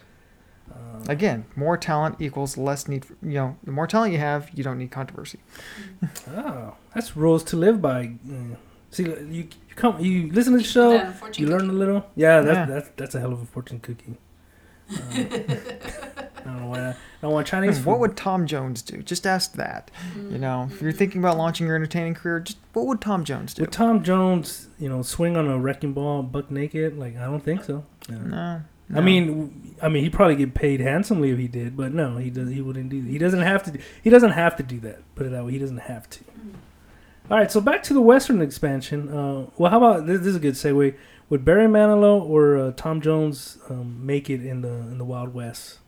Uh, 0.70 0.76
Again, 1.08 1.46
more 1.56 1.78
talent 1.78 2.18
equals 2.20 2.58
less 2.58 2.88
need. 2.90 3.06
For, 3.06 3.14
you 3.24 3.36
know, 3.36 3.56
the 3.64 3.72
more 3.72 3.88
talent 3.88 4.12
you 4.12 4.20
have, 4.20 4.50
you 4.54 4.62
don't 4.64 4.78
need 4.78 4.92
controversy. 4.92 5.40
oh, 6.36 6.76
that's 6.94 7.16
rules 7.16 7.44
to 7.46 7.56
live 7.56 7.82
by. 7.82 8.12
Mm. 8.28 8.58
See, 8.92 9.04
you, 9.04 9.28
you 9.32 9.48
come, 9.76 10.00
you 10.02 10.32
listen 10.34 10.52
to 10.54 10.60
the 10.60 10.64
show, 10.66 10.92
Then, 10.98 11.14
you 11.36 11.48
learn 11.48 11.70
a 11.70 11.74
little. 11.74 12.06
Yeah, 12.16 12.42
that's 12.42 12.58
Yeah. 12.58 12.66
that's 12.66 12.90
that's 12.98 13.16
a 13.16 13.20
hell 13.22 13.32
of 13.32 13.42
a 13.42 13.46
fortune 13.46 13.80
cookie. 13.80 14.18
Uh, 16.48 16.52
don't 16.54 16.62
know 16.62 16.68
why. 16.70 16.90
I 16.90 16.96
don't 17.22 17.32
want 17.32 17.48
Chinese 17.48 17.78
food. 17.78 17.86
What 17.86 18.00
would 18.00 18.18
Tom 18.18 18.48
Jones 18.48 18.82
do? 18.82 19.02
Just 19.02 19.26
ask 19.28 19.54
that. 19.54 19.92
You 20.16 20.38
know, 20.38 20.70
if 20.72 20.82
you're 20.82 20.92
thinking 20.92 21.22
about 21.22 21.38
launching 21.38 21.68
your 21.68 21.76
entertaining 21.76 22.14
career, 22.14 22.40
just 22.40 22.58
what 22.74 22.86
would 22.86 23.02
Tom 23.02 23.24
Jones 23.24 23.54
do? 23.54 23.64
Would 23.64 23.72
Tom 23.72 24.04
Jones, 24.04 24.70
you 24.80 24.90
know, 24.90 25.02
swing 25.02 25.36
on 25.38 25.48
a 25.48 25.58
wrecking 25.58 25.94
ball 25.94 26.24
buck 26.24 26.52
naked? 26.52 26.98
Like 26.98 27.18
I 27.18 27.26
don't 27.26 27.44
think 27.44 27.64
so. 27.64 27.84
Yeah. 28.10 28.18
No. 28.18 28.62
I 28.96 29.02
mean, 29.02 29.76
I 29.82 29.90
mean, 29.90 30.04
he'd 30.04 30.14
probably 30.14 30.38
get 30.38 30.54
paid 30.54 30.80
handsomely 30.80 31.32
if 31.32 31.38
he 31.38 31.50
did, 31.50 31.76
but 31.76 31.94
no, 31.94 32.16
he 32.18 32.30
does. 32.30 32.50
He 32.50 32.62
wouldn't 32.62 32.90
do. 32.90 33.02
He 33.02 33.18
doesn't 33.18 33.42
have 33.42 33.64
to. 33.64 33.72
Do, 33.72 33.80
he 34.02 34.10
doesn't 34.10 34.32
have 34.32 34.56
to 34.56 34.64
do 34.64 34.80
that. 34.80 35.00
Put 35.16 35.26
it 35.26 35.32
that 35.32 35.46
way. 35.46 35.52
He 35.52 35.60
doesn't 35.60 35.78
have 35.80 36.10
to. 36.12 36.24
All 37.30 37.38
right, 37.38 37.52
so 37.52 37.60
back 37.60 37.84
to 37.84 37.94
the 37.94 38.00
Western 38.00 38.42
expansion. 38.42 39.10
Uh, 39.10 39.48
well, 39.58 39.70
how 39.70 39.78
about 39.78 40.08
this? 40.08 40.20
This 40.20 40.28
is 40.28 40.36
a 40.38 40.40
good 40.40 40.54
segue. 40.54 40.96
Would 41.30 41.44
Barry 41.44 41.68
Manilow 41.68 42.22
or 42.22 42.58
uh, 42.58 42.72
Tom 42.78 43.02
Jones 43.02 43.58
um, 43.70 44.06
make 44.06 44.30
it 44.30 44.46
in 44.46 44.62
the 44.62 44.70
in 44.70 44.98
the 44.98 45.04
Wild 45.04 45.34
West? 45.34 45.80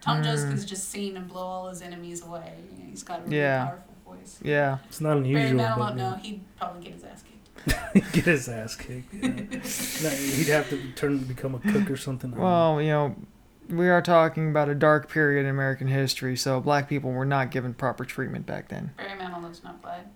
Tom 0.00 0.22
Jones 0.22 0.44
Mm. 0.44 0.50
could 0.58 0.66
just 0.66 0.88
sing 0.90 1.16
and 1.16 1.28
blow 1.28 1.42
all 1.42 1.68
his 1.68 1.82
enemies 1.82 2.22
away. 2.24 2.52
He's 2.88 3.02
got 3.02 3.20
a 3.20 3.22
really 3.24 3.36
Yeah. 3.38 3.66
powerful 3.66 3.94
voice. 4.16 4.38
Yeah. 4.42 4.78
It's 4.88 5.00
not 5.00 5.14
Barry 5.22 5.34
unusual. 5.34 5.60
Manilow, 5.60 5.78
but, 5.78 5.96
no, 5.96 6.12
he'd 6.14 6.40
probably 6.56 6.82
get 6.84 6.94
his 6.94 7.04
ass 7.04 7.22
kicked. 7.22 8.12
get 8.12 8.24
his 8.24 8.48
ass 8.48 8.76
kicked. 8.76 9.12
Yeah. 9.14 9.20
No, 10.02 10.08
he'd 10.10 10.48
have 10.48 10.68
to 10.70 10.92
turn 10.92 11.18
to 11.18 11.24
become 11.26 11.54
a 11.54 11.58
cook 11.58 11.90
or 11.90 11.96
something. 11.96 12.30
I 12.32 12.34
don't 12.36 12.42
know. 12.42 12.46
Well, 12.74 12.82
you 12.82 12.88
know, 12.88 13.16
we 13.68 13.88
are 13.88 14.00
talking 14.02 14.48
about 14.50 14.68
a 14.68 14.74
dark 14.74 15.10
period 15.10 15.44
in 15.44 15.50
American 15.50 15.86
history, 15.88 16.36
so 16.36 16.60
black 16.60 16.88
people 16.88 17.10
were 17.12 17.26
not 17.26 17.50
given 17.50 17.74
proper 17.74 18.04
treatment 18.04 18.46
back 18.46 18.68
then. 18.68 18.92
Barry 18.96 19.18
Manilow's 19.20 19.62
not 19.62 19.80
black. 19.82 20.06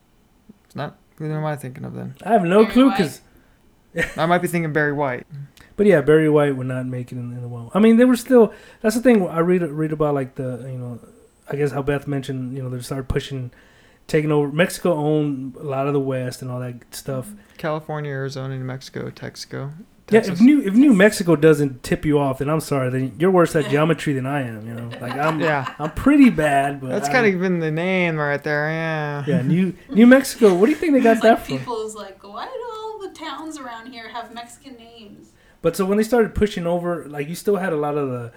It's 0.65 0.75
not. 0.75 0.97
Who 1.19 1.31
am 1.31 1.45
I 1.45 1.55
thinking 1.55 1.85
of 1.85 1.95
then? 1.95 2.15
I 2.25 2.33
have 2.33 2.43
no 2.45 2.63
Barry 2.63 2.73
clue 2.73 2.91
because 2.91 3.21
I 4.17 4.27
might 4.27 4.39
be 4.39 4.49
thinking 4.49 4.73
Barry 4.73 4.93
White. 4.93 5.27
But 5.77 5.87
yeah, 5.87 6.01
Barry 6.01 6.29
White 6.31 6.57
would 6.57 6.67
not 6.69 6.87
make 6.87 7.11
it 7.11 7.17
in, 7.17 7.33
in 7.33 7.43
the 7.43 7.49
well. 7.49 7.71
I 7.75 7.81
mean, 7.81 7.97
they 7.97 8.05
were 8.05 8.17
still. 8.17 8.53
That's 8.81 8.95
the 8.95 9.03
thing. 9.03 9.27
I 9.29 9.41
read 9.41 9.63
read 9.63 9.93
about 9.93 10.15
like 10.15 10.37
the 10.37 10.69
you 10.71 10.79
know, 10.79 11.01
I 11.51 11.57
guess 11.57 11.73
how 11.73 11.83
Beth 11.83 12.07
mentioned. 12.07 12.57
You 12.57 12.63
know, 12.63 12.69
they 12.71 12.81
started 12.81 13.09
pushing, 13.09 13.51
taking 14.07 14.31
over. 14.31 14.53
Mexico 14.53 14.95
owned 14.95 15.57
a 15.57 15.65
lot 15.65 15.87
of 15.87 15.93
the 15.93 16.01
West 16.01 16.43
and 16.43 16.51
all 16.51 16.61
that 16.61 16.95
stuff. 16.95 17.33
California, 17.59 18.11
Arizona, 18.11 18.57
New 18.57 18.65
Mexico, 18.65 19.11
Texaco. 19.11 19.73
Yeah, 20.11 20.21
if 20.21 20.39
New 20.39 20.61
if 20.61 20.75
New 20.75 20.93
Mexico 20.93 21.35
doesn't 21.35 21.83
tip 21.83 22.05
you 22.05 22.19
off, 22.19 22.39
then 22.39 22.51
I'm 22.51 22.61
sorry. 22.61 22.91
Then 22.91 23.17
you're 23.19 23.31
worse 23.31 23.57
at 23.57 23.71
geometry 23.71 24.13
than 24.13 24.27
I 24.27 24.43
am. 24.43 24.69
You 24.69 24.75
know, 24.75 24.91
like 25.01 25.15
I'm 25.17 25.41
yeah, 25.41 25.75
I'm 25.79 25.91
pretty 25.93 26.29
bad. 26.31 26.81
But 26.81 26.91
that's 26.91 27.09
kind 27.09 27.27
of 27.27 27.41
been 27.41 27.59
the 27.61 27.71
name 27.71 28.17
right 28.17 28.43
there. 28.45 28.69
Yeah. 28.69 29.25
yeah. 29.27 29.43
New 29.43 29.75
New 29.89 30.07
Mexico. 30.07 30.55
What 30.55 30.67
do 30.67 30.73
you 30.73 30.77
think 30.77 30.93
they 30.93 31.01
got 31.01 31.13
It's 31.15 31.23
that 31.23 31.39
like 31.39 31.47
from? 31.47 31.59
people's 31.59 31.95
like, 31.95 32.23
why 32.23 32.45
do 32.45 32.71
all 32.77 32.99
the 33.01 33.15
towns 33.19 33.59
around 33.59 33.87
here 33.93 34.09
have 34.11 34.33
Mexican 34.35 34.77
names? 34.77 35.31
But 35.65 35.77
so 35.77 35.87
when 35.87 35.97
they 35.97 36.05
started 36.05 36.35
pushing 36.35 36.67
over, 36.67 37.07
like 37.09 37.27
you 37.29 37.35
still 37.35 37.57
had 37.57 37.73
a 37.73 37.77
lot 37.77 37.97
of 37.97 38.11
the. 38.11 38.33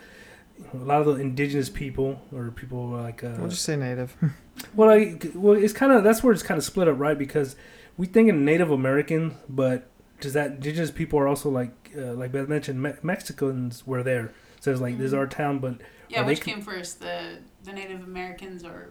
A 0.73 0.77
lot 0.77 1.01
of 1.01 1.05
the 1.05 1.21
indigenous 1.21 1.69
people, 1.69 2.19
or 2.33 2.49
people 2.49 2.87
like 2.87 3.23
uh, 3.23 3.35
We'll 3.37 3.49
just 3.49 3.63
say 3.63 3.75
native. 3.75 4.15
Well, 4.73 4.89
I, 4.89 5.15
well, 5.35 5.53
it's 5.55 5.71
kind 5.71 5.91
of 5.91 6.03
that's 6.03 6.23
where 6.23 6.33
it's 6.33 6.41
kind 6.41 6.57
of 6.57 6.63
split 6.63 6.87
up, 6.87 6.97
right? 6.97 7.15
Because 7.15 7.55
we 7.95 8.07
think 8.07 8.27
of 8.31 8.35
Native 8.35 8.71
Americans, 8.71 9.33
but 9.47 9.87
does 10.19 10.33
that 10.33 10.47
indigenous 10.53 10.89
people 10.89 11.19
are 11.19 11.27
also 11.27 11.49
like 11.51 11.91
uh, 11.95 12.13
like 12.13 12.31
Beth 12.31 12.47
mentioned, 12.49 12.81
Me- 12.81 12.93
Mexicans 13.03 13.85
were 13.85 14.01
there. 14.01 14.33
So 14.59 14.71
it's 14.71 14.81
like 14.81 14.97
this 14.97 15.07
is 15.07 15.13
our 15.13 15.27
town, 15.27 15.59
but 15.59 15.75
Yeah, 16.09 16.21
Are 16.21 16.23
they 16.23 16.29
which 16.31 16.41
con- 16.41 16.53
came 16.55 16.63
first, 16.63 17.01
the 17.01 17.37
the 17.63 17.73
Native 17.73 18.01
Americans 18.03 18.63
or 18.63 18.89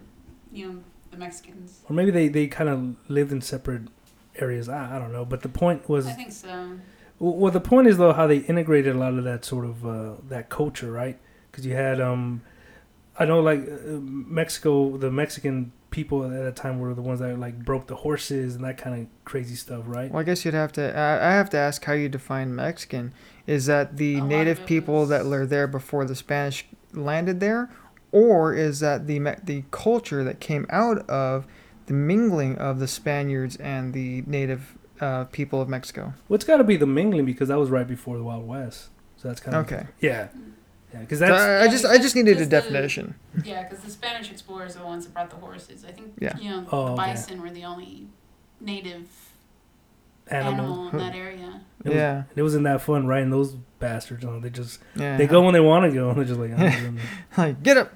you 0.52 0.66
know 0.68 0.78
the 1.10 1.16
Mexicans? 1.16 1.80
or 1.88 1.94
maybe 1.96 2.12
they 2.12 2.28
they 2.28 2.46
kind 2.46 2.68
of 2.68 2.94
lived 3.10 3.32
in 3.32 3.40
separate 3.40 3.88
areas. 4.36 4.68
I, 4.68 4.94
I 4.94 4.98
don't 5.00 5.10
know, 5.12 5.24
but 5.24 5.42
the 5.42 5.48
point 5.48 5.88
was 5.88 6.06
I 6.06 6.12
think 6.12 6.30
so. 6.30 6.78
Well, 7.18 7.52
the 7.52 7.60
point 7.60 7.88
is 7.88 7.96
though 7.96 8.12
how 8.12 8.26
they 8.26 8.38
integrated 8.38 8.94
a 8.94 8.98
lot 8.98 9.14
of 9.14 9.24
that 9.24 9.44
sort 9.44 9.64
of 9.64 9.86
uh, 9.86 10.14
that 10.28 10.48
culture, 10.48 10.90
right? 10.90 11.18
Because 11.50 11.66
you 11.66 11.74
had 11.74 12.00
um, 12.00 12.42
I 13.18 13.24
know 13.24 13.40
like 13.40 13.60
uh, 13.60 13.98
Mexico, 14.00 14.96
the 14.96 15.10
Mexican 15.10 15.72
people 15.90 16.24
at 16.24 16.30
that 16.30 16.56
time 16.56 16.78
were 16.78 16.92
the 16.92 17.00
ones 17.00 17.20
that 17.20 17.38
like 17.38 17.64
broke 17.64 17.86
the 17.86 17.96
horses 17.96 18.54
and 18.54 18.64
that 18.64 18.76
kind 18.76 19.00
of 19.00 19.24
crazy 19.24 19.54
stuff, 19.54 19.84
right? 19.86 20.10
Well, 20.10 20.20
I 20.20 20.24
guess 20.24 20.44
you'd 20.44 20.54
have 20.54 20.72
to. 20.72 20.94
I 20.96 21.30
I 21.30 21.32
have 21.32 21.48
to 21.50 21.56
ask 21.56 21.84
how 21.84 21.94
you 21.94 22.08
define 22.08 22.54
Mexican. 22.54 23.12
Is 23.46 23.66
that 23.66 23.96
the 23.96 24.16
A 24.16 24.20
native 24.20 24.66
people 24.66 25.06
that 25.06 25.24
were 25.24 25.46
there 25.46 25.66
before 25.66 26.04
the 26.04 26.14
Spanish 26.14 26.66
landed 26.92 27.40
there, 27.40 27.70
or 28.12 28.54
is 28.54 28.80
that 28.80 29.06
the 29.06 29.20
Me- 29.20 29.36
the 29.42 29.64
culture 29.70 30.22
that 30.24 30.40
came 30.40 30.66
out 30.68 31.08
of 31.08 31.46
the 31.86 31.94
mingling 31.94 32.58
of 32.58 32.78
the 32.78 32.88
Spaniards 32.88 33.56
and 33.56 33.94
the 33.94 34.22
native 34.26 34.76
uh, 35.00 35.24
people 35.26 35.60
of 35.60 35.68
Mexico? 35.68 36.14
Well, 36.28 36.34
it's 36.36 36.44
got 36.44 36.56
to 36.58 36.64
be 36.64 36.76
the 36.76 36.86
mingling 36.86 37.24
because 37.26 37.48
that 37.48 37.58
was 37.58 37.70
right 37.70 37.86
before 37.86 38.16
the 38.16 38.24
Wild 38.24 38.46
West. 38.46 38.88
So 39.16 39.28
that's 39.28 39.40
kind 39.40 39.56
of 39.56 39.66
Okay. 39.66 39.86
Yeah, 40.00 40.28
yeah. 40.92 41.00
Because 41.00 41.18
So 41.20 41.26
I, 41.26 41.62
I 41.64 41.68
just 41.68 41.84
I 41.84 41.98
just 41.98 42.14
needed 42.14 42.32
a 42.32 42.34
because 42.34 42.48
the- 42.48 42.56
definition. 42.60 43.14
Yeah, 43.44 43.62
because 43.68 43.84
the 43.84 43.90
Spanish 43.90 44.30
explorers 44.30 44.76
are 44.76 44.80
the 44.80 44.84
ones 44.86 45.04
that 45.06 45.14
brought 45.14 45.30
the 45.30 45.36
horses. 45.36 45.84
I 45.84 45.92
think 45.92 46.14
Yeah. 46.20 46.36
you 46.38 46.50
know 46.50 46.66
Oh, 46.72 46.86
the 46.86 46.92
okay. 46.92 47.12
bison 47.12 47.40
were 47.42 47.50
the 47.50 47.64
only 47.64 48.06
native 48.60 49.06
animal. 50.28 50.54
animal 50.64 50.88
in 50.90 50.98
that 50.98 51.14
area. 51.14 51.60
It 51.84 51.88
was, 51.88 51.94
Yeah. 51.96 52.22
it 52.34 52.42
wasn't 52.42 52.64
that 52.64 52.80
fun, 52.82 53.06
riding 53.06 53.30
those 53.30 53.54
bastards, 53.78 54.24
you 54.24 54.30
know, 54.30 54.40
they 54.40 54.50
just 54.50 54.80
Yeah. 54.96 55.16
they 55.16 55.26
go 55.26 55.42
when 55.42 55.52
they 55.54 55.60
want 55.60 55.84
to 55.90 55.92
go, 55.96 56.08
and 56.10 56.18
they're 56.18 56.24
just 56.24 56.40
like, 56.40 56.50
oh, 56.56 56.92
like 57.42 57.62
get 57.62 57.76
up. 57.76 57.92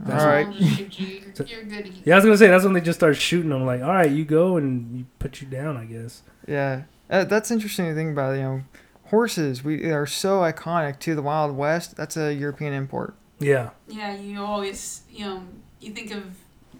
All 0.00 0.12
That's 0.12 0.24
right. 0.24 0.46
I'll 0.46 0.52
just 0.52 0.76
shoot 0.76 0.98
you. 1.00 1.22
So- 1.34 1.44
You're 1.44 1.64
good. 1.64 1.92
yeah. 2.04 2.14
I 2.14 2.16
was 2.16 2.24
gonna 2.24 2.38
say 2.38 2.48
that's 2.48 2.64
when 2.64 2.72
they 2.72 2.80
just 2.80 2.98
start 3.00 3.16
shooting 3.16 3.50
them. 3.50 3.66
Like, 3.66 3.82
all 3.82 3.92
right, 3.92 4.10
you 4.10 4.24
go, 4.24 4.56
and 4.56 4.98
you 4.98 5.06
put 5.18 5.40
you 5.40 5.48
down, 5.48 5.76
I 5.76 5.84
guess. 5.84 6.22
Yeah, 6.46 6.82
uh, 7.10 7.24
that's 7.24 7.50
interesting 7.50 7.86
to 7.86 7.94
think 7.94 8.12
about. 8.12 8.36
You 8.36 8.42
know, 8.42 8.62
horses 9.04 9.64
we 9.64 9.84
are 9.90 10.06
so 10.06 10.40
iconic 10.40 10.98
to 11.00 11.14
the 11.14 11.22
Wild 11.22 11.56
West. 11.56 11.96
That's 11.96 12.16
a 12.16 12.32
European 12.32 12.72
import. 12.72 13.14
Yeah, 13.40 13.70
Yeah, 13.86 14.16
you 14.16 14.42
always 14.42 15.02
you 15.10 15.24
know 15.24 15.42
you 15.80 15.92
think 15.92 16.10
of 16.12 16.24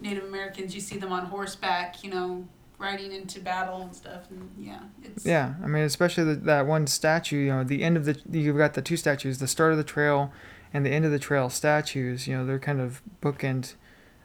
Native 0.01 0.25
Americans, 0.25 0.75
you 0.75 0.81
see 0.81 0.97
them 0.97 1.11
on 1.11 1.25
horseback, 1.25 2.03
you 2.03 2.09
know, 2.11 2.45
riding 2.77 3.11
into 3.11 3.39
battle 3.39 3.81
and 3.81 3.95
stuff, 3.95 4.29
and 4.29 4.49
yeah, 4.57 4.79
it's 5.03 5.25
Yeah, 5.25 5.55
I 5.63 5.67
mean, 5.67 5.83
especially 5.83 6.23
the, 6.23 6.35
that 6.35 6.67
one 6.67 6.87
statue. 6.87 7.37
You 7.37 7.51
know, 7.51 7.63
the 7.63 7.83
end 7.83 7.97
of 7.97 8.05
the 8.05 8.17
you've 8.31 8.57
got 8.57 8.73
the 8.73 8.81
two 8.81 8.97
statues, 8.97 9.39
the 9.39 9.47
start 9.47 9.71
of 9.71 9.77
the 9.77 9.83
trail 9.83 10.31
and 10.73 10.85
the 10.85 10.89
end 10.89 11.05
of 11.05 11.11
the 11.11 11.19
trail 11.19 11.49
statues. 11.49 12.27
You 12.27 12.37
know, 12.37 12.45
they're 12.45 12.59
kind 12.59 12.79
of 12.81 13.01
bookend 13.21 13.75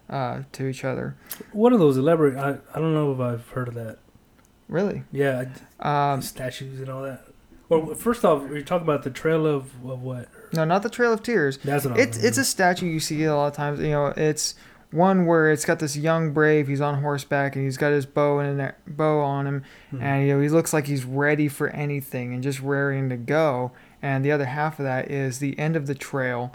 uh, 0.09 0.41
to 0.53 0.67
each 0.67 0.83
other. 0.85 1.15
what 1.51 1.73
are 1.73 1.77
those? 1.77 1.97
Elaborate. 1.97 2.37
I 2.37 2.57
I 2.73 2.79
don't 2.79 2.93
know 2.93 3.11
if 3.11 3.19
I've 3.19 3.47
heard 3.49 3.67
of 3.67 3.73
that. 3.75 3.97
Really, 4.67 5.03
Yeah, 5.11 5.45
um, 5.79 6.23
statues 6.23 6.79
and 6.79 6.89
all 6.89 7.03
that. 7.03 7.21
Well, 7.69 7.93
first 7.93 8.25
off, 8.25 8.43
you're 8.49 8.61
talking 8.61 8.85
about 8.87 9.03
the 9.03 9.09
trail 9.11 9.45
of, 9.45 9.65
of 9.87 10.01
what? 10.01 10.27
no, 10.53 10.65
not 10.65 10.81
the 10.83 10.89
Trail 10.89 11.13
of 11.13 11.21
Tears. 11.23 11.57
That's 11.59 11.85
what 11.85 11.93
I'm 11.95 11.99
It's 11.99 12.17
it's 12.23 12.37
a 12.39 12.45
statue 12.45 12.87
you 12.87 12.99
see 12.99 13.23
a 13.25 13.35
lot 13.35 13.47
of 13.47 13.53
times. 13.53 13.79
You 13.79 13.89
know, 13.91 14.07
it's 14.17 14.55
one 14.91 15.25
where 15.27 15.51
it's 15.51 15.65
got 15.65 15.77
this 15.79 15.95
young 15.97 16.31
brave. 16.31 16.67
He's 16.67 16.81
on 16.81 17.01
horseback 17.01 17.55
and 17.55 17.63
he's 17.65 17.77
got 17.77 17.91
his 17.91 18.05
bow 18.07 18.39
and 18.39 18.59
a 18.61 18.73
bow 18.87 19.19
on 19.19 19.45
him, 19.45 19.63
Mhm. 19.93 20.01
and 20.01 20.27
you 20.27 20.33
know 20.35 20.41
he 20.41 20.49
looks 20.49 20.73
like 20.73 20.87
he's 20.87 21.05
ready 21.05 21.47
for 21.47 21.67
anything 21.69 22.33
and 22.33 22.41
just 22.41 22.59
raring 22.61 23.09
to 23.09 23.17
go. 23.17 23.71
And 24.05 24.23
the 24.23 24.31
other 24.31 24.45
half 24.45 24.77
of 24.79 24.85
that 24.85 25.09
is 25.09 25.39
the 25.39 25.57
end 25.57 25.75
of 25.75 25.87
the 25.87 25.95
trail, 25.95 26.53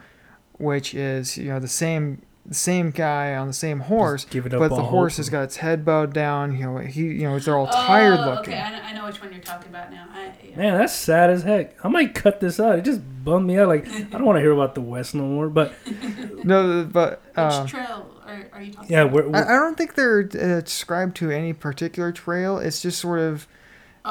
which 0.53 0.95
is 0.95 1.37
you 1.37 1.49
know 1.49 1.59
the 1.59 1.67
same 1.67 2.23
the 2.47 2.55
same 2.55 2.91
guy 2.93 3.35
on 3.35 3.49
the 3.49 3.53
same 3.53 3.81
horse, 3.81 4.25
give 4.25 4.47
it 4.47 4.55
up. 4.55 4.61
but 4.61 4.69
the 4.69 4.85
horse 4.85 5.15
hope. 5.15 5.17
has 5.19 5.31
got 5.31 5.43
its 5.43 5.57
head 5.57 5.85
bowed 5.85 6.13
down. 6.13 6.57
You 6.57 6.67
know 6.67 6.79
he 6.79 7.03
you 7.03 7.25
know 7.25 7.41
they're 7.41 7.57
all 7.57 7.67
tired 7.67 8.21
Oh, 8.21 8.31
looking. 8.35 8.55
Okay, 8.55 8.63
I 8.63 8.71
know, 8.71 8.83
I 8.85 8.93
know 8.93 9.07
which 9.07 9.21
one 9.21 9.33
you're 9.33 9.43
talking 9.43 9.69
about 9.69 9.91
now. 9.91 10.07
I, 10.13 10.33
yeah. 10.45 10.57
Man, 10.57 10.79
that's 10.79 10.93
sad 10.95 11.29
as 11.31 11.43
heck. 11.43 11.85
I 11.85 11.89
might 11.89 12.15
cut 12.15 12.39
this 12.39 12.61
out. 12.61 12.79
It 12.79 12.85
just 12.85 13.01
bummed 13.25 13.49
me 13.49 13.59
out. 13.59 13.67
Like 13.67 13.89
I 13.89 14.03
don't 14.03 14.25
want 14.25 14.37
to 14.37 14.41
hear 14.43 14.53
about 14.53 14.77
the 14.77 14.81
West 14.81 15.17
no 15.17 15.25
more. 15.25 15.49
But 15.49 15.73
No, 16.45 16.85
but 16.85 17.21
Which 17.31 17.35
uh, 17.37 17.67
trail 17.67 18.15
are, 18.27 18.49
are 18.53 18.63
you 18.63 18.73
talking 18.73 18.93
yeah, 18.93 19.03
about? 19.03 19.13
we're, 19.13 19.29
we're 19.29 19.37
I, 19.45 19.57
I 19.57 19.59
don't 19.59 19.77
think 19.77 19.97
they're 19.97 20.21
uh, 20.21 20.61
described 20.61 21.17
to 21.17 21.33
any 21.33 21.53
particular 21.53 22.13
trail. 22.13 22.59
It's 22.59 22.81
just 22.81 23.01
sort 23.01 23.19
of 23.19 23.49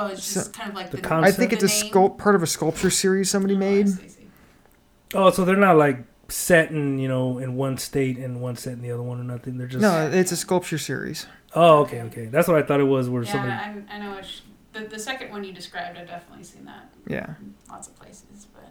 Oh, 0.02 0.08
it's 0.08 0.34
just 0.34 0.54
kind 0.54 0.70
of 0.70 0.76
like 0.76 0.92
the 0.92 0.98
the, 0.98 1.04
concept? 1.04 1.34
I 1.34 1.38
think 1.38 1.52
it's 1.54 1.64
a 1.64 1.68
sculpt 1.68 2.18
part 2.18 2.36
of 2.36 2.44
a 2.44 2.48
sculpture 2.48 2.90
series 2.90 3.30
somebody 3.30 3.54
Oh, 3.56 3.58
I 3.58 3.60
made. 3.60 3.90
see, 3.90 4.04
I 4.04 4.08
see. 4.08 4.28
oh, 5.16 5.30
so 5.32 5.44
they're 5.46 5.56
not 5.58 5.76
like 5.78 5.98
set 6.30 6.70
in 6.72 7.00
you 7.00 7.08
know 7.08 7.38
in 7.40 7.56
one 7.56 7.78
state 7.78 8.18
and 8.18 8.40
one 8.42 8.56
set 8.56 8.74
in 8.74 8.82
the 8.82 8.92
other 8.92 9.04
one 9.04 9.20
or 9.20 9.24
nothing. 9.24 9.58
They're 9.58 9.68
just 9.68 9.82
No, 9.82 10.10
it's 10.10 10.32
a 10.32 10.38
sculpture 10.38 10.78
series. 10.78 11.26
Oh, 11.56 11.80
okay, 11.80 12.02
okay. 12.04 12.26
That's 12.26 12.48
what 12.48 12.58
I 12.58 12.62
thought 12.66 12.80
it 12.80 12.84
was. 12.86 13.10
Where 13.10 13.24
Yeah, 13.24 13.32
somebody. 13.32 13.54
I, 13.54 13.96
I 13.96 14.00
know. 14.00 14.16
Which, 14.16 14.44
the 14.74 14.82
the 14.82 15.00
second 15.00 15.32
one 15.32 15.44
you 15.44 15.52
described, 15.52 15.98
I've 15.98 16.08
definitely 16.08 16.44
seen 16.46 16.66
that. 16.66 16.94
Yeah. 17.08 17.34
lots 17.70 17.88
of 17.88 17.96
places, 17.98 18.48
but 18.54 18.70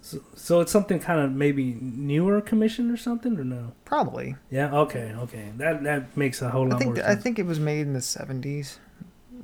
So, 0.00 0.20
so 0.36 0.60
it's 0.60 0.70
something 0.70 1.00
kind 1.00 1.20
of 1.20 1.32
maybe 1.32 1.76
newer 1.82 2.40
commission 2.40 2.90
or 2.90 2.96
something 2.96 3.36
or 3.36 3.44
no? 3.44 3.72
Probably. 3.84 4.36
Yeah. 4.50 4.72
Okay. 4.72 5.12
Okay. 5.18 5.52
That 5.56 5.82
that 5.82 6.16
makes 6.16 6.40
a 6.40 6.48
whole 6.50 6.68
lot 6.68 6.76
I 6.76 6.78
think 6.78 6.94
more 6.96 7.04
I 7.04 7.08
sense. 7.08 7.22
think 7.24 7.38
it 7.40 7.46
was 7.46 7.58
made 7.58 7.80
in 7.80 7.92
the 7.94 7.98
70s, 7.98 8.78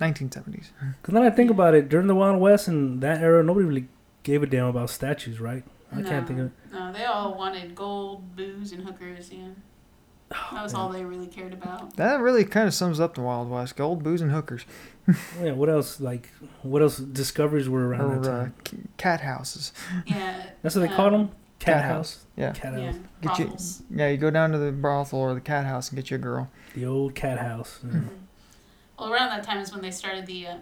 1970s. 0.01 0.71
Because 1.01 1.15
then 1.15 1.23
I 1.23 1.31
think 1.31 1.51
about 1.51 1.75
it 1.75 1.89
during 1.89 2.07
the 2.07 2.15
Wild 2.15 2.41
West 2.41 2.69
and 2.69 3.01
that 3.03 3.21
era, 3.23 3.43
nobody 3.45 3.67
really 3.67 3.89
gave 4.23 4.43
a 4.43 4.47
damn 4.47 4.67
about 4.67 4.91
statues, 4.91 5.41
right? 5.41 5.63
I 5.93 6.01
no, 6.01 6.09
can't 6.09 6.27
think 6.27 6.39
of. 6.41 6.51
No, 6.73 6.93
they 6.93 7.05
all 7.05 7.35
wanted 7.37 7.75
gold, 7.75 8.37
booze, 8.37 8.73
and 8.73 8.85
hookers. 8.85 9.31
Yeah, 9.33 9.49
that 10.53 10.63
was 10.63 10.73
all 10.75 10.89
they 10.89 11.05
really 11.05 11.27
cared 11.27 11.53
about. 11.53 11.97
That 11.97 12.21
really 12.21 12.45
kind 12.45 12.69
of 12.69 12.75
sums 12.75 13.01
up 13.01 13.15
the 13.17 13.23
Wild 13.23 13.51
West: 13.51 13.77
gold, 13.77 14.05
booze, 14.05 14.21
and 14.23 14.31
hookers, 14.31 14.65
Yeah. 15.43 15.53
What 15.53 15.69
else? 15.69 16.01
Like, 16.01 16.29
what 16.63 16.83
else 16.83 16.99
discoveries 16.99 17.69
were 17.69 17.89
around 17.89 18.23
that 18.23 18.29
or 18.31 18.33
uh, 18.33 18.39
time? 18.45 18.55
c- 18.69 18.77
cat 18.97 19.21
houses. 19.23 19.73
Yeah. 20.07 20.45
That's 20.63 20.77
what 20.77 20.83
they 20.83 20.89
um, 20.89 20.95
called 20.95 21.13
them. 21.15 21.29
cat, 21.59 21.83
Cat 21.83 21.85
house. 21.85 22.25
Yeah. 22.37 22.53
Cat 22.53 22.79
Yeah, 22.79 22.87
house. 22.93 22.95
Get 23.23 23.39
you- 23.41 23.45
brothels. 23.47 23.83
Yeah, 23.91 24.09
you 24.09 24.17
go 24.17 24.31
down 24.31 24.53
to 24.53 24.59
the 24.59 24.71
brothel 24.71 25.19
or 25.19 25.35
the 25.35 25.41
cat 25.41 25.67
house 25.67 25.89
and 25.89 25.97
get 25.97 26.11
you 26.11 26.15
a 26.15 26.21
girl. 26.21 26.49
The 26.77 26.87
old 26.87 27.17
cat 27.17 27.39
house. 27.41 27.81
yeah. 27.85 28.01
Well, 29.01 29.11
around 29.13 29.31
that 29.31 29.43
time 29.43 29.59
is 29.59 29.73
when 29.73 29.81
they 29.81 29.91
started 29.91 30.27
the 30.27 30.49
um, 30.49 30.61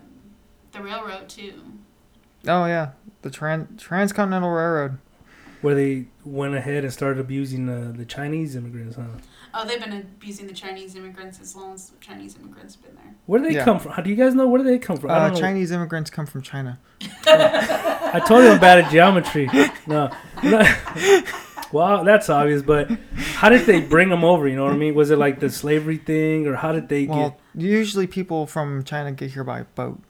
the 0.71 0.81
railroad 0.81 1.29
too. 1.29 1.55
Oh 2.47 2.67
yeah, 2.67 2.91
the 3.23 3.31
tran- 3.31 3.77
transcontinental 3.79 4.51
railroad. 4.51 4.99
Where 5.61 5.75
they 5.75 6.07
went 6.25 6.55
ahead 6.55 6.85
and 6.85 6.93
started 6.93 7.19
abusing 7.19 7.69
uh, 7.69 7.93
the 7.97 8.05
Chinese 8.05 8.55
immigrants, 8.55 8.95
huh? 8.95 9.03
Oh, 9.53 9.67
they've 9.67 9.81
been 9.81 9.93
abusing 9.93 10.47
the 10.47 10.53
Chinese 10.53 10.95
immigrants 10.95 11.41
as 11.41 11.57
long 11.57 11.75
as 11.75 11.89
the 11.91 11.97
Chinese 11.99 12.37
immigrants 12.37 12.77
have 12.77 12.85
been 12.85 12.95
there. 12.95 13.13
Where 13.27 13.41
do 13.41 13.49
they 13.49 13.57
Yeah. 13.57 13.65
come 13.65 13.81
from? 13.81 13.91
How 13.91 14.03
do 14.03 14.09
you 14.11 14.15
guys 14.15 14.37
know 14.37 14.47
where 14.47 14.63
do 14.63 14.65
they 14.69 14.79
come 14.79 14.99
from? 14.99 15.11
I 15.11 15.15
Uh, 15.15 15.21
don't 15.25 15.33
know. 15.35 15.41
Chinese 15.41 15.73
immigrants 15.73 16.11
come 16.11 16.27
from 16.27 16.43
China. 16.43 16.79
I 17.27 18.23
told 18.25 18.45
you 18.45 18.51
I'm 18.51 18.61
bad 18.61 18.85
at 18.85 18.93
geometry. 18.93 19.51
No. 19.89 20.11
no. 20.45 20.63
well, 21.73 22.05
that's 22.05 22.29
obvious, 22.31 22.63
but 22.63 22.89
how 23.17 23.49
did 23.49 23.67
they 23.67 23.81
bring 23.81 24.11
them 24.11 24.23
over? 24.23 24.47
You 24.47 24.55
know 24.55 24.65
what 24.65 24.75
I 24.75 24.79
mean? 24.79 24.95
Was 24.95 25.11
it 25.11 25.19
like 25.19 25.41
the 25.41 25.51
slavery 25.51 25.97
thing, 25.99 26.47
or 26.47 26.55
how 26.55 26.71
did 26.71 26.89
they 26.89 27.07
Well, 27.07 27.37
usually 27.59 28.07
people 28.07 28.47
from 28.47 28.85
China 28.85 29.13
get 29.13 29.33
here 29.33 29.45
by 29.45 29.63
boat. 29.75 30.01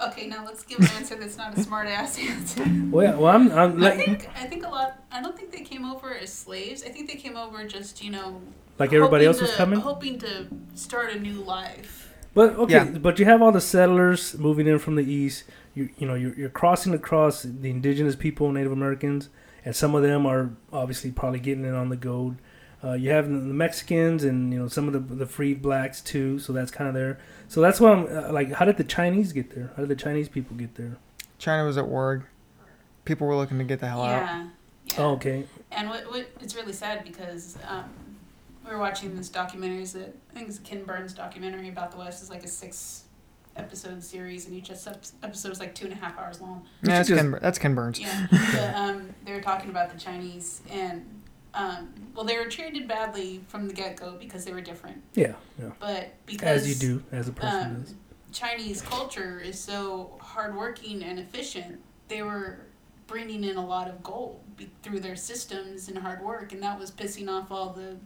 Okay, 0.00 0.26
now 0.26 0.44
let's 0.44 0.64
give 0.64 0.80
an 0.80 0.88
answer 0.96 1.14
that's 1.14 1.36
not 1.36 1.56
a 1.56 1.62
smart 1.62 1.86
ass 1.86 2.18
answer. 2.18 2.64
Well, 2.90 3.20
well, 3.20 3.32
I'm, 3.34 3.50
I'm 3.52 3.76
I 3.82 3.90
like, 3.94 4.04
think 4.04 4.28
I 4.36 4.46
think 4.46 4.64
a 4.66 4.68
lot. 4.68 5.00
I 5.12 5.22
don't 5.22 5.36
think 5.36 5.52
they 5.52 5.60
came 5.60 5.84
over 5.84 6.12
as 6.12 6.32
slaves. 6.32 6.82
I 6.82 6.88
think 6.88 7.08
they 7.08 7.14
came 7.16 7.36
over 7.36 7.64
just 7.68 8.02
you 8.02 8.10
know 8.10 8.40
like 8.78 8.92
everybody 8.92 9.26
else 9.26 9.36
hoping 9.36 9.42
was 9.46 9.50
to- 9.52 9.56
coming. 9.56 9.80
hoping 9.80 10.18
to 10.18 10.46
start 10.74 11.12
a 11.12 11.20
new 11.20 11.34
life. 11.40 12.12
But 12.34 12.54
okay, 12.56 12.72
Yeah. 12.74 12.84
but 12.98 13.18
you 13.20 13.26
have 13.26 13.42
all 13.42 13.52
the 13.52 13.60
settlers 13.60 14.36
moving 14.38 14.66
in 14.66 14.78
from 14.80 14.96
the 14.96 15.04
east. 15.04 15.44
You 15.74 15.90
you 15.98 16.06
know 16.08 16.14
you're, 16.14 16.34
you're 16.34 16.48
crossing 16.48 16.94
across 16.94 17.42
the 17.42 17.70
indigenous 17.70 18.16
people, 18.16 18.50
Native 18.50 18.72
Americans, 18.72 19.28
and 19.64 19.76
some 19.76 19.94
of 19.94 20.02
them 20.02 20.26
are 20.26 20.50
obviously 20.72 21.12
probably 21.12 21.38
getting 21.38 21.64
in 21.64 21.74
on 21.74 21.90
the 21.90 21.96
gold. 21.96 22.36
Uh, 22.84 22.94
you 22.94 23.10
have 23.10 23.28
the 23.28 23.38
the 23.38 23.54
Mexicans 23.54 24.24
and 24.24 24.52
you 24.52 24.58
know 24.58 24.68
some 24.68 24.88
of 24.88 24.92
the 24.92 25.14
the 25.14 25.26
freed 25.26 25.62
blacks 25.62 26.00
too, 26.00 26.38
so 26.38 26.52
that's 26.52 26.70
kind 26.70 26.88
of 26.88 26.94
there. 26.94 27.18
So 27.48 27.60
that's 27.60 27.80
why 27.80 27.92
I'm 27.92 28.06
uh, 28.06 28.32
like, 28.32 28.52
how 28.52 28.64
did 28.64 28.76
the 28.76 28.84
Chinese 28.84 29.32
get 29.32 29.54
there? 29.54 29.72
How 29.76 29.82
did 29.82 29.88
the 29.88 29.96
Chinese 29.96 30.28
people 30.28 30.56
get 30.56 30.74
there? 30.74 30.96
China 31.38 31.64
was 31.64 31.78
at 31.78 31.86
war. 31.86 32.28
People 33.04 33.26
were 33.26 33.36
looking 33.36 33.58
to 33.58 33.64
get 33.64 33.80
the 33.80 33.88
hell 33.88 34.02
out. 34.02 34.22
Yeah. 34.22 34.48
yeah. 34.86 34.94
Oh, 34.98 35.10
okay. 35.12 35.44
And 35.70 35.88
what, 35.88 36.10
what 36.10 36.28
it's 36.40 36.54
really 36.54 36.72
sad 36.72 37.04
because 37.04 37.56
um, 37.68 37.84
we 38.64 38.72
were 38.72 38.78
watching 38.78 39.16
this 39.16 39.28
documentary. 39.28 39.82
Is 39.82 39.92
that 39.92 40.14
I 40.30 40.34
think 40.34 40.48
it's 40.48 40.58
a 40.58 40.62
Ken 40.62 40.84
Burns 40.84 41.12
documentary 41.12 41.68
about 41.68 41.92
the 41.92 41.98
West. 41.98 42.20
It's 42.20 42.30
like 42.30 42.44
a 42.44 42.48
six 42.48 43.04
episode 43.56 44.02
series, 44.02 44.46
and 44.46 44.56
each 44.56 44.70
episode 44.70 45.52
is 45.52 45.60
like 45.60 45.74
two 45.74 45.84
and 45.84 45.94
a 45.94 45.96
half 45.96 46.18
hours 46.18 46.40
long. 46.40 46.64
Yeah, 46.82 46.96
that's 46.96 47.08
Just- 47.08 47.20
Ken, 47.20 47.38
that's 47.40 47.58
Ken 47.58 47.74
Burns. 47.74 48.00
Yeah, 48.00 48.26
but, 48.30 48.74
um, 48.74 49.10
they 49.24 49.32
were 49.32 49.40
talking 49.40 49.70
about 49.70 49.92
the 49.92 49.98
Chinese, 49.98 50.62
and 50.70 51.21
um, 51.54 51.92
well, 52.14 52.24
they 52.24 52.38
were 52.38 52.46
treated 52.46 52.88
badly 52.88 53.40
from 53.48 53.68
the 53.68 53.74
get 53.74 53.96
go 53.96 54.16
because 54.18 54.44
they 54.44 54.52
were 54.52 54.60
different. 54.60 55.02
Yeah, 55.14 55.34
yeah. 55.60 55.70
But 55.78 56.14
because 56.26 56.62
As 56.62 56.68
you 56.68 56.74
do, 56.74 57.02
as 57.12 57.28
a 57.28 57.32
person 57.32 57.62
um, 57.62 57.80
does. 57.80 57.94
Chinese 58.32 58.80
culture 58.80 59.38
is 59.40 59.58
so 59.58 60.18
hardworking 60.20 61.02
and 61.02 61.18
efficient, 61.18 61.80
they 62.08 62.22
were 62.22 62.60
bringing 63.06 63.44
in 63.44 63.56
a 63.56 63.66
lot 63.66 63.88
of 63.88 64.02
gold 64.02 64.40
be- 64.56 64.70
through 64.82 65.00
their 65.00 65.16
systems 65.16 65.88
and 65.88 65.98
hard 65.98 66.22
work, 66.22 66.52
and 66.52 66.62
that 66.62 66.78
was 66.78 66.90
pissing 66.90 67.28
off 67.28 67.50
all 67.50 67.70
the, 67.70 67.96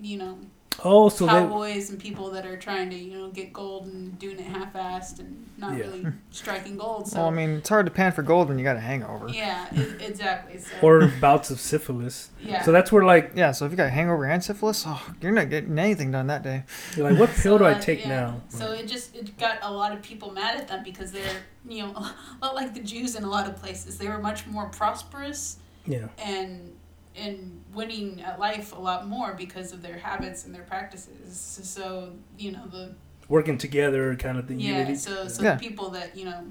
you 0.00 0.18
know, 0.18 0.38
Oh, 0.82 1.10
so 1.10 1.26
they 1.26 1.32
cowboys 1.32 1.90
and 1.90 1.98
people 1.98 2.30
that 2.30 2.46
are 2.46 2.56
trying 2.56 2.88
to, 2.90 2.96
you 2.96 3.12
know, 3.18 3.28
get 3.30 3.52
gold 3.52 3.86
and 3.86 4.18
doing 4.18 4.38
it 4.38 4.46
half-assed 4.46 5.18
and 5.18 5.44
not 5.58 5.72
Yeah. 5.76 5.84
really 5.84 6.06
striking 6.30 6.78
gold. 6.78 7.06
So 7.08 7.18
Well, 7.18 7.26
I 7.26 7.30
mean, 7.32 7.50
it's 7.56 7.68
hard 7.68 7.84
to 7.84 7.92
pan 7.92 8.12
for 8.12 8.22
gold 8.22 8.48
when 8.48 8.58
you 8.58 8.64
got 8.64 8.76
a 8.76 8.80
hangover. 8.80 9.28
yeah, 9.28 9.66
e- 9.76 10.02
exactly. 10.02 10.58
So, 10.58 10.70
or 10.80 11.08
bouts 11.20 11.50
of 11.50 11.60
syphilis. 11.60 12.30
yeah. 12.42 12.62
So 12.62 12.72
that's 12.72 12.90
where 12.90 13.04
like 13.04 13.32
Yeah, 13.34 13.50
so 13.52 13.66
if 13.66 13.72
you 13.72 13.76
got 13.76 13.88
a 13.88 13.90
hangover 13.90 14.24
and 14.24 14.42
syphilis, 14.42 14.84
oh, 14.86 15.02
you're 15.20 15.32
not 15.32 15.50
getting 15.50 15.78
anything 15.78 16.12
done 16.12 16.28
that 16.28 16.42
day. 16.42 16.62
you're 16.96 17.10
like, 17.10 17.18
what 17.18 17.28
pill 17.30 17.58
do 17.58 17.66
I 17.66 17.74
take 17.74 18.00
yeah. 18.00 18.08
now? 18.08 18.40
So 18.48 18.72
it 18.72 18.86
just 18.88 19.14
it 19.14 19.36
got 19.38 19.58
a 19.60 19.70
lot 19.70 19.92
of 19.92 20.00
people 20.00 20.30
mad 20.30 20.56
at 20.58 20.68
them 20.68 20.82
because 20.82 21.12
they're 21.12 21.36
you 21.68 21.82
know 21.82 21.90
a 22.42 22.46
lot 22.46 22.54
like 22.54 22.72
the 22.72 22.80
Jews 22.80 23.16
in 23.16 23.24
a 23.24 23.28
lot 23.28 23.46
of 23.46 23.56
places. 23.56 23.98
They 23.98 24.08
were 24.08 24.18
much 24.18 24.46
more 24.46 24.66
prosperous 24.70 25.58
Yeah. 25.84 26.06
and 26.18 26.72
and 27.20 27.62
winning 27.74 28.20
at 28.22 28.38
life 28.40 28.72
a 28.72 28.78
lot 28.80 29.06
more 29.06 29.34
because 29.34 29.72
of 29.72 29.82
their 29.82 29.98
habits 29.98 30.44
and 30.44 30.54
their 30.54 30.62
practices. 30.64 31.60
So 31.62 32.12
you 32.38 32.52
know 32.52 32.66
the 32.66 32.94
Working 33.28 33.58
together 33.58 34.16
kind 34.16 34.38
of 34.38 34.48
thing. 34.48 34.58
yeah. 34.58 34.78
Unity. 34.78 34.96
So 34.96 35.28
so 35.28 35.42
Yeah. 35.42 35.54
the 35.54 35.60
people 35.60 35.90
that 35.90 36.16
you 36.16 36.24
know. 36.24 36.44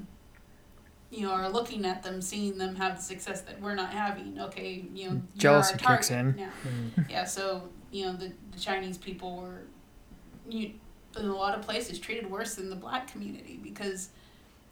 You 1.11 1.26
know, 1.26 1.32
are 1.34 1.49
looking 1.49 1.86
at 1.88 2.03
them, 2.03 2.22
seeing 2.22 2.59
them 2.59 2.76
have 2.76 2.97
the 2.97 3.01
success 3.01 3.41
that 3.41 3.59
we're 3.59 3.74
not 3.74 3.91
having. 3.91 4.39
Okay, 4.39 4.86
you 4.93 5.05
know, 5.07 5.13
you're 5.13 5.22
Jealousy 5.38 5.74
our 5.84 5.95
kicks 5.95 6.11
in. 6.11 6.36
now. 6.36 6.49
Mm. 6.95 7.09
Yeah, 7.09 7.24
so 7.24 7.67
you 7.89 8.05
know 8.05 8.13
the, 8.13 8.32
the 8.51 8.59
Chinese 8.59 8.99
people 8.99 9.38
were, 9.38 9.63
you, 10.47 10.74
in 11.17 11.26
a 11.26 11.36
lot 11.36 11.57
of 11.57 11.63
places 11.65 11.97
treated 11.97 12.30
worse 12.30 12.53
than 12.53 12.70
the 12.70 12.76
black 12.76 13.07
community 13.11 13.59
because, 13.63 14.09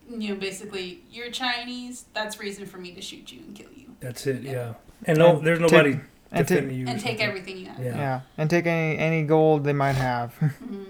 you 0.07 0.29
know, 0.29 0.35
basically 0.35 1.01
you're 1.09 1.31
Chinese. 1.31 2.05
That's 2.13 2.39
reason 2.39 2.67
for 2.67 2.77
me 2.77 2.91
to 2.93 3.01
shoot 3.01 3.31
you 3.31 3.39
and 3.39 3.55
kill 3.55 3.71
you 3.75 3.95
That's 3.99 4.27
it. 4.27 4.43
Yeah. 4.43 4.51
Yeah. 4.51 4.73
And 5.05 5.17
no, 5.17 5.37
And 5.37 5.45
there's 5.47 5.59
take- 5.59 5.71
nobody 5.71 5.99
And 6.31 6.47
defending 6.47 6.69
take 6.69 6.77
you. 6.79 6.87
and 6.87 6.99
take 6.99 7.21
everything 7.21 7.57
you 7.57 7.67
have. 7.67 7.79
Yeah. 7.79 7.95
yeah, 7.97 8.19
and 8.37 8.49
take 8.49 8.65
any 8.65 8.97
any 8.97 9.23
gold 9.23 9.63
they 9.63 9.73
might 9.73 9.95
have. 9.95 10.35
Mhm. 10.41 10.85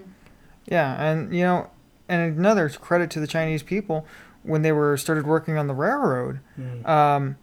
yeah, 0.66 1.02
and 1.02 1.34
you 1.34 1.42
know, 1.42 1.68
and 2.08 2.36
another 2.38 2.68
credit 2.70 3.10
to 3.10 3.20
the 3.20 3.26
Chinese 3.26 3.62
people 3.62 4.06
when 4.42 4.62
they 4.62 4.72
were 4.72 4.96
started 4.96 5.26
working 5.26 5.56
on 5.58 5.66
the 5.66 5.74
railroad. 5.74 6.40
Mm. 6.58 6.86
Um, 6.88 7.36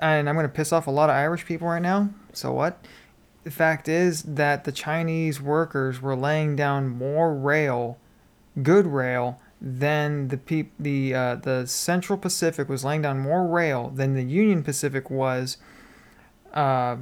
and 0.00 0.28
I'm 0.28 0.34
gonna 0.36 0.48
piss 0.48 0.72
off 0.72 0.86
a 0.86 0.90
lot 0.90 1.10
of 1.10 1.16
Irish 1.16 1.44
people 1.44 1.68
right 1.68 1.82
now. 1.82 2.08
So 2.32 2.52
what? 2.52 2.78
The 3.44 3.50
fact 3.50 3.88
is 3.88 4.22
that 4.24 4.64
the 4.64 4.72
Chinese 4.72 5.40
workers 5.40 6.02
were 6.02 6.14
laying 6.16 6.54
down 6.56 6.88
more 6.88 7.34
rail, 7.34 7.98
good 8.62 8.86
rail, 8.86 9.40
than 9.60 10.28
the 10.28 10.36
peop- 10.36 10.72
the 10.78 11.14
uh, 11.14 11.34
the 11.36 11.66
Central 11.66 12.18
Pacific 12.18 12.68
was 12.68 12.84
laying 12.84 13.02
down 13.02 13.18
more 13.20 13.46
rail 13.46 13.90
than 13.94 14.14
the 14.14 14.22
Union 14.24 14.62
Pacific 14.62 15.10
was. 15.10 15.56
Uh, 16.52 16.96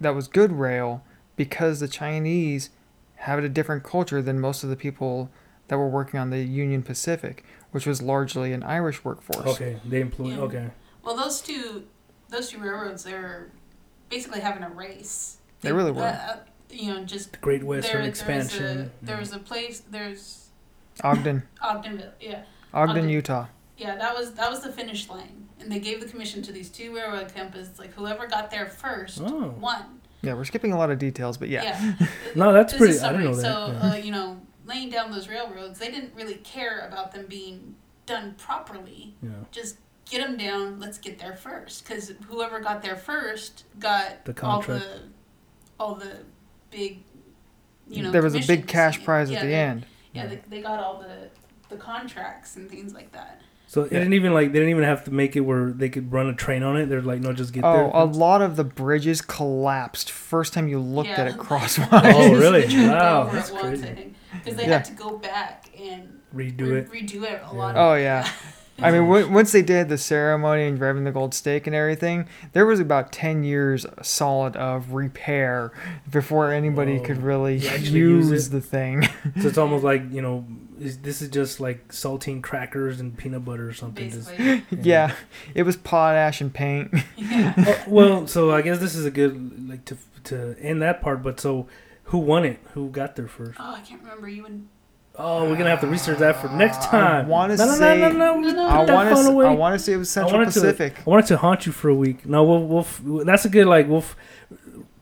that 0.00 0.14
was 0.14 0.28
good 0.28 0.52
rail 0.52 1.02
because 1.36 1.80
the 1.80 1.88
Chinese 1.88 2.70
have 3.16 3.38
a 3.38 3.48
different 3.48 3.82
culture 3.84 4.20
than 4.20 4.40
most 4.40 4.62
of 4.64 4.70
the 4.70 4.76
people 4.76 5.30
that 5.68 5.78
were 5.78 5.88
working 5.88 6.20
on 6.20 6.30
the 6.30 6.42
Union 6.44 6.82
Pacific, 6.82 7.44
which 7.70 7.86
was 7.86 8.02
largely 8.02 8.52
an 8.52 8.62
Irish 8.62 9.04
workforce. 9.04 9.46
Okay. 9.46 9.80
They 9.84 10.00
employ. 10.00 10.30
Yeah. 10.30 10.40
Okay. 10.40 10.70
Well, 11.02 11.16
those 11.16 11.40
two, 11.40 11.84
those 12.28 12.50
two 12.50 12.58
railroads, 12.58 13.04
they're 13.04 13.50
basically 14.10 14.40
having 14.40 14.62
a 14.62 14.68
race. 14.70 15.38
They 15.62 15.72
really 15.72 15.92
were. 15.92 16.02
Uh, 16.02 16.38
you 16.70 16.92
know, 16.92 17.04
just 17.04 17.32
The 17.32 17.38
Great 17.38 17.60
there, 17.60 17.68
Western 17.68 17.92
there 17.92 18.00
was 18.02 18.08
expansion. 18.08 18.90
a 19.02 19.04
there 19.06 19.18
was 19.18 19.32
a 19.32 19.38
place. 19.38 19.80
There's 19.90 20.48
Ogden, 21.02 21.44
Ogdenville. 21.62 22.12
Yeah. 22.20 22.42
Ogden, 22.72 22.96
Ogden. 22.96 23.08
Utah. 23.08 23.46
Yeah, 23.78 23.96
that 23.96 24.14
was 24.14 24.32
that 24.34 24.50
was 24.50 24.60
the 24.60 24.72
finish 24.72 25.08
line, 25.08 25.43
and 25.64 25.72
they 25.72 25.80
gave 25.80 26.00
the 26.00 26.06
commission 26.06 26.42
to 26.42 26.52
these 26.52 26.68
two 26.70 26.94
railroad 26.94 27.34
companies. 27.34 27.78
Like 27.78 27.92
whoever 27.94 28.26
got 28.26 28.50
there 28.50 28.66
first 28.66 29.20
Oh. 29.22 29.54
won. 29.58 30.00
Yeah, 30.22 30.34
we're 30.34 30.44
skipping 30.44 30.72
a 30.72 30.78
lot 30.78 30.90
of 30.90 30.98
details, 30.98 31.36
but 31.36 31.48
yeah. 31.48 31.62
yeah. 31.98 32.06
No, 32.36 32.52
that's 32.52 32.72
This 32.72 32.78
pretty. 32.78 32.94
is 32.94 33.02
I 33.02 33.10
didn't 33.12 33.24
know 33.26 33.32
summary. 33.34 33.72
that. 33.74 33.80
So 33.82 33.86
yeah. 33.88 33.92
uh, 33.92 33.96
you 33.96 34.12
know, 34.12 34.40
laying 34.66 34.90
down 34.90 35.10
those 35.10 35.28
railroads, 35.28 35.78
they 35.78 35.90
didn't 35.90 36.14
really 36.14 36.36
care 36.36 36.86
about 36.86 37.12
them 37.12 37.26
being 37.28 37.74
done 38.06 38.34
properly. 38.38 39.14
yeah. 39.22 39.30
Just 39.50 39.78
get 40.08 40.20
them 40.26 40.36
down. 40.36 40.78
Let's 40.78 40.98
get 40.98 41.18
there 41.18 41.34
first, 41.34 41.84
because 41.86 42.12
whoever 42.28 42.60
got 42.60 42.82
there 42.82 42.96
first 42.96 43.64
got 43.78 44.24
The 44.26 44.32
all 44.42 44.62
contract. 44.62 44.84
the 44.84 45.00
all 45.80 45.94
the 45.96 46.18
big. 46.70 47.02
You 47.88 48.02
know, 48.02 48.10
there 48.10 48.22
was 48.22 48.34
a 48.34 48.40
big 48.46 48.66
cash 48.66 49.02
prize 49.04 49.30
Yeah, 49.30 49.38
at 49.38 49.42
the 49.42 49.48
they- 49.48 49.54
end. 49.54 49.86
Yeah, 50.12 50.26
they, 50.28 50.40
they 50.48 50.62
got 50.62 50.78
all 50.78 51.00
the 51.00 51.28
the 51.68 51.76
contracts 51.76 52.56
and 52.56 52.70
things 52.70 52.94
like 52.94 53.10
that. 53.12 53.40
So 53.66 53.82
it 53.82 53.90
didn't 53.90 54.12
even 54.12 54.32
like 54.34 54.48
they 54.52 54.58
didn't 54.58 54.70
even 54.70 54.84
have 54.84 55.04
to 55.04 55.10
make 55.10 55.36
it 55.36 55.40
where 55.40 55.70
they 55.72 55.88
could 55.88 56.12
run 56.12 56.26
a 56.28 56.34
train 56.34 56.62
on 56.62 56.76
it. 56.76 56.86
They're 56.86 57.02
like, 57.02 57.20
no, 57.20 57.32
just 57.32 57.52
get 57.52 57.64
Oh, 57.64 57.72
there. 57.72 57.84
a 58.02 58.04
lot 58.04 58.40
of 58.42 58.56
the 58.56 58.64
bridges 58.64 59.20
collapsed 59.22 60.10
first 60.12 60.52
time 60.52 60.68
you 60.68 60.78
looked 60.78 61.10
at 61.10 61.26
it 61.26 61.38
crosswise. 61.38 61.88
Oh, 61.92 62.34
really? 62.34 62.66
Wow, 62.88 63.24
that's 63.32 63.50
crazy. 63.50 64.14
Because 64.32 64.56
they 64.56 64.64
Yeah. 64.66 64.74
had 64.74 64.84
to 64.86 64.92
go 64.92 65.16
back 65.18 65.66
and 65.78 66.20
Redo 66.34 66.60
re- 66.70 66.78
it. 66.80 66.90
redo 66.92 67.22
it 67.24 67.40
a 67.44 67.54
lot. 67.54 67.74
Yeah. 67.74 67.80
Of 67.80 67.90
Oh 67.90 67.94
yeah. 67.94 68.28
I 68.80 68.90
mean, 68.90 69.02
mm. 69.02 69.06
w- 69.06 69.32
once 69.32 69.52
they 69.52 69.62
did 69.62 69.88
the 69.88 69.98
ceremony 69.98 70.66
and 70.66 70.78
grabbing 70.78 71.04
the 71.04 71.12
gold 71.12 71.32
stake 71.32 71.66
and 71.66 71.76
everything, 71.76 72.28
there 72.52 72.66
was 72.66 72.80
about 72.80 73.12
ten 73.12 73.44
years 73.44 73.86
solid 74.02 74.56
of 74.56 74.92
repair 74.92 75.72
before 76.10 76.52
anybody 76.52 76.98
Whoa. 76.98 77.04
could 77.04 77.22
really 77.22 77.56
You 77.56 78.16
use, 78.16 78.30
use 78.30 78.50
the 78.50 78.60
thing. 78.60 79.08
So 79.40 79.48
it's 79.48 79.58
almost 79.58 79.84
like 79.84 80.02
you 80.10 80.22
know, 80.22 80.44
is, 80.80 80.98
this 80.98 81.22
is 81.22 81.28
just 81.28 81.60
like 81.60 81.88
saltine 81.88 82.42
crackers 82.42 83.00
and 83.00 83.16
peanut 83.16 83.44
butter 83.44 83.68
or 83.68 83.72
something. 83.74 84.10
Just, 84.10 84.36
basically. 84.36 84.78
yeah, 84.82 85.14
it 85.54 85.62
was 85.62 85.76
potash 85.76 86.40
and 86.40 86.52
paint. 86.52 86.92
yeah. 87.16 87.54
Oh, 87.56 87.84
well, 87.86 88.26
so 88.26 88.50
I 88.50 88.62
guess 88.62 88.78
this 88.78 88.94
is 88.94 89.04
a 89.04 89.10
good 89.10 89.68
like 89.68 89.84
to 89.86 89.96
to 90.24 90.56
end 90.60 90.82
that 90.82 91.00
part. 91.00 91.22
But 91.22 91.38
so, 91.38 91.68
who 92.04 92.18
won 92.18 92.44
it? 92.44 92.58
Who 92.72 92.90
got 92.90 93.14
there 93.14 93.28
first? 93.28 93.58
Oh, 93.60 93.74
I 93.74 93.80
can't 93.80 94.02
remember. 94.02 94.28
You 94.28 94.46
and 94.46 94.68
Oh, 95.16 95.48
we're 95.48 95.56
gonna 95.56 95.70
have 95.70 95.80
to 95.82 95.86
research 95.86 96.18
that 96.18 96.36
for 96.40 96.48
next 96.48 96.78
I 96.88 96.90
time. 96.90 97.28
wanna 97.28 97.56
no, 97.56 97.66
no, 97.66 97.74
say- 97.74 98.00
no, 98.00 98.08
no, 98.10 98.40
no. 98.40 98.40
No, 98.40 98.52
no, 98.52 98.66
I 98.68 98.76
Put 98.78 98.86
that 98.88 98.94
want 98.94 99.08
phone 99.10 99.24
to. 99.26 99.30
away. 99.30 99.46
I 99.46 99.52
want 99.52 99.74
to 99.74 99.78
say 99.78 99.92
it 99.92 99.96
was 99.96 100.10
Central 100.10 100.38
wanted 100.38 100.52
to- 100.52 100.60
Pacific. 100.60 100.98
I 101.06 101.10
wanted 101.10 101.26
to 101.26 101.36
haunt 101.36 101.66
you 101.66 101.72
for 101.72 101.88
a 101.88 101.94
week. 101.94 102.26
No, 102.26 102.42
we'll, 102.42 102.62
we'll 102.66 102.80
f- 102.80 103.00
that's 103.24 103.44
a 103.44 103.48
good 103.48 103.66
like 103.66 103.86
we'll 103.86 103.98
f- 103.98 104.16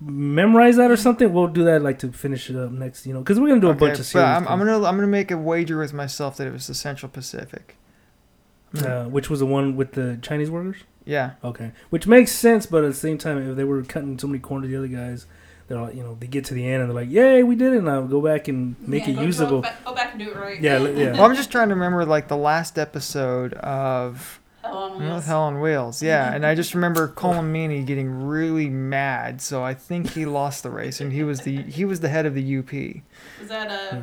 memorize 0.01 0.77
that 0.77 0.91
or 0.91 0.97
something. 0.97 1.33
We'll 1.33 1.47
do 1.49 1.65
that 1.65 1.81
like 1.83 1.99
to 2.01 2.13
finish 2.13 2.51
it 2.51 2.57
up 2.57 2.71
next, 2.73 3.07
you 3.07 3.15
know, 3.15 3.21
because 3.21 3.41
we're 3.41 3.49
gonna 3.49 3.61
do 3.63 3.71
a 3.71 3.75
bunch 3.75 3.93
of 3.95 3.99
but 4.01 4.05
series. 4.07 4.27
I'm, 4.27 4.47
I'm 4.49 4.59
gonna 4.59 4.77
I'm 4.85 4.97
gonna 4.97 5.07
make 5.07 5.31
a 5.31 5.39
wager 5.39 5.79
with 5.79 5.93
myself 5.95 6.37
that 6.37 6.47
it 6.47 6.53
was 6.53 6.67
the 6.67 6.75
Central 6.75 7.09
Pacific. 7.11 7.77
uh, 8.85 9.05
which 9.05 9.29
was 9.31 9.41
the 9.41 9.47
one 9.47 9.77
with 9.77 9.93
the 9.93 10.19
Chinese 10.23 10.51
workers. 10.51 10.77
Yeah. 11.05 11.33
Okay, 11.43 11.73
which 11.91 12.07
makes 12.07 12.33
sense, 12.33 12.65
but 12.67 12.85
at 12.85 12.89
the 12.89 12.95
same 12.97 13.19
time, 13.19 13.39
if 13.51 13.57
they 13.57 13.65
were 13.65 13.83
cutting 13.83 14.19
so 14.19 14.27
many 14.27 14.39
corners, 14.39 14.71
the 14.71 14.77
other 14.77 14.89
guys, 14.89 15.27
they're 15.73 15.81
like, 15.83 15.95
you 15.95 16.03
know, 16.03 16.17
they 16.21 16.27
get 16.27 16.45
to 16.47 16.55
the 16.55 16.67
end 16.67 16.83
and 16.83 16.91
they're 16.91 17.03
like, 17.03 17.11
"Yay, 17.11 17.43
we 17.43 17.55
did 17.57 17.73
it!" 17.73 17.83
Now 17.83 18.03
go 18.03 18.21
back 18.21 18.49
and 18.49 18.77
make 18.87 19.07
Yeah, 19.07 19.13
it 19.13 19.17
go- 19.17 19.23
usable. 19.23 19.51
Go 19.59 19.63
back, 19.63 19.85
go 19.85 19.95
back 19.95 20.11
and 20.13 20.21
do 20.23 20.31
it 20.31 20.37
right. 20.37 20.61
Yeah, 20.61 20.79
yeah. 20.89 21.13
Well, 21.13 21.25
I'm 21.25 21.35
just 21.35 21.51
trying 21.51 21.69
to 21.71 21.75
remember 21.75 22.05
like 22.05 22.29
the 22.29 22.37
last 22.37 22.79
episode 22.79 23.55
of 23.55 24.39
Hell 24.63 24.77
on 24.77 25.01
wheels. 25.01 25.25
Hell 25.27 25.41
on 25.43 25.61
Wheels. 25.61 26.03
Yeah, 26.03 26.33
and 26.33 26.47
I 26.47 26.55
just 26.55 26.75
remember 26.75 27.09
Colin 27.09 27.53
Meaney 27.53 27.85
getting 27.85 28.27
really 28.27 28.69
mad, 28.69 29.41
so 29.41 29.63
I 29.65 29.75
think 29.75 30.11
he 30.11 30.25
lost 30.25 30.63
the 30.63 30.71
race, 30.71 31.01
and 31.01 31.13
he 31.13 31.25
was 31.25 31.41
the 31.41 31.63
he 31.63 31.85
was 31.85 32.01
the 32.01 32.09
head 32.09 32.27
of 32.27 32.35
the 32.35 32.59
UP. 32.59 32.71
Was 33.41 33.49
that 33.49 33.69
uh, 33.71 33.97
Yeah. 33.97 34.03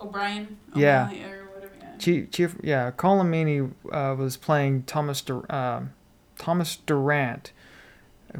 O'Brien? 0.00 0.56
Yeah. 0.74 1.04
O'Malley 1.04 1.24
Or 1.24 1.44
whatever. 1.54 1.72
Yeah. 1.80 1.96
Chief, 1.98 2.30
Chief 2.30 2.56
yeah, 2.62 2.90
Colin 2.90 3.30
Meaney 3.30 3.70
uh, 3.92 4.14
was 4.16 4.36
playing 4.36 4.82
Thomas 4.82 5.20
Dur- 5.20 5.46
um 5.54 5.92
Thomas 6.38 6.76
Durant, 6.76 7.52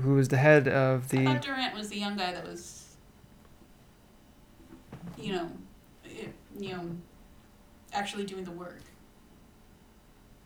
who 0.01 0.15
was 0.15 0.29
the 0.29 0.37
head 0.39 0.67
of 0.69 1.05
I 1.13 1.17
the 1.17 1.25
thought 1.27 1.43
Durant 1.43 1.75
was 1.75 1.89
the 1.89 1.99
young 1.99 2.17
guy 2.17 2.33
that 2.33 2.47
was, 2.47 2.97
you 5.19 5.33
know, 5.33 5.49
you 6.59 6.73
know, 6.73 6.91
actually 7.93 8.25
doing 8.25 8.45
the 8.45 8.51
work. 8.51 8.81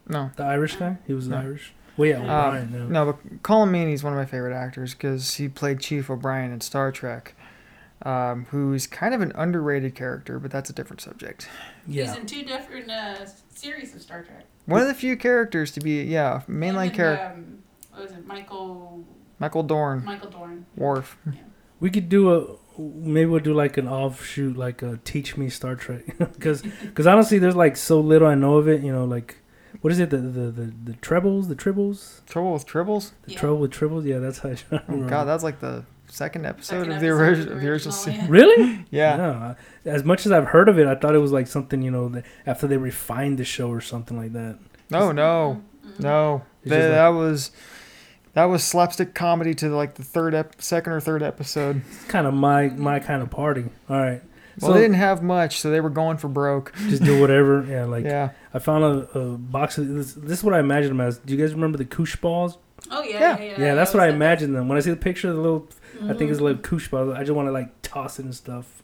no. 0.08 0.30
The 0.36 0.44
Irish 0.44 0.76
guy, 0.76 0.98
he 1.06 1.12
was 1.14 1.28
No. 1.28 1.38
Irish. 1.38 1.72
Well, 1.96 2.08
yeah, 2.08 2.16
Um, 2.18 2.24
O'Brien. 2.56 2.72
yeah. 2.72 2.86
No, 2.88 3.12
but 3.12 3.42
Colin 3.42 3.70
Meaney's 3.72 4.04
one 4.04 4.12
of 4.12 4.18
my 4.18 4.26
favorite 4.26 4.54
actors 4.54 4.92
because 4.94 5.34
he 5.34 5.48
played 5.48 5.80
Chief 5.80 6.10
O'Brien 6.10 6.52
in 6.52 6.60
Star 6.60 6.92
Trek, 6.92 7.34
um, 8.02 8.44
who's 8.50 8.86
kind 8.86 9.14
of 9.14 9.20
an 9.22 9.32
underrated 9.34 9.94
character, 9.94 10.38
but 10.38 10.50
that's 10.50 10.68
a 10.68 10.72
different 10.74 11.00
subject. 11.00 11.48
yeah. 11.86 12.04
He's 12.06 12.16
in 12.16 12.26
two 12.26 12.42
different 12.44 12.90
uh, 12.90 13.24
series 13.54 13.94
of 13.94 14.02
Star 14.02 14.22
Trek. 14.22 14.44
One 14.66 14.82
of 14.82 14.88
the 14.88 14.94
few 14.94 15.16
characters 15.16 15.70
to 15.72 15.80
be, 15.80 16.02
yeah, 16.02 16.42
mainline 16.48 16.92
character, 16.92 17.32
Um, 17.34 17.58
what 17.92 18.02
was 18.02 18.10
it? 18.12 18.26
Michael 18.26 19.04
Michael 19.38 19.62
Dorn, 19.62 20.04
Michael 20.04 20.30
Dorn. 20.30 20.66
Worf. 20.76 21.18
Yeah. 21.26 21.40
We 21.80 21.90
could 21.90 22.08
do 22.08 22.32
a 22.34 22.80
maybe 22.80 23.26
we'll 23.26 23.40
do 23.40 23.54
like 23.54 23.76
an 23.76 23.88
offshoot, 23.88 24.56
like 24.56 24.82
a 24.82 24.98
teach 25.04 25.36
me 25.36 25.48
Star 25.48 25.74
Trek, 25.76 26.04
because 26.18 26.62
because 26.62 27.06
honestly, 27.06 27.38
there's 27.38 27.56
like 27.56 27.76
so 27.76 28.00
little 28.00 28.28
I 28.28 28.34
know 28.34 28.56
of 28.56 28.68
it. 28.68 28.82
You 28.82 28.92
know, 28.92 29.04
like 29.04 29.36
what 29.82 29.92
is 29.92 29.98
it? 29.98 30.10
The 30.10 30.16
the 30.18 30.50
the, 30.50 30.72
the 30.84 30.92
trebles, 30.94 31.48
the 31.48 31.54
tribbles, 31.56 32.24
Trouble 32.26 32.52
with 32.54 32.66
Tribbles? 32.66 33.12
the 33.24 33.32
Yeah. 33.32 33.38
trouble 33.38 33.58
with 33.58 33.72
tribbles. 33.72 34.04
Yeah, 34.04 34.18
that's 34.18 34.38
how. 34.38 34.48
I 34.50 34.56
Oh, 34.72 34.80
remember. 34.88 35.08
God, 35.10 35.24
that's 35.24 35.42
like 35.44 35.60
the 35.60 35.84
second 36.08 36.46
episode 36.46 36.76
Second 36.78 36.92
of 36.92 37.00
the, 37.00 37.06
episode 37.08 37.38
of 37.40 37.46
the 37.46 37.52
of 37.56 37.60
the 37.60 37.68
original 37.68 37.72
original, 37.72 37.92
series. 37.92 38.18
yeah. 38.20 38.26
Really? 38.30 38.86
Yeah. 38.90 39.16
No, 39.16 39.56
as 39.84 40.02
much 40.04 40.24
as 40.24 40.32
I've 40.32 40.46
heard 40.46 40.68
of 40.70 40.78
it, 40.78 40.86
I 40.86 40.94
thought 40.94 41.14
it 41.14 41.18
was 41.18 41.32
like 41.32 41.46
something 41.46 41.82
you 41.82 41.90
know 41.90 42.08
that 42.08 42.24
after 42.46 42.66
they 42.66 42.78
refined 42.78 43.38
the 43.38 43.44
show 43.44 43.68
or 43.70 43.82
something 43.82 44.16
like 44.16 44.32
that. 44.32 44.58
No, 44.88 45.12
no, 45.12 45.62
Mhm. 45.84 46.00
no. 46.00 46.42
That, 46.64 46.70
like- 46.80 46.88
that 46.90 47.08
was 47.08 47.50
that 48.36 48.44
was 48.44 48.62
slapstick 48.62 49.14
comedy 49.14 49.54
to 49.54 49.68
like 49.70 49.94
the 49.94 50.04
third 50.04 50.34
ep- 50.34 50.60
second 50.60 50.92
or 50.92 51.00
third 51.00 51.22
episode. 51.22 51.80
It's 51.90 52.04
kind 52.04 52.26
of 52.26 52.34
my 52.34 52.68
my 52.68 53.00
kind 53.00 53.22
of 53.22 53.30
party. 53.30 53.64
All 53.88 53.96
right, 53.98 54.20
Well, 54.60 54.70
so 54.70 54.72
they 54.74 54.82
didn't 54.82 54.96
have 54.96 55.22
much, 55.22 55.58
so 55.60 55.70
they 55.70 55.80
were 55.80 55.90
going 55.90 56.18
for 56.18 56.28
broke. 56.28 56.72
just 56.88 57.02
do 57.02 57.18
whatever. 57.20 57.64
Yeah, 57.68 57.84
like 57.86 58.04
yeah. 58.04 58.30
I 58.52 58.58
found 58.58 58.84
a, 58.84 59.18
a 59.18 59.24
box 59.38 59.78
of 59.78 59.88
this. 59.88 60.12
This 60.12 60.38
is 60.38 60.44
what 60.44 60.54
I 60.54 60.60
imagined 60.60 60.90
them 60.90 61.00
as. 61.00 61.16
Do 61.18 61.34
you 61.34 61.40
guys 61.42 61.54
remember 61.54 61.78
the 61.78 61.84
koosh 61.86 62.16
balls? 62.16 62.58
Oh 62.90 63.02
yeah, 63.02 63.18
Yeah. 63.18 63.38
yeah, 63.38 63.44
yeah. 63.44 63.60
Yeah, 63.64 63.74
that's 63.74 63.92
I 63.94 63.98
what 63.98 64.02
I 64.02 64.06
always 64.08 64.16
imagined 64.16 64.54
them. 64.54 64.68
When 64.68 64.76
I 64.76 64.80
see 64.82 64.90
the 64.90 64.96
picture 64.96 65.28
of 65.30 65.36
the 65.36 65.40
little 65.42 65.68
I 66.04 66.12
think 66.12 66.30
it's 66.30 66.40
a 66.40 66.44
little 66.44 66.60
koosh 66.62 66.88
ball. 66.88 67.14
I 67.14 67.20
just 67.20 67.32
want 67.32 67.48
to 67.48 67.52
like 67.52 67.70
toss 67.82 68.18
it 68.18 68.26
and 68.26 68.34
stuff. 68.34 68.82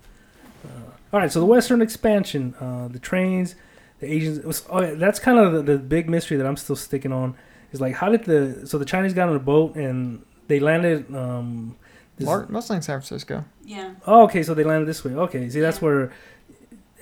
Uh, 0.64 0.68
all 1.12 1.20
right, 1.20 1.30
so 1.30 1.40
the 1.40 1.46
Western 1.46 1.82
expansion, 1.82 2.55
uh, 2.59 2.88
the 2.88 2.98
trains, 2.98 3.55
the 4.00 4.11
Asians. 4.11 4.42
Was, 4.46 4.64
oh, 4.70 4.80
yeah, 4.80 4.94
that's 4.94 5.18
kind 5.18 5.38
of 5.38 5.53
the, 5.53 5.62
the 5.62 5.78
big 5.78 6.09
mystery 6.09 6.38
that 6.38 6.46
I'm 6.46 6.57
still 6.57 6.74
sticking 6.76 7.12
on. 7.12 7.34
Is 7.72 7.80
like 7.80 7.94
how 7.94 8.08
did 8.10 8.24
the 8.24 8.66
so 8.66 8.78
the 8.78 8.84
Chinese 8.84 9.14
got 9.14 9.28
on 9.28 9.36
a 9.36 9.40
boat 9.40 9.74
and 9.76 10.24
they 10.48 10.60
landed. 10.60 11.14
Um, 11.14 11.76
this, 12.16 12.26
Lar- 12.28 12.46
mostly 12.48 12.76
in 12.76 12.82
San 12.82 13.00
Francisco. 13.00 13.44
Yeah. 13.64 13.94
oh, 14.06 14.24
okay, 14.24 14.42
so 14.42 14.52
they 14.54 14.64
landed 14.64 14.86
this 14.86 15.02
way. 15.04 15.14
Okay, 15.14 15.48
see 15.48 15.60
that's 15.60 15.80
where, 15.80 16.12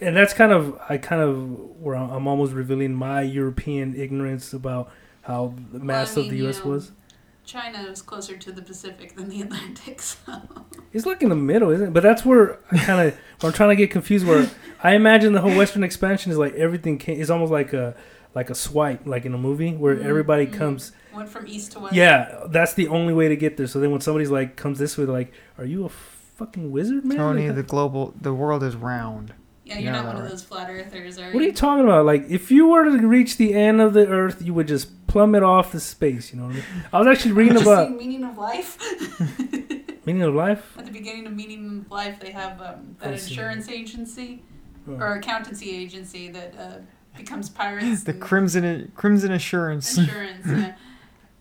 and 0.00 0.16
that's 0.16 0.32
kind 0.32 0.52
of 0.52 0.80
I 0.88 0.98
kind 0.98 1.20
of 1.20 1.80
where 1.80 1.96
I'm 1.96 2.28
almost 2.28 2.52
revealing 2.52 2.94
my 2.94 3.22
European 3.22 3.96
ignorance 3.96 4.52
about 4.52 4.90
how 5.22 5.54
the 5.72 5.78
Well, 5.78 5.82
I 5.82 5.84
mass 5.84 6.12
of 6.16 6.24
mean, 6.24 6.30
the 6.30 6.36
you 6.36 6.44
U.S. 6.44 6.64
know, 6.64 6.70
was. 6.70 6.92
China 7.44 7.78
is 7.82 8.00
closer 8.00 8.36
to 8.36 8.52
the 8.52 8.62
Pacific 8.62 9.16
than 9.16 9.28
the 9.28 9.40
Atlantic, 9.42 10.00
so 10.12 10.18
It's 10.92 11.04
like 11.06 11.20
in 11.22 11.30
the 11.30 11.34
middle, 11.34 11.70
isn't 11.70 11.88
it? 11.88 11.92
But 11.92 12.04
that's 12.04 12.24
where 12.24 12.60
I 12.70 12.78
kind 12.78 13.08
of 13.08 13.18
I'm 13.42 13.52
trying 13.52 13.70
to 13.70 13.76
get 13.76 13.90
confused. 13.90 14.24
Where 14.26 14.48
I 14.84 14.94
imagine 14.94 15.32
the 15.32 15.40
whole 15.40 15.56
Western 15.56 15.82
expansion 15.82 16.30
is 16.30 16.38
like 16.38 16.54
everything 16.54 16.98
came, 16.98 17.18
is 17.18 17.28
almost 17.30 17.50
like 17.50 17.72
a 17.72 17.96
like 18.34 18.50
a 18.50 18.54
swipe, 18.54 19.06
like 19.06 19.24
in 19.24 19.34
a 19.34 19.38
movie 19.38 19.72
where 19.74 19.96
Mhm, 19.96 20.04
everybody 20.04 20.46
mhm. 20.46 20.52
comes. 20.52 20.92
went 21.14 21.28
from 21.28 21.46
east 21.48 21.72
to 21.72 21.80
west. 21.80 21.94
Yeah, 21.94 22.44
that's 22.48 22.74
the 22.74 22.88
only 22.88 23.12
way 23.12 23.28
to 23.28 23.36
get 23.36 23.56
there. 23.56 23.66
So 23.66 23.80
then 23.80 23.90
when 23.90 24.00
somebody's 24.00 24.30
like 24.30 24.56
comes 24.56 24.78
this 24.78 24.96
way, 24.96 25.04
like, 25.04 25.32
"Are 25.58 25.64
you 25.64 25.84
a 25.84 25.88
fucking 25.88 26.70
wizard, 26.70 27.04
man?" 27.04 27.16
Tony, 27.18 27.46
Like, 27.48 27.56
the 27.56 27.62
global, 27.64 28.14
the 28.20 28.32
world 28.32 28.62
is 28.62 28.76
round. 28.76 29.32
Yeah, 29.64 29.74
you're 29.78 29.84
Yeah, 29.92 30.02
not 30.02 30.14
one 30.14 30.24
of 30.24 30.28
those 30.30 30.42
flat 30.42 30.68
earthers, 30.70 31.18
are 31.18 31.28
you? 31.28 31.34
what 31.34 31.42
are 31.42 31.46
you 31.46 31.52
talking 31.52 31.84
about? 31.84 32.04
Like, 32.06 32.26
if 32.28 32.50
you 32.50 32.68
were 32.68 32.84
to 32.84 33.06
reach 33.06 33.36
the 33.36 33.54
end 33.54 33.80
of 33.80 33.92
the 33.92 34.06
Earth, 34.08 34.42
you 34.42 34.52
would 34.54 34.66
just 34.66 35.06
plummet 35.06 35.42
off 35.44 35.70
the 35.70 35.78
space. 35.80 36.32
You 36.32 36.40
know 36.40 36.46
what 36.46 36.52
I 36.52 36.54
mean? 36.56 36.64
I 36.92 36.98
was 36.98 37.06
actually 37.08 37.32
reading 37.32 37.52
Just 37.54 37.66
about 37.66 37.92
Meaning 37.92 38.24
of 38.24 38.36
Life. 38.38 38.78
meaning 40.06 40.22
of 40.22 40.34
life. 40.34 40.74
At 40.78 40.86
the 40.86 40.92
beginning 40.92 41.26
of 41.26 41.34
Meaning 41.34 41.84
of 41.86 41.90
Life, 41.92 42.18
they 42.20 42.30
have 42.32 42.60
um, 42.60 42.96
that 43.00 43.12
insurance 43.12 43.68
agency 43.68 44.42
Oh. 44.88 44.94
or 44.94 45.12
accountancy 45.16 45.70
agency 45.70 46.30
that 46.30 46.54
uh, 46.58 46.78
becomes 47.20 47.48
pirates. 47.48 48.04
The 48.04 48.12
Crimson 48.14 48.92
Crimson 48.94 49.32
Assurance. 49.32 49.96
insurance. 49.98 50.46
yeah. 50.46 50.74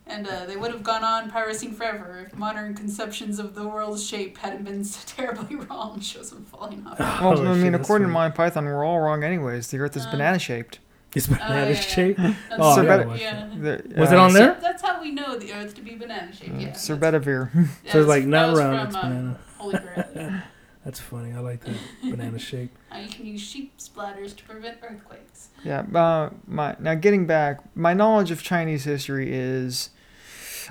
And 0.07 0.27
uh, 0.27 0.45
they 0.47 0.55
would 0.55 0.71
have 0.71 0.81
gone 0.81 1.03
on 1.03 1.29
pirating 1.29 1.71
forever 1.71 2.25
if 2.25 2.35
modern 2.35 2.73
conceptions 2.73 3.37
of 3.37 3.53
the 3.53 3.67
world's 3.67 4.03
shape 4.03 4.39
hadn't 4.39 4.63
been 4.63 4.83
so 4.83 4.99
terribly 5.15 5.55
wrong. 5.55 5.99
Shows 5.99 6.31
them 6.31 6.45
falling 6.45 6.85
off. 6.87 6.99
Well, 6.99 7.37
Oh, 7.39 7.45
I 7.45 7.53
mean, 7.55 7.73
that's 7.73 7.83
according 7.83 8.07
to 8.07 8.13
funny. 8.13 8.29
Monty 8.31 8.35
Python, 8.35 8.65
we're 8.65 8.83
all 8.83 8.99
wrong 8.99 9.23
anyways. 9.23 9.67
The 9.67 9.77
Earth 9.77 9.95
is 9.95 10.05
Uh, 10.07 10.11
banana 10.11 10.39
shaped. 10.39 10.79
It's 11.15 11.27
banana 11.27 11.61
yeah, 11.61 11.67
yeah. 11.69 11.79
shape. 11.79 12.17
That's- 12.17 12.35
Oh, 12.59 12.69
I 12.71 12.75
Sir 12.75 12.85
gotta 12.85 13.17
yeah. 13.19 13.49
that. 13.57 13.89
The- 13.89 13.99
Was 14.01 14.11
it 14.11 14.17
uh, 14.17 14.21
on 14.23 14.33
there? 14.33 14.57
That's 14.61 14.81
how 14.81 14.99
we 15.01 15.11
know 15.11 15.37
the 15.37 15.53
Earth 15.53 15.75
to 15.75 15.81
be 15.81 15.95
banana 15.95 16.33
shaped. 16.33 16.55
Yeah. 16.59 16.73
Sir 16.73 16.95
that's- 16.95 17.23
Bedivere. 17.25 17.49
yeah, 17.53 17.61
So 17.61 17.67
it's 17.69 17.83
that's- 17.93 18.07
like 18.07 18.23
that 18.23 18.29
not 18.29 18.57
round, 18.57 18.77
from, 18.77 18.87
it's 18.87 18.95
um, 18.95 19.01
banana. 19.09 19.39
Holy 19.57 19.79
Grail. 19.79 20.41
That's 20.85 20.99
funny. 20.99 21.33
I 21.33 21.39
like 21.39 21.63
that 21.65 21.75
banana 22.01 22.39
shape. 22.39 22.75
Uh, 22.91 22.97
you 22.97 23.07
can 23.09 23.25
use 23.25 23.41
sheep's 23.41 23.87
bladders 23.87 24.33
to 24.33 24.43
prevent 24.43 24.77
earthquakes. 24.81 25.49
Yeah. 25.63 25.81
Uh, 25.93 26.31
my 26.47 26.75
now 26.79 26.95
getting 26.95 27.25
back, 27.27 27.59
my 27.75 27.93
knowledge 27.93 28.31
of 28.31 28.41
Chinese 28.41 28.83
history 28.85 29.29
is, 29.31 29.91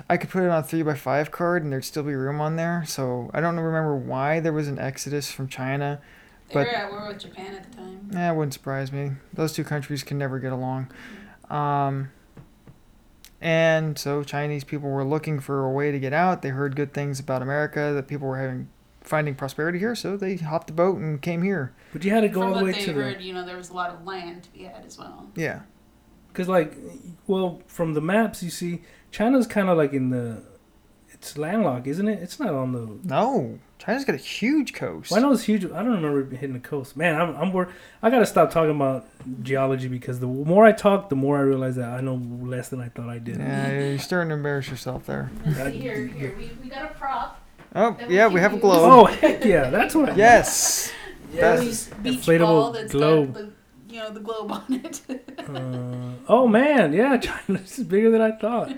I 0.09 0.17
could 0.17 0.29
put 0.29 0.43
it 0.43 0.49
on 0.49 0.59
a 0.59 0.63
three 0.63 0.81
by 0.83 0.95
five 0.95 1.31
card 1.31 1.63
and 1.63 1.71
there'd 1.71 1.85
still 1.85 2.03
be 2.03 2.13
room 2.15 2.41
on 2.41 2.55
there. 2.55 2.83
So 2.85 3.29
I 3.33 3.39
don't 3.41 3.57
remember 3.59 3.95
why 3.95 4.39
there 4.39 4.53
was 4.53 4.67
an 4.67 4.79
exodus 4.79 5.31
from 5.31 5.47
China. 5.47 6.01
They 6.49 6.53
But- 6.55 6.67
were 6.67 6.73
at 6.75 6.91
war 6.91 7.07
with 7.07 7.19
Japan 7.19 7.55
at 7.55 7.71
the 7.71 7.77
time. 7.77 8.11
Eh, 8.15 8.29
it 8.31 8.35
wouldn't 8.35 8.53
surprise 8.53 8.91
me. 8.91 9.11
Those 9.33 9.53
two 9.53 9.63
countries 9.63 10.03
can 10.03 10.17
never 10.17 10.39
get 10.39 10.51
along. 10.51 10.91
Um, 11.49 12.09
and 13.41 13.97
so 13.97 14.23
Chinese 14.23 14.63
people 14.63 14.89
were 14.89 15.03
looking 15.03 15.39
for 15.39 15.63
a 15.63 15.69
way 15.69 15.91
to 15.91 15.99
get 15.99 16.11
out. 16.11 16.41
They 16.41 16.49
heard 16.49 16.75
good 16.75 16.93
things 16.93 17.19
about 17.19 17.41
America, 17.41 17.91
that 17.93 18.07
people 18.07 18.27
were 18.27 18.37
having 18.39 18.67
finding 19.01 19.35
prosperity 19.35 19.79
here, 19.79 19.95
so 19.95 20.15
they 20.17 20.35
hopped 20.37 20.67
the 20.67 20.73
boat 20.73 20.97
and 20.97 21.21
came 21.21 21.41
here. 21.41 21.73
But 21.93 22.03
you 22.03 22.11
had 22.11 22.21
to 22.21 22.27
go 22.29 22.41
From 22.41 22.53
all 22.53 22.59
the 22.59 22.65
way 22.65 22.73
to 22.73 22.93
heard, 22.93 23.19
the 23.19 23.23
you 23.23 23.33
know, 23.33 23.45
there 23.45 23.57
was 23.57 23.69
a 23.69 23.73
lot 23.73 23.89
of 23.91 24.05
land 24.05 24.43
to 24.43 24.53
be 24.53 24.63
had 24.63 24.85
as 24.85 24.97
well. 24.97 25.29
Yeah. 25.35 25.61
because 26.27 26.47
like, 26.47 26.75
well, 27.27 27.61
from 27.67 27.93
the 27.93 28.01
maps 28.01 28.43
you 28.43 28.49
see, 28.49 28.81
China's 29.11 29.47
kind 29.47 29.69
of 29.69 29.77
like 29.77 29.93
in 29.93 30.09
the, 30.11 30.43
it's 31.11 31.37
landlocked, 31.37 31.87
isn't 31.87 32.07
it? 32.07 32.21
It's 32.21 32.39
not 32.39 32.53
on 32.53 32.71
the. 32.71 32.99
No, 33.03 33.57
China's 33.79 34.05
got 34.05 34.13
a 34.15 34.19
huge 34.19 34.73
coast. 34.73 35.09
Well, 35.11 35.19
I 35.19 35.23
know 35.23 35.33
it's 35.33 35.43
huge. 35.43 35.65
I 35.65 35.67
don't 35.83 35.87
remember 36.01 36.23
hitting 36.35 36.53
the 36.53 36.59
coast. 36.59 36.95
Man, 36.95 37.19
I'm 37.19 37.35
I'm 37.35 37.51
wor- 37.51 37.69
I 38.03 38.09
gotta 38.09 38.25
stop 38.27 38.51
talking 38.51 38.75
about 38.75 39.05
geology 39.41 39.87
because 39.87 40.19
the 40.19 40.27
more 40.27 40.65
I 40.65 40.71
talk, 40.71 41.09
the 41.09 41.15
more 41.15 41.37
I 41.37 41.41
realize 41.41 41.75
that 41.77 41.89
I 41.89 41.99
know 42.01 42.15
less 42.15 42.69
than 42.69 42.79
I 42.79 42.89
thought 42.89 43.09
I 43.09 43.17
did. 43.17 43.37
Yeah, 43.37 43.71
you're 43.89 43.97
starting 43.99 44.29
to 44.29 44.35
embarrass 44.35 44.69
yourself 44.69 45.07
there. 45.07 45.31
And 45.43 45.55
That- 45.55 45.73
see 45.73 45.79
here, 45.79 46.05
here, 46.05 46.35
we, 46.37 46.51
we 46.63 46.69
got 46.69 46.83
a 46.91 46.93
prop. 46.93 47.41
Oh, 47.75 47.95
yeah, 48.07 48.27
we 48.27 48.35
we 48.35 48.39
have 48.39 48.53
a 48.53 48.57
globe. 48.57 48.79
Oh 48.81 49.05
heck 49.05 49.45
yeah, 49.45 49.69
that's 49.69 49.95
what. 49.95 50.09
I 50.09 50.15
Yes. 50.15 50.91
Yes. 51.31 51.61
Louis 51.61 51.89
beach 52.01 52.19
Inflatable 52.21 52.39
ball 52.39 52.71
that's 52.71 52.91
globe. 52.91 53.33
got 53.35 53.43
the, 53.43 53.93
you 53.93 53.99
know, 53.99 54.09
the 54.09 54.19
globe 54.19 54.51
on 54.51 54.63
it. 54.69 55.01
Uh, 55.47 56.11
oh 56.27 56.47
man, 56.47 56.91
yeah, 56.91 57.17
China 57.27 57.59
is 57.59 57.77
bigger 57.83 58.09
than 58.09 58.19
I 58.21 58.31
thought. 58.31 58.69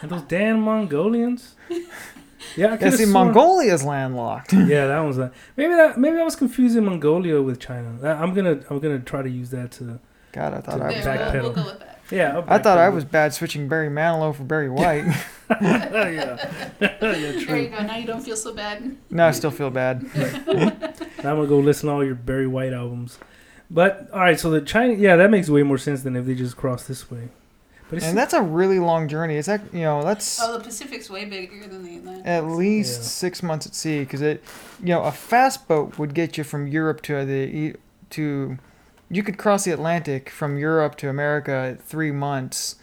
and 0.00 0.10
those 0.10 0.22
damn 0.22 0.60
Mongolians. 0.60 1.54
Yeah, 1.68 1.76
I 1.78 2.70
Yeah, 2.70 2.76
could 2.78 2.94
see, 2.94 3.04
Mongolia's 3.04 3.84
landlocked. 3.84 4.54
Yeah, 4.54 4.86
that 4.86 5.00
was 5.00 5.18
that. 5.18 5.34
Maybe 5.58 5.74
that. 5.74 5.98
Maybe 5.98 6.16
I 6.18 6.22
was 6.24 6.36
confusing 6.36 6.86
Mongolia 6.86 7.42
with 7.42 7.60
China. 7.60 7.98
I'm 8.02 8.32
gonna. 8.32 8.60
I'm 8.70 8.78
gonna 8.78 8.98
try 9.00 9.20
to 9.20 9.28
use 9.28 9.50
that 9.50 9.72
to. 9.72 10.00
God, 10.36 10.54
I 10.54 10.60
thought 10.60 10.80
I 10.82 10.86
was. 10.88 11.04
bad. 11.04 11.32
we'll, 11.34 11.42
we'll 11.42 11.52
go 11.52 11.64
with 11.64 11.80
that. 11.80 11.98
Yeah. 12.10 12.42
I'll 12.46 12.58
thought 12.62 12.78
I 12.78 12.88
was 12.90 13.04
bad 13.04 13.34
switching 13.34 13.66
Barry 13.68 13.88
Manilow 13.88 14.32
for 14.34 14.44
Barry 14.44 14.68
White. 14.70 15.06
yeah. 15.50 15.90
yeah. 16.80 16.96
There 17.00 17.16
you 17.58 17.68
go. 17.68 17.82
Now 17.82 17.96
you 17.96 18.06
don't 18.06 18.20
feel 18.22 18.36
so 18.36 18.54
bad. 18.54 18.96
no, 19.10 19.26
I 19.26 19.30
still 19.32 19.50
feel 19.50 19.70
bad. 19.70 20.04
Now 21.24 21.30
I'm 21.32 21.38
gonna 21.38 21.48
go 21.48 21.58
listen 21.58 21.88
to 21.88 21.94
all 21.94 22.04
your 22.04 22.14
Barry 22.14 22.46
White 22.46 22.72
albums. 22.72 23.18
But 23.68 24.08
all 24.12 24.20
right, 24.20 24.38
so 24.38 24.50
the 24.50 24.60
China. 24.60 24.92
Yeah, 24.92 25.16
that 25.16 25.30
makes 25.30 25.48
way 25.48 25.64
more 25.64 25.78
sense 25.78 26.02
than 26.02 26.14
if 26.14 26.24
they 26.26 26.34
just 26.36 26.56
cross 26.56 26.84
this 26.86 27.10
way. 27.10 27.28
But 27.88 27.96
it's 27.96 28.06
And 28.06 28.16
that's 28.16 28.34
a 28.34 28.42
really 28.42 28.78
long 28.78 29.08
journey. 29.08 29.36
It's 29.36 29.48
that 29.48 29.62
you 29.72 29.80
know 29.80 30.04
that's 30.04 30.40
Oh, 30.40 30.58
the 30.58 30.62
Pacific's 30.64 31.10
way 31.10 31.24
bigger 31.24 31.66
than 31.66 31.82
the 31.82 31.96
Atlantic. 31.96 32.26
at 32.26 32.44
least 32.46 33.00
Yeah. 33.00 33.06
six 33.06 33.42
months 33.42 33.66
at 33.66 33.74
sea 33.74 34.00
because 34.00 34.22
it, 34.22 34.44
you 34.80 34.88
know, 34.90 35.02
a 35.02 35.10
fast 35.10 35.66
boat 35.66 35.98
would 35.98 36.14
get 36.14 36.36
you 36.38 36.44
from 36.44 36.68
Europe 36.68 37.00
to 37.02 37.24
the 37.24 37.32
e- 37.32 37.74
to, 38.10 38.58
you 39.10 39.22
could 39.22 39.38
cross 39.38 39.64
the 39.64 39.70
Atlantic 39.72 40.30
from 40.30 40.58
Europe 40.58 40.96
to 40.96 41.08
America 41.08 41.52
at 41.52 41.80
three 41.82 42.10
months, 42.12 42.76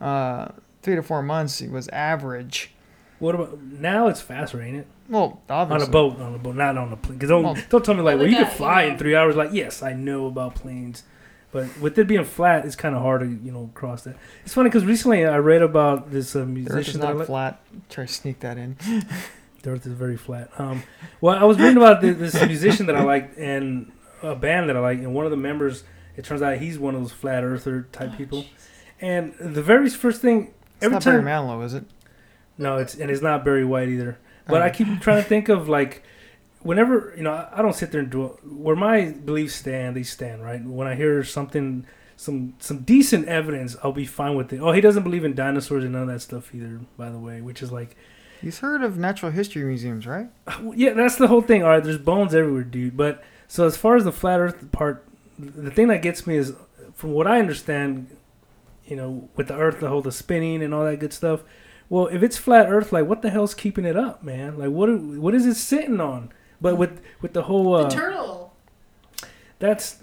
uh, 0.00 0.48
three 0.82 0.94
to 0.96 1.02
four 1.02 1.22
months 1.22 1.60
was 1.62 1.88
average. 1.88 2.72
what 3.18 3.34
about 3.34 3.60
now? 3.62 4.08
It's 4.08 4.20
faster, 4.20 4.60
ain't 4.62 4.76
it? 4.76 4.86
Well, 5.08 5.40
On 5.48 5.82
a 5.82 5.86
boat, 5.86 6.20
on 6.20 6.34
a 6.34 6.38
boat, 6.38 6.54
not 6.56 6.76
on 6.76 6.92
a 6.92 6.96
plane. 6.96 7.18
Because 7.18 7.30
don't 7.30 7.42
Well- 7.42 7.56
don't 7.70 7.84
tell 7.84 7.94
me 7.94 8.02
like, 8.02 8.14
Well, 8.16 8.24
well, 8.24 8.28
you 8.28 8.36
they 8.38 8.44
can 8.44 8.52
fly 8.56 8.82
in 8.82 8.98
three 8.98 9.16
hours. 9.16 9.36
Like, 9.36 9.50
yes, 9.52 9.82
I 9.82 9.92
know 9.94 10.26
about 10.26 10.54
planes, 10.54 11.02
but 11.50 11.66
with 11.80 11.98
it 11.98 12.06
being 12.06 12.24
flat, 12.24 12.64
it's 12.66 12.76
kind 12.76 12.94
of 12.94 13.00
hard 13.02 13.22
to 13.22 13.26
you 13.26 13.50
know 13.50 13.70
cross 13.74 14.02
that. 14.02 14.16
It's 14.44 14.52
funny 14.54 14.68
because 14.68 14.84
recently 14.84 15.24
I 15.24 15.38
read 15.38 15.62
about 15.62 16.10
this 16.12 16.36
uh, 16.36 16.40
The 16.40 16.44
Earth 16.44 16.48
is 16.48 16.54
musician 16.66 17.00
that 17.00 17.06
not 17.08 17.16
like. 17.16 17.26
flat. 17.26 17.60
Try 17.88 18.04
to 18.06 18.12
sneak 18.12 18.40
that 18.40 18.58
in. 18.58 18.76
The 19.62 19.70
Earth 19.70 19.86
is 19.86 19.92
very 19.92 20.16
flat. 20.16 20.50
Um, 20.56 20.84
well, 21.20 21.36
I 21.36 21.42
was 21.42 21.58
reading 21.58 21.78
about 21.78 22.00
th- 22.00 22.16
this 22.16 22.34
musician 22.46 22.86
that 22.86 22.94
I 22.94 23.02
like 23.02 23.32
and 23.36 23.90
a 24.22 24.34
band 24.34 24.68
that 24.68 24.76
I 24.76 24.80
like, 24.80 24.98
and 24.98 25.14
one 25.14 25.24
of 25.24 25.30
the 25.30 25.36
members. 25.36 25.84
It 26.16 26.24
turns 26.24 26.42
out 26.42 26.58
he's 26.58 26.78
one 26.78 26.96
of 26.96 27.00
those 27.00 27.12
flat 27.12 27.44
earther 27.44 27.82
type 27.92 28.10
oh, 28.14 28.16
people. 28.16 28.44
And 29.00 29.34
the 29.38 29.62
very 29.62 29.88
first 29.88 30.20
thing, 30.20 30.52
It's 30.76 30.84
every 30.84 30.94
not 30.94 31.02
time, 31.02 31.24
Barry 31.24 31.36
Manilow, 31.38 31.64
is 31.64 31.74
it? 31.74 31.84
no, 32.56 32.76
it's 32.78 32.94
and 32.94 33.10
it's 33.10 33.22
not 33.22 33.44
Barry 33.44 33.64
White 33.64 33.88
either. 33.88 34.18
But 34.46 34.62
Oh. 34.62 34.64
I 34.64 34.70
keep 34.70 34.88
trying 35.00 35.22
to 35.22 35.28
think 35.28 35.48
of 35.48 35.68
like, 35.68 36.02
whenever 36.60 37.14
you 37.16 37.22
know, 37.22 37.48
I, 37.52 37.62
don't 37.62 37.74
sit 37.74 37.92
there 37.92 38.00
and 38.00 38.10
do 38.10 38.28
where 38.42 38.74
my 38.74 39.10
beliefs 39.12 39.54
stand. 39.54 39.94
They 39.94 40.02
stand 40.02 40.42
right. 40.42 40.60
When 40.64 40.88
I 40.88 40.96
hear 40.96 41.22
something, 41.22 41.86
some 42.16 42.54
some 42.58 42.78
decent 42.80 43.28
evidence, 43.28 43.76
I'll 43.84 43.92
be 43.92 44.06
fine 44.06 44.34
with 44.34 44.52
it. 44.52 44.60
Oh, 44.60 44.72
he 44.72 44.80
doesn't 44.80 45.04
believe 45.04 45.24
in 45.24 45.34
dinosaurs 45.34 45.84
and 45.84 45.92
none 45.92 46.02
of 46.02 46.08
that 46.08 46.20
stuff 46.20 46.52
either. 46.54 46.80
By 46.96 47.10
the 47.10 47.18
way, 47.18 47.40
which 47.40 47.62
is 47.62 47.70
like, 47.70 47.96
You've 48.42 48.58
heard 48.58 48.82
of 48.82 48.98
natural 48.98 49.30
history 49.30 49.64
museums, 49.64 50.06
right? 50.06 50.28
Uh, 50.46 50.72
yeah, 50.74 50.94
that's 50.94 51.16
the 51.16 51.28
whole 51.28 51.42
thing. 51.42 51.62
All 51.62 51.70
right, 51.70 51.82
there's 51.84 51.98
bones 51.98 52.34
everywhere, 52.34 52.64
dude. 52.64 52.96
But 52.96 53.22
so 53.48 53.66
as 53.66 53.76
far 53.76 53.96
as 53.96 54.04
the 54.04 54.12
flat 54.12 54.38
Earth 54.40 54.70
part, 54.70 55.04
the 55.38 55.70
thing 55.70 55.88
that 55.88 56.02
gets 56.02 56.26
me 56.26 56.36
is, 56.36 56.52
from 56.94 57.12
what 57.12 57.26
I 57.26 57.38
understand, 57.38 58.14
you 58.84 58.94
know, 58.94 59.28
with 59.36 59.48
the 59.48 59.54
Earth, 59.54 59.80
the 59.80 59.88
whole 59.88 60.02
the 60.02 60.12
spinning 60.12 60.62
and 60.62 60.74
all 60.74 60.84
that 60.84 60.98
good 61.00 61.12
stuff. 61.14 61.42
Well, 61.88 62.08
if 62.08 62.22
it's 62.22 62.36
flat 62.36 62.68
Earth, 62.68 62.92
like 62.92 63.06
what 63.06 63.22
the 63.22 63.30
hell's 63.30 63.54
keeping 63.54 63.86
it 63.86 63.96
up, 63.96 64.22
man? 64.22 64.58
Like 64.58 64.70
what 64.70 64.88
what 65.00 65.34
is 65.34 65.46
it 65.46 65.54
sitting 65.54 66.00
on? 66.00 66.30
But 66.60 66.76
with 66.76 67.00
with 67.22 67.32
the 67.32 67.44
whole 67.44 67.78
the 67.78 67.84
uh, 67.84 67.90
turtle. 67.90 68.54
that's 69.58 70.02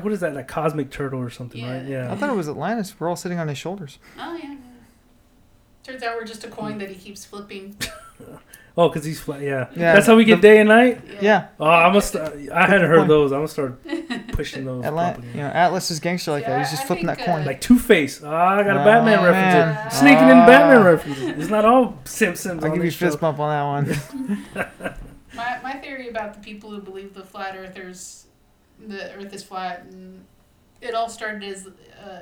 what 0.00 0.12
is 0.12 0.20
that? 0.20 0.34
Like 0.34 0.48
cosmic 0.48 0.90
turtle 0.90 1.20
or 1.20 1.30
something, 1.30 1.64
right? 1.64 1.84
Yeah. 1.84 2.12
I 2.12 2.16
thought 2.16 2.30
it 2.30 2.36
was 2.36 2.48
Atlantis. 2.48 2.98
We're 2.98 3.08
all 3.08 3.16
sitting 3.16 3.38
on 3.38 3.46
his 3.48 3.58
shoulders. 3.58 3.98
Oh 4.18 4.36
yeah. 4.36 4.56
Yeah. 5.84 5.90
Turns 5.92 6.02
out 6.02 6.16
we're 6.16 6.24
just 6.24 6.44
a 6.44 6.48
coin 6.48 6.78
that 6.78 6.88
he 6.88 6.94
keeps 6.96 7.24
flipping. 7.24 7.76
Oh, 8.74 8.88
cause 8.88 9.04
he's 9.04 9.20
flat. 9.20 9.42
Yeah. 9.42 9.68
Yeah, 9.76 9.92
That's 9.92 10.06
how 10.06 10.16
we 10.16 10.24
get 10.24 10.36
the- 10.36 10.48
day 10.48 10.58
and 10.60 10.68
night. 10.70 11.02
Yeah, 11.20 11.48
Oh, 11.60 11.66
I 11.66 11.92
must. 11.92 12.16
Uh, 12.16 12.30
I 12.54 12.66
hadn't 12.66 12.88
heard 12.88 13.06
those. 13.06 13.30
I'm 13.30 13.40
gonna 13.40 13.48
start 13.48 13.78
pushing 14.32 14.64
those. 14.64 14.82
Atla- 14.82 15.18
you 15.22 15.42
know, 15.42 15.48
Atlas 15.48 15.90
is 15.90 16.00
gangster 16.00 16.30
like 16.30 16.46
that. 16.46 16.58
He's 16.60 16.70
just 16.70 16.84
I 16.84 16.86
flipping 16.86 17.04
think, 17.06 17.18
that 17.18 17.26
coin. 17.26 17.42
uh, 17.42 17.44
Like 17.44 17.60
Two 17.60 17.78
Face. 17.78 18.22
Ah, 18.24 18.30
I 18.56 18.62
got 18.62 18.76
a 18.78 18.80
Oh, 18.80 18.84
Batman 18.86 19.22
reference. 19.22 19.34
man. 19.54 19.84
in. 19.84 19.90
Sneaking 19.90 20.28
in 20.30 20.36
Ah. 20.38 20.46
Batman 20.46 20.84
references. 20.84 21.22
It's 21.38 21.50
not 21.50 21.66
all 21.66 21.98
Simpsons. 22.06 22.64
I'll 22.64 22.70
on 22.70 22.76
give 22.78 22.82
you 22.86 22.90
this 22.90 22.98
show. 22.98 23.08
fist 23.10 23.20
bump 23.20 23.40
on 23.40 23.50
that 23.50 24.64
one. 24.64 24.94
My, 25.34 25.60
my 25.62 25.72
theory 25.74 26.08
about 26.08 26.32
the 26.32 26.40
people 26.40 26.70
who 26.70 26.80
believe 26.80 27.12
the 27.12 27.24
flat 27.24 27.54
earthers, 27.54 28.24
the 28.86 29.12
earth 29.16 29.34
is 29.34 29.42
flat, 29.42 29.84
and 29.90 30.24
it 30.80 30.94
all 30.94 31.10
started 31.10 31.42
as, 31.44 31.66
uh, 32.02 32.20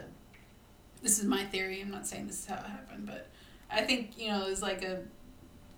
this 1.01 1.21
is 1.21 1.27
my 1.27 1.45
theory, 1.45 1.81
I'm 1.81 1.93
not 1.93 2.09
saying 2.09 2.27
this 2.27 2.41
is 2.41 2.47
how 2.47 2.57
it 2.57 2.67
happened, 2.67 3.07
but 3.07 3.29
I 3.73 3.83
think, 3.83 4.19
you 4.19 4.29
know, 4.29 4.47
it 4.47 4.51
was 4.51 4.63
like 4.63 4.83
a 4.83 5.01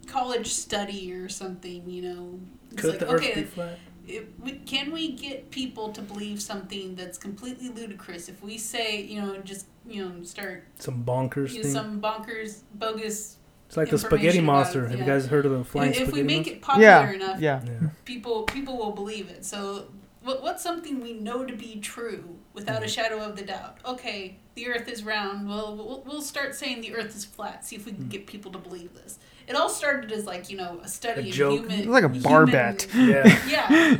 college 0.07 0.49
study 0.49 1.13
or 1.13 1.29
something, 1.29 1.89
you 1.89 2.03
know. 2.03 2.41
It's 2.73 2.81
Could 2.81 2.91
like, 2.91 2.99
the 3.01 3.09
Earth 3.11 3.23
okay, 3.23 3.35
be 3.43 3.47
flat? 3.47 3.79
if 4.07 4.25
we, 4.41 4.53
can 4.53 4.91
we 4.93 5.13
get 5.13 5.51
people 5.51 5.93
to 5.93 6.03
believe 6.03 6.41
something 6.43 6.95
that's 6.95 7.19
completely 7.19 7.69
ludicrous? 7.69 8.29
If 8.29 8.43
we 8.43 8.59
say, 8.59 9.03
you 9.03 9.21
know, 9.21 9.37
just, 9.39 9.67
you 9.87 10.05
know, 10.05 10.23
start 10.25 10.65
Some 10.79 11.05
bonkers 11.05 11.51
you 11.53 11.59
know, 11.59 11.63
thing. 11.65 11.73
some 11.73 12.01
bonkers, 12.01 12.61
bogus. 12.75 13.37
it's 13.67 13.77
like 13.77 13.91
the 13.91 13.99
spaghetti 13.99 14.41
monster. 14.41 14.85
it, 14.87 14.91
Have 14.91 15.01
you 15.01 15.07
guys 15.07 15.27
heard 15.27 15.47
of 15.47 15.53
the 15.53 15.65
flying 15.65 15.91
If, 15.91 16.01
if 16.01 16.09
spaghetti 16.09 16.23
we 16.23 16.27
make 16.27 16.37
monster? 16.39 16.53
it 16.55 16.63
popular 16.63 16.89
yeah, 16.89 17.11
enough, 17.13 17.41
yeah. 17.41 17.61
Yeah. 17.65 17.89
people 18.05 18.43
people 18.45 18.77
will 18.77 18.93
believe 18.93 19.29
it. 19.29 19.45
So 19.45 19.87
what 20.23 20.43
what's 20.43 20.63
something 20.63 21.01
we 21.01 21.13
know 21.13 21.45
to 21.45 21.55
be 21.55 21.79
true 21.81 22.39
without 22.55 22.83
a 22.83 22.87
Mhm. 22.87 22.95
shadow 22.95 23.19
of 23.21 23.37
the 23.37 23.43
doubt? 23.43 23.79
Okay, 23.85 24.37
the 24.55 24.69
Earth 24.69 24.89
is 24.89 25.03
round. 25.05 25.49
Well, 25.49 25.75
we'll, 25.77 26.03
we'll 26.07 26.23
start 26.23 26.55
saying 26.55 26.81
the 26.83 26.95
Earth 26.95 27.15
is 27.17 27.25
flat. 27.25 27.65
See 27.65 27.77
if 27.77 27.87
we 27.87 27.93
can 27.93 28.05
Mhm. 28.05 28.09
get 28.11 28.27
people 28.27 28.53
to 28.53 28.59
believe 28.59 28.95
this. 28.95 29.19
It 29.49 29.57
all 29.57 29.69
started 29.69 30.13
as 30.13 30.25
like 30.27 30.51
you 30.51 30.57
know 30.57 30.81
a 30.85 30.89
study 30.89 31.23
A 31.23 31.25
in 31.27 31.33
joke. 31.33 31.61
human, 31.71 31.91
Like 31.91 32.05
a 32.05 32.09
bar 32.09 32.47
human- 32.47 32.53
bet. 32.53 32.87
Yeah. 32.95 33.39
Yeah, 33.49 33.97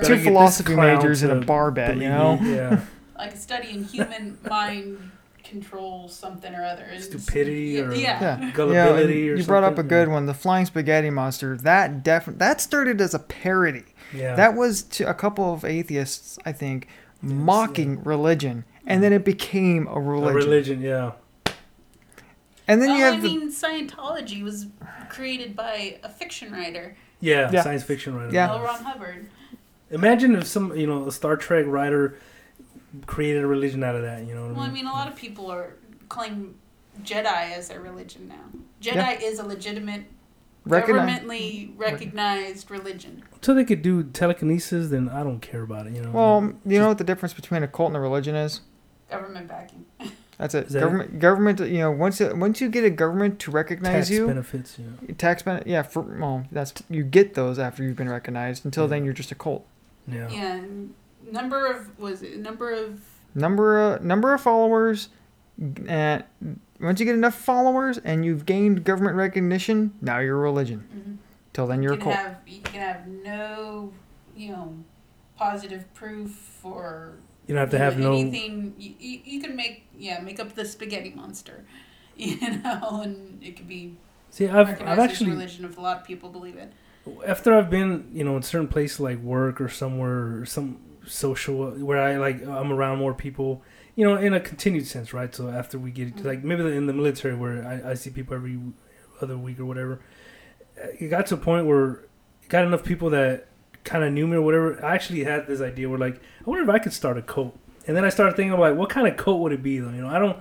Two 0.04 0.18
philosophy 0.18 0.74
majors 0.74 1.22
and 1.22 1.32
a 1.32 1.40
to 1.40 1.46
bar 1.46 1.70
bet, 1.70 1.96
you 1.96 2.08
know? 2.08 2.38
Yeah. 2.42 2.80
like 3.18 3.32
a 3.34 3.36
study 3.36 3.70
in 3.70 3.84
human 3.84 4.38
mind 4.48 5.10
control 5.44 6.08
something 6.08 6.54
or 6.54 6.64
other. 6.64 6.82
And 6.82 6.94
it's- 7.02 7.04
Stupidity 7.06 7.62
yeah, 7.76 7.80
or- 7.82 7.94
yeah. 7.94 8.20
Yeah. 8.20 8.40
Yeah, 8.40 8.50
Gullibility 8.52 9.28
and 9.28 9.36
or 9.36 9.40
you 9.40 9.44
brought 9.44 9.64
up 9.64 9.74
a 9.74 9.76
something. 9.76 9.88
good 9.88 10.08
one, 10.08 10.26
the 10.26 10.34
flying 10.34 10.66
spaghetti 10.66 11.10
monster. 11.10 11.56
That 11.56 12.02
def- 12.02 12.26
that 12.38 12.60
started 12.60 13.00
as 13.00 13.14
a 13.14 13.18
parody. 13.20 13.84
Yeah. 14.14 14.34
That 14.34 14.54
was 14.54 14.82
to 14.82 15.08
a 15.08 15.14
couple 15.14 15.52
of 15.54 15.64
atheists, 15.64 16.38
I 16.44 16.52
think, 16.52 16.88
mocking 17.22 18.02
religion, 18.04 18.64
and 18.86 19.02
then 19.02 19.12
it 19.12 19.24
became 19.24 19.86
a 19.88 20.00
religion. 20.00 20.28
a 20.30 20.34
religion. 20.34 20.80
religion. 20.80 20.80
Yeah. 20.82 21.12
And 22.68 22.82
then 22.82 22.88
well, 22.90 22.98
you 22.98 23.04
have 23.04 23.14
I 23.14 23.20
the 23.20 23.28
mean, 23.28 23.50
Scientology 23.52 24.42
was 24.42 24.66
created 25.08 25.54
by 25.54 25.98
a 26.02 26.08
fiction 26.08 26.52
writer, 26.52 26.96
Yeah. 27.20 27.50
Yeah. 27.52 27.62
Science 27.62 27.84
fiction 27.84 28.16
writer. 28.16 28.32
Yeah. 28.32 28.50
L. 28.50 28.60
Ron 28.60 28.82
Hubbard. 28.82 29.28
Imagine 29.90 30.34
if 30.34 30.46
some, 30.48 30.76
you 30.76 30.86
know, 30.86 31.06
a 31.06 31.12
Star 31.12 31.36
Trek 31.36 31.64
writer 31.68 32.18
created 33.06 33.44
a 33.44 33.46
religion 33.46 33.84
out 33.84 33.94
of 33.94 34.02
that. 34.02 34.26
You 34.26 34.34
know 34.34 34.46
what 34.46 34.54
Well, 34.56 34.60
I 34.62 34.64
I 34.64 34.66
mean? 34.66 34.74
mean, 34.84 34.86
a 34.86 34.92
lot 34.92 35.06
of 35.06 35.14
people 35.14 35.48
are 35.50 35.76
claim 36.08 36.56
Jedi 37.04 37.52
as 37.52 37.68
their 37.68 37.80
religion 37.80 38.26
now. 38.28 38.60
Jedi 38.82 39.22
is 39.22 39.38
a 39.38 39.46
legitimate, 39.46 40.02
recognize. 40.66 41.20
governmentally 41.20 41.72
recognized 41.76 42.70
religion. 42.70 43.22
Until 43.34 43.54
they 43.54 43.64
could 43.64 43.82
do 43.82 44.02
telekinesis, 44.02 44.90
then 44.90 45.08
I 45.08 45.22
don't 45.22 45.40
care 45.40 45.62
about 45.62 45.86
it. 45.86 45.94
You 45.94 46.02
know. 46.02 46.10
Well, 46.10 46.52
you 46.64 46.78
know 46.78 46.88
what 46.88 46.98
the 46.98 47.04
difference 47.04 47.32
between 47.32 47.62
a 47.62 47.68
cult 47.68 47.88
and 47.88 47.96
a 47.96 48.00
religion 48.00 48.34
is? 48.34 48.60
Government 49.10 49.48
backing. 49.48 49.84
That's 50.38 50.54
it. 50.54 50.66
Is 50.66 50.72
that 50.74 50.78
it? 50.78 50.82
government, 50.82 51.18
government. 51.18 51.60
You 51.60 51.78
know, 51.78 51.90
once 51.90 52.20
it, 52.20 52.36
once 52.36 52.60
you 52.60 52.68
get 52.68 52.84
a 52.84 52.90
government 52.90 53.38
to 53.40 53.50
recognize 53.50 54.10
you. 54.10 54.18
tax 54.18 54.20
you, 54.20 54.26
benefits. 54.26 54.78
Yeah. 54.78 55.14
tax 55.16 55.42
ben- 55.42 55.62
yeah, 55.64 55.82
for 55.82 56.02
well, 56.02 56.44
that's 56.52 56.74
you 56.90 57.04
get 57.04 57.32
those 57.32 57.58
after 57.58 57.82
you've 57.82 57.96
been 57.96 58.10
recognized. 58.10 58.66
Until 58.66 58.86
then, 58.86 59.04
you're 59.04 59.14
just 59.14 59.32
a 59.32 59.34
cult. 59.34 59.64
Yeah. 60.06 60.28
Yeah. 60.28 60.60
number 61.32 61.66
of 61.66 61.98
was 61.98 62.22
it 62.22 62.38
number 62.38 62.70
of 62.70 63.00
Number 63.36 63.78
of 63.78 64.02
number 64.02 64.32
of 64.32 64.40
followers, 64.40 65.10
and 65.86 66.24
once 66.80 67.00
you 67.00 67.06
get 67.06 67.14
enough 67.14 67.34
followers 67.34 67.98
and 67.98 68.24
you've 68.24 68.46
gained 68.46 68.84
government 68.84 69.16
recognition, 69.16 69.94
now 70.00 70.18
you're 70.18 70.36
a 70.36 70.40
religion. 70.40 70.88
mhm. 70.94 71.16
Till 71.52 71.66
then, 71.66 71.82
you're 71.82 71.94
you 71.94 72.00
a 72.00 72.02
cult. 72.02 72.14
have 72.16 72.36
you 72.46 72.60
can 72.60 72.80
have 72.80 73.06
no 73.06 73.92
you 74.36 74.50
know 74.52 74.74
positive 75.36 75.92
proof 75.94 76.60
or 76.64 77.14
You 77.46 77.54
don't 77.54 77.60
have 77.60 77.70
to 77.70 77.76
you 77.76 77.78
know, 77.80 77.84
have 77.84 77.98
no. 77.98 78.12
anything. 78.12 78.74
You, 78.78 78.94
you, 78.98 79.20
you 79.24 79.40
can 79.40 79.56
make 79.56 79.86
yeah 79.98 80.20
make 80.20 80.38
up 80.40 80.54
the 80.54 80.64
spaghetti 80.64 81.10
monster, 81.14 81.64
you 82.16 82.36
know, 82.62 83.00
and 83.02 83.42
it 83.42 83.56
could 83.56 83.68
be 83.68 83.96
See, 84.30 84.46
I've 84.48 84.68
I've 84.82 84.98
actually 84.98 85.30
religion 85.30 85.64
if 85.64 85.78
a 85.78 85.80
lot 85.80 85.96
of 85.98 86.04
people 86.04 86.28
believe 86.28 86.56
it. 86.56 86.72
after 87.26 87.54
I've 87.54 87.70
been, 87.70 88.10
you 88.12 88.22
know, 88.24 88.36
in 88.36 88.42
certain 88.42 88.68
places 88.68 89.00
like 89.00 89.18
work 89.20 89.60
or 89.60 89.68
somewhere 89.70 90.40
or 90.40 90.44
some 90.44 90.78
social 91.06 91.70
where 91.70 92.02
I 92.02 92.16
like 92.18 92.42
I'm 92.46 92.70
around 92.72 92.98
more 92.98 93.14
people, 93.14 93.62
you 93.96 94.04
know, 94.06 94.16
in 94.16 94.32
a 94.34 94.40
continued 94.40 94.86
sense, 94.86 95.12
right? 95.12 95.34
So 95.34 95.48
after 95.48 95.78
we 95.78 95.90
get 95.90 96.24
like 96.24 96.44
maybe 96.44 96.62
in 96.76 96.86
the 96.86 96.92
military 96.92 97.34
where 97.34 97.66
I, 97.66 97.90
I 97.90 97.94
see 97.94 98.10
people 98.10 98.34
every 98.36 98.58
other 99.20 99.36
week 99.36 99.58
or 99.58 99.64
whatever, 99.66 100.00
it 101.00 101.08
got 101.08 101.26
to 101.26 101.34
a 101.34 101.38
point 101.38 101.66
where 101.66 101.90
it 102.42 102.48
got 102.48 102.64
enough 102.64 102.84
people 102.84 103.10
that 103.10 103.46
kind 103.84 104.04
of 104.04 104.12
knew 104.12 104.26
me 104.26 104.36
or 104.36 104.42
whatever. 104.42 104.84
I 104.84 104.94
actually 104.94 105.24
had 105.24 105.46
this 105.46 105.60
idea 105.60 105.88
where 105.88 105.98
like 105.98 106.16
I 106.16 106.44
wonder 106.50 106.62
if 106.62 106.68
I 106.70 106.78
could 106.78 106.92
start 106.92 107.16
a 107.18 107.22
cult, 107.22 107.58
and 107.86 107.96
then 107.96 108.04
I 108.04 108.10
started 108.10 108.36
thinking 108.36 108.52
about 108.52 108.70
like 108.70 108.76
what 108.78 108.90
kind 108.90 109.08
of 109.08 109.16
cult 109.16 109.40
would 109.40 109.52
it 109.52 109.62
be 109.62 109.78
though? 109.78 109.90
You 109.90 110.02
know, 110.02 110.08
I 110.08 110.18
don't. 110.18 110.36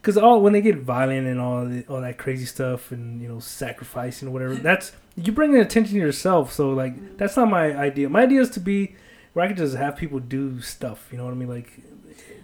because 0.00 0.16
all 0.16 0.40
when 0.40 0.52
they 0.52 0.60
get 0.62 0.76
violent 0.78 1.26
and 1.26 1.40
all 1.40 1.66
the, 1.66 1.84
all 1.88 2.00
that 2.00 2.16
crazy 2.18 2.44
stuff 2.46 2.92
and 2.92 3.20
you 3.20 3.28
know 3.28 3.40
sacrificing 3.40 4.28
or 4.28 4.30
whatever, 4.30 4.54
that's 4.54 4.92
you 5.16 5.32
bring 5.32 5.50
the 5.52 5.60
attention 5.60 5.94
to 5.94 6.00
yourself. 6.00 6.52
So 6.52 6.70
like 6.70 6.94
Mhm. 6.96 7.18
that's 7.18 7.36
not 7.36 7.50
my 7.50 7.76
idea. 7.76 8.08
My 8.08 8.22
idea 8.22 8.40
is 8.42 8.50
to 8.50 8.60
be 8.60 8.94
where 9.32 9.44
I 9.44 9.48
could 9.48 9.56
just 9.56 9.76
have 9.76 9.96
people 9.96 10.20
do 10.20 10.60
stuff. 10.60 11.08
You 11.10 11.18
know 11.18 11.24
what 11.24 11.32
I 11.32 11.36
mean? 11.36 11.48
Like 11.48 11.72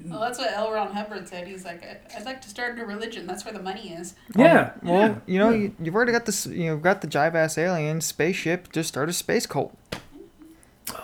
Well, 0.11 0.21
that's 0.21 0.39
what 0.39 0.51
L. 0.53 0.73
Ron 0.73 0.93
Hubbard 0.93 1.29
said. 1.29 1.47
He's 1.49 1.65
like, 1.65 1.83
"I- 1.85 1.99
I'd 2.17 2.25
like 2.25 2.41
to 2.43 2.49
start 2.49 2.79
a 2.79 2.85
religion. 2.87 3.27
That's 3.27 3.45
where 3.45 3.53
the 3.55 3.63
money 3.63 3.93
is. 3.93 4.15
yeah, 4.37 4.73
Um, 4.83 4.89
well, 4.89 5.01
yeah, 5.09 5.15
you 5.27 5.39
know, 5.39 5.51
yeah. 5.51 5.57
you, 5.57 5.75
you've 5.83 5.95
already 5.95 6.13
got 6.13 6.27
this. 6.27 6.47
You 6.47 6.67
know, 6.71 6.77
got 6.77 7.01
the 7.01 7.07
jive 7.09 7.35
ass 7.35 7.59
alien 7.59 8.01
spaceship. 8.01 8.73
Just 8.73 8.89
start 8.89 9.09
a 9.09 9.13
space 9.13 9.47
cult. 9.47 9.77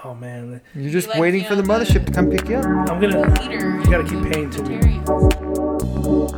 Oh 0.04 0.14
man, 0.14 0.60
You're 0.74 0.90
just 0.92 1.08
like, 1.08 1.18
waiting 1.18 1.42
you 1.42 1.48
for 1.48 1.56
the 1.56 1.62
know, 1.62 1.78
the- 1.78 1.84
mothership 1.84 2.06
to 2.06 2.12
come 2.12 2.30
pick 2.30 2.48
you 2.48 2.56
up. 2.56 2.64
I'm 2.90 3.00
gayonna. 3.00 3.34
The 3.34 3.42
leader. 3.42 3.80
You 3.80 3.90
gotta 3.90 4.04
keep 4.04 4.32
paying 4.32 4.50
to 4.50 4.62
me. 4.62 5.00
Libertarians. 5.06 6.32